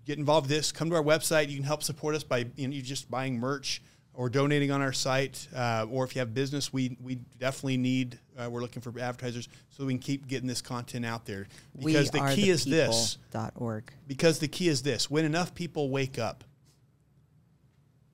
get 0.04 0.18
involved 0.18 0.48
with 0.48 0.58
this. 0.58 0.72
Come 0.72 0.90
to 0.90 0.96
our 0.96 1.04
website. 1.04 1.50
You 1.50 1.58
can 1.58 1.66
help 1.66 1.84
support 1.84 2.16
us 2.16 2.24
by 2.24 2.48
you 2.56 2.68
know 2.70 2.76
just 2.80 3.12
buying 3.12 3.38
merch 3.40 3.84
or 4.18 4.30
donating 4.30 4.72
on 4.72 4.82
our 4.82 4.92
site. 4.92 5.48
Uh, 5.56 5.86
or 5.90 6.04
if 6.04 6.16
you 6.16 6.20
have 6.20 6.34
business, 6.34 6.74
we 6.74 6.98
we 7.02 7.16
definitely 7.40 7.78
need. 7.78 8.20
Uh, 8.38 8.50
we're 8.50 8.62
looking 8.62 8.82
for 8.82 8.90
advertisers 9.00 9.48
so 9.70 9.86
we 9.86 9.94
can 9.94 10.00
keep 10.00 10.28
getting 10.28 10.48
this 10.48 10.62
content 10.62 11.06
out 11.06 11.26
there. 11.26 11.48
Because 11.78 12.12
we 12.12 12.20
the 12.20 12.36
key 12.36 12.46
the 12.46 12.50
is 12.50 12.66
this. 12.66 13.18
Dot 13.32 13.54
org. 13.56 13.94
Because 14.08 14.40
the 14.40 14.48
key 14.50 14.68
is 14.68 14.82
this: 14.82 15.10
when 15.10 15.24
enough 15.24 15.56
people 15.56 15.90
wake 15.90 16.20
up 16.20 16.44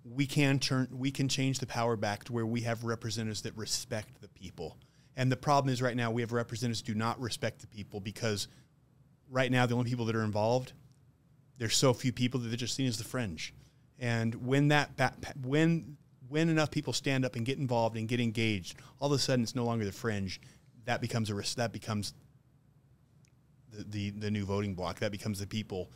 we 0.05 0.25
can 0.25 0.59
turn 0.59 0.87
we 0.91 1.11
can 1.11 1.29
change 1.29 1.59
the 1.59 1.65
power 1.65 1.95
back 1.95 2.25
to 2.25 2.33
where 2.33 2.45
we 2.45 2.61
have 2.61 2.83
representatives 2.83 3.41
that 3.43 3.55
respect 3.57 4.21
the 4.21 4.27
people. 4.27 4.77
And 5.15 5.31
the 5.31 5.37
problem 5.37 5.71
is 5.71 5.81
right 5.81 5.95
now 5.95 6.11
we 6.11 6.21
have 6.21 6.33
representatives 6.33 6.81
do 6.81 6.93
not 6.93 7.19
respect 7.21 7.61
the 7.61 7.67
people 7.67 8.01
because 8.01 8.49
right 9.29 9.49
now 9.49 9.65
the 9.65 9.75
only 9.75 9.89
people 9.89 10.05
that 10.05 10.15
are 10.15 10.23
involved 10.23 10.73
there's 11.57 11.77
so 11.77 11.93
few 11.93 12.11
people 12.11 12.39
that 12.41 12.49
they're 12.49 12.57
just 12.57 12.75
seen 12.75 12.87
as 12.87 12.97
the 12.97 13.03
fringe. 13.03 13.53
And 13.99 14.45
when 14.45 14.69
that 14.69 14.91
when 15.41 15.97
when 16.29 16.49
enough 16.49 16.71
people 16.71 16.93
stand 16.93 17.25
up 17.25 17.35
and 17.35 17.45
get 17.45 17.57
involved 17.57 17.95
and 17.95 18.07
get 18.07 18.19
engaged, 18.19 18.75
all 18.99 19.13
of 19.13 19.13
a 19.13 19.19
sudden 19.19 19.43
it's 19.43 19.55
no 19.55 19.65
longer 19.65 19.85
the 19.85 19.91
fringe. 19.91 20.41
That 20.85 20.99
becomes 20.99 21.29
a 21.29 21.35
ris- 21.35 21.55
that 21.55 21.71
becomes 21.71 22.13
the, 23.71 23.83
the 23.83 24.09
the 24.11 24.31
new 24.31 24.45
voting 24.45 24.73
block. 24.73 24.99
That 24.99 25.11
becomes 25.11 25.39
the 25.39 25.47
people 25.47 25.89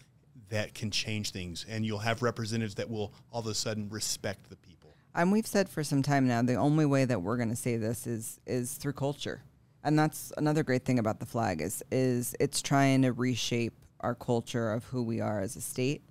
that 0.49 0.73
can 0.73 0.91
change 0.91 1.31
things, 1.31 1.65
and 1.67 1.85
you'll 1.85 1.99
have 1.99 2.21
representatives 2.21 2.75
that 2.75 2.89
will 2.89 3.13
all 3.31 3.41
of 3.41 3.47
a 3.47 3.53
sudden 3.53 3.89
respect 3.89 4.49
the 4.49 4.55
people. 4.55 4.93
And 5.13 5.31
we've 5.31 5.47
said 5.47 5.67
for 5.67 5.83
some 5.83 6.03
time 6.03 6.27
now, 6.27 6.41
the 6.43 6.55
only 6.55 6.85
way 6.85 7.03
that 7.05 7.21
we're 7.21 7.37
going 7.37 7.49
to 7.49 7.55
say 7.55 7.75
this 7.77 8.07
is 8.07 8.39
is 8.45 8.75
through 8.75 8.93
culture, 8.93 9.41
and 9.83 9.97
that's 9.97 10.31
another 10.37 10.63
great 10.63 10.85
thing 10.85 10.99
about 10.99 11.19
the 11.19 11.25
flag 11.25 11.61
is 11.61 11.83
is 11.91 12.35
it's 12.39 12.61
trying 12.61 13.01
to 13.01 13.11
reshape 13.11 13.73
our 14.01 14.13
culture 14.13 14.71
of 14.71 14.85
who 14.85 15.01
we 15.03 15.19
are 15.19 15.41
as 15.41 15.55
a 15.55 15.61
state. 15.61 16.03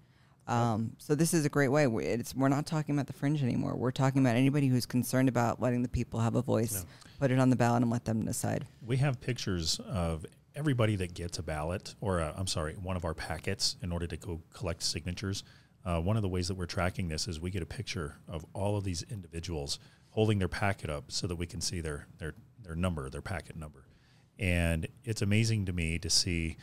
Um, 0.47 0.93
so 0.99 1.15
this 1.15 1.35
is 1.35 1.45
a 1.45 1.49
great 1.49 1.69
way. 1.69 1.87
We- 1.87 2.05
It's 2.05 2.35
we're 2.35 2.49
not 2.49 2.67
talking 2.67 2.95
about 2.95 3.07
the 3.07 3.13
fringe 3.13 3.43
anymore. 3.43 3.75
We're 3.77 3.91
talking 3.91 4.21
about 4.23 4.37
anybody 4.37 4.69
who's 4.69 4.87
concerned 4.87 5.29
about 5.29 5.61
letting 5.61 5.83
the 5.83 5.89
people 5.89 6.21
have 6.21 6.35
a 6.37 6.43
voice, 6.43 6.85
put 7.19 7.31
it 7.31 7.39
on 7.39 7.51
the 7.51 7.57
ballot, 7.57 7.83
and 7.83 7.91
let 7.91 8.05
them 8.05 8.25
decide. 8.25 8.67
We 8.81 8.97
have 8.99 9.21
pictures 9.21 9.81
of 9.87 10.25
everybody 10.55 10.97
that 10.97 11.15
gets 11.15 11.39
a 11.39 11.43
ballot, 11.43 11.95
or 12.01 12.21
i 12.21 12.31
I'm 12.37 12.47
sorry, 12.47 12.75
one 12.75 12.97
of 12.97 13.05
our 13.05 13.15
packets 13.15 13.77
in 13.83 13.91
order 13.93 14.07
to 14.07 14.17
go 14.17 14.41
collect 14.55 14.83
signatures. 14.83 15.43
Uh, 15.85 16.01
one 16.01 16.17
of 16.17 16.23
the 16.23 16.29
ways 16.29 16.49
that 16.49 16.55
we're 16.57 16.67
tracking 16.67 17.09
this 17.09 17.29
is 17.29 17.41
we 17.41 17.51
get 17.51 17.63
a 17.63 17.67
picture 17.67 18.17
of 18.29 18.45
all 18.55 18.77
of 18.77 18.85
these 18.85 19.03
individuals 19.11 19.79
holding 20.11 20.39
their 20.39 20.49
packet 20.49 20.91
up 20.91 21.05
so 21.13 21.27
that 21.27 21.37
we 21.37 21.47
can 21.47 21.61
see 21.61 21.81
their 21.81 22.07
their 22.19 22.35
their 22.63 22.75
number, 22.75 23.09
their 23.11 23.21
packet 23.23 23.57
number, 23.57 23.85
and 24.39 24.87
it's 25.05 25.23
amazing 25.23 25.67
to 25.67 25.73
me 25.73 25.99
to 25.99 26.09
see 26.11 26.57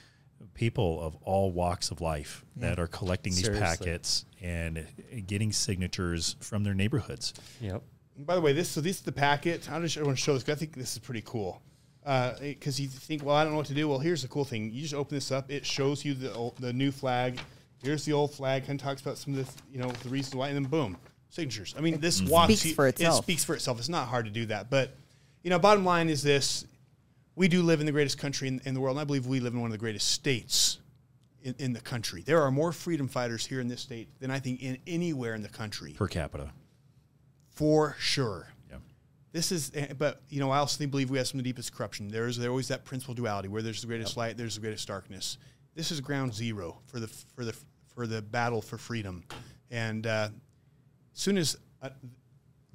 people 0.54 1.02
of 1.02 1.16
all 1.24 1.52
walks 1.52 1.92
of 1.92 2.02
life 2.02 2.44
that 2.58 2.80
are 2.80 2.88
collecting 2.88 3.34
these 3.34 3.46
Seriously. 3.46 3.66
packets 3.66 4.26
and 4.42 4.78
uh, 4.80 4.82
getting 5.28 5.52
signatures 5.52 6.36
from 6.40 6.64
their 6.64 6.74
neighborhoods. 6.74 7.34
Yep. 7.62 7.82
By 8.20 8.36
the 8.36 8.42
way, 8.42 8.54
this 8.54 8.70
so 8.70 8.82
this 8.82 8.98
is 8.98 9.02
the 9.02 9.12
packet. 9.12 9.70
I 9.72 9.80
just 9.80 9.98
want 9.98 10.18
to 10.18 10.22
show 10.22 10.34
this. 10.34 10.44
'cause 10.44 10.56
I 10.56 10.60
think 10.60 10.76
this 10.76 10.94
is 10.94 11.00
pretty 11.00 11.24
cool. 11.26 11.62
Uh, 12.06 12.34
because 12.40 12.80
you 12.80 12.88
think, 12.88 13.24
well, 13.24 13.36
I 13.36 13.44
don't 13.44 13.54
know 13.54 13.58
what 13.58 13.68
to 13.68 13.74
do. 13.74 13.88
Well, 13.88 14.00
here's 14.00 14.22
the 14.24 14.28
cool 14.28 14.44
thing. 14.44 14.72
You 14.72 14.82
just 14.82 14.94
open 14.94 15.16
this 15.16 15.32
up. 15.32 15.50
It 15.50 15.66
shows 15.66 16.04
you 16.04 16.14
the 16.14 16.34
old, 16.34 16.58
the 16.58 16.74
new 16.74 16.92
flag. 16.92 17.40
Here's 17.82 18.04
the 18.06 18.12
old 18.14 18.34
flag. 18.34 18.68
Kind 18.68 18.80
of 18.80 18.84
talks 18.86 19.02
about 19.02 19.18
some 19.18 19.34
of 19.38 19.46
the 19.46 19.62
you 19.72 19.80
know 19.80 19.90
the 19.90 20.10
reasons 20.10 20.36
why, 20.36 20.50
and 20.50 20.56
then 20.58 20.66
boom, 20.70 20.98
signatures. 21.30 21.74
I 21.78 21.82
mean, 21.82 22.00
this 22.02 22.22
walks 22.22 22.48
Speaks 22.54 22.66
you- 22.66 22.76
for 22.76 22.88
itself. 22.88 23.20
It 23.20 23.24
speaks 23.24 23.44
for 23.46 23.56
itself. 23.56 23.80
It's 23.80 23.90
not 23.90 24.08
hard 24.10 24.26
to 24.26 24.32
do 24.32 24.46
that. 24.48 24.70
But 24.70 24.96
you 25.44 25.50
know, 25.50 25.60
bottom 25.60 25.86
line 25.86 26.10
is 26.10 26.22
this: 26.22 26.66
we 27.36 27.48
do 27.48 27.64
live 27.64 27.80
in 27.80 27.86
the 27.86 27.92
greatest 27.92 28.18
country 28.18 28.48
in, 28.48 28.62
in 28.66 28.74
the 28.74 28.80
world, 28.80 28.96
and 28.98 29.02
I 29.02 29.06
believe 29.06 29.26
we 29.26 29.40
live 29.40 29.54
in 29.54 29.60
one 29.60 29.68
of 29.68 29.72
the 29.72 29.78
greatest 29.80 30.10
states 30.10 30.80
in, 31.42 31.56
in 31.60 31.74
the 31.74 31.82
country. 31.82 32.22
There 32.22 32.42
are 32.42 32.52
more 32.52 32.72
freedom 32.72 33.08
fighters 33.08 33.46
here 33.46 33.60
in 33.60 33.68
this 33.68 33.82
state 33.82 34.08
than 34.20 34.32
I 34.32 34.40
think 34.40 34.62
in 34.62 34.78
anywhere 34.88 35.34
in 35.36 35.42
the 35.42 35.50
country, 35.50 35.94
Per 35.94 36.08
capita. 36.08 36.52
for 37.50 37.96
sure. 38.00 38.48
Yeah. 38.70 38.78
This 39.32 39.52
is, 39.52 39.72
eh, 39.76 39.94
but 39.98 40.22
you 40.30 40.40
know, 40.40 40.52
I 40.52 40.60
also 40.60 40.86
believe 40.88 41.10
we 41.10 41.18
have 41.18 41.28
some 41.28 41.40
of 41.40 41.44
the 41.44 41.50
deepest 41.50 41.74
corruption. 41.76 42.08
There's 42.08 42.38
there 42.38 42.50
always 42.50 42.68
that 42.70 42.86
principal 42.86 43.14
duality 43.14 43.48
where 43.50 43.62
there's 43.62 43.82
the 43.82 43.88
greatest 43.88 44.16
light, 44.18 44.38
there's 44.38 44.56
the 44.56 44.62
greatest 44.62 44.88
darkness. 44.88 45.38
This 45.76 45.92
is 45.92 46.02
ground 46.02 46.34
zero 46.34 46.80
for 46.86 47.00
the 47.00 47.08
for 47.08 47.46
the 47.46 47.56
for 47.96 48.08
the 48.08 48.22
battle 48.22 48.62
for 48.62 48.78
freedom, 48.78 49.24
and 49.72 50.06
uh, 50.08 50.30
as 51.14 51.20
soon 51.20 51.38
as 51.38 51.58
uh, 51.82 51.90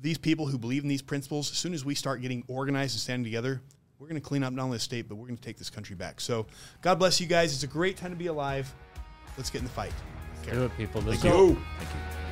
these 0.00 0.18
people 0.18 0.46
who 0.46 0.58
believe 0.58 0.82
in 0.82 0.88
these 0.88 1.02
principles, 1.02 1.50
as 1.50 1.58
soon 1.58 1.74
as 1.74 1.84
we 1.84 1.94
start 1.94 2.22
getting 2.22 2.44
organized 2.48 2.94
and 2.94 3.00
standing 3.00 3.24
together, 3.24 3.60
we're 3.98 4.08
going 4.08 4.20
to 4.20 4.26
clean 4.26 4.42
up 4.42 4.52
not 4.52 4.64
only 4.64 4.76
the 4.76 4.82
state, 4.82 5.08
but 5.08 5.16
we're 5.16 5.26
going 5.26 5.36
to 5.36 5.42
take 5.42 5.58
this 5.58 5.70
country 5.70 5.96
back. 5.96 6.20
So, 6.20 6.46
God 6.82 6.98
bless 6.98 7.20
you 7.20 7.26
guys. 7.26 7.52
It's 7.52 7.64
a 7.64 7.66
great 7.66 7.96
time 7.96 8.10
to 8.10 8.16
be 8.16 8.26
alive. 8.26 8.72
Let's 9.36 9.50
get 9.50 9.58
in 9.58 9.64
the 9.64 9.70
fight. 9.70 9.92
Do 10.44 10.64
it, 10.64 10.76
people. 10.76 11.02
Let's 11.02 11.20
Thank 11.20 11.34
go. 11.34 11.48
you. 11.48 11.54
Thank 11.78 11.90
you. 11.90 12.27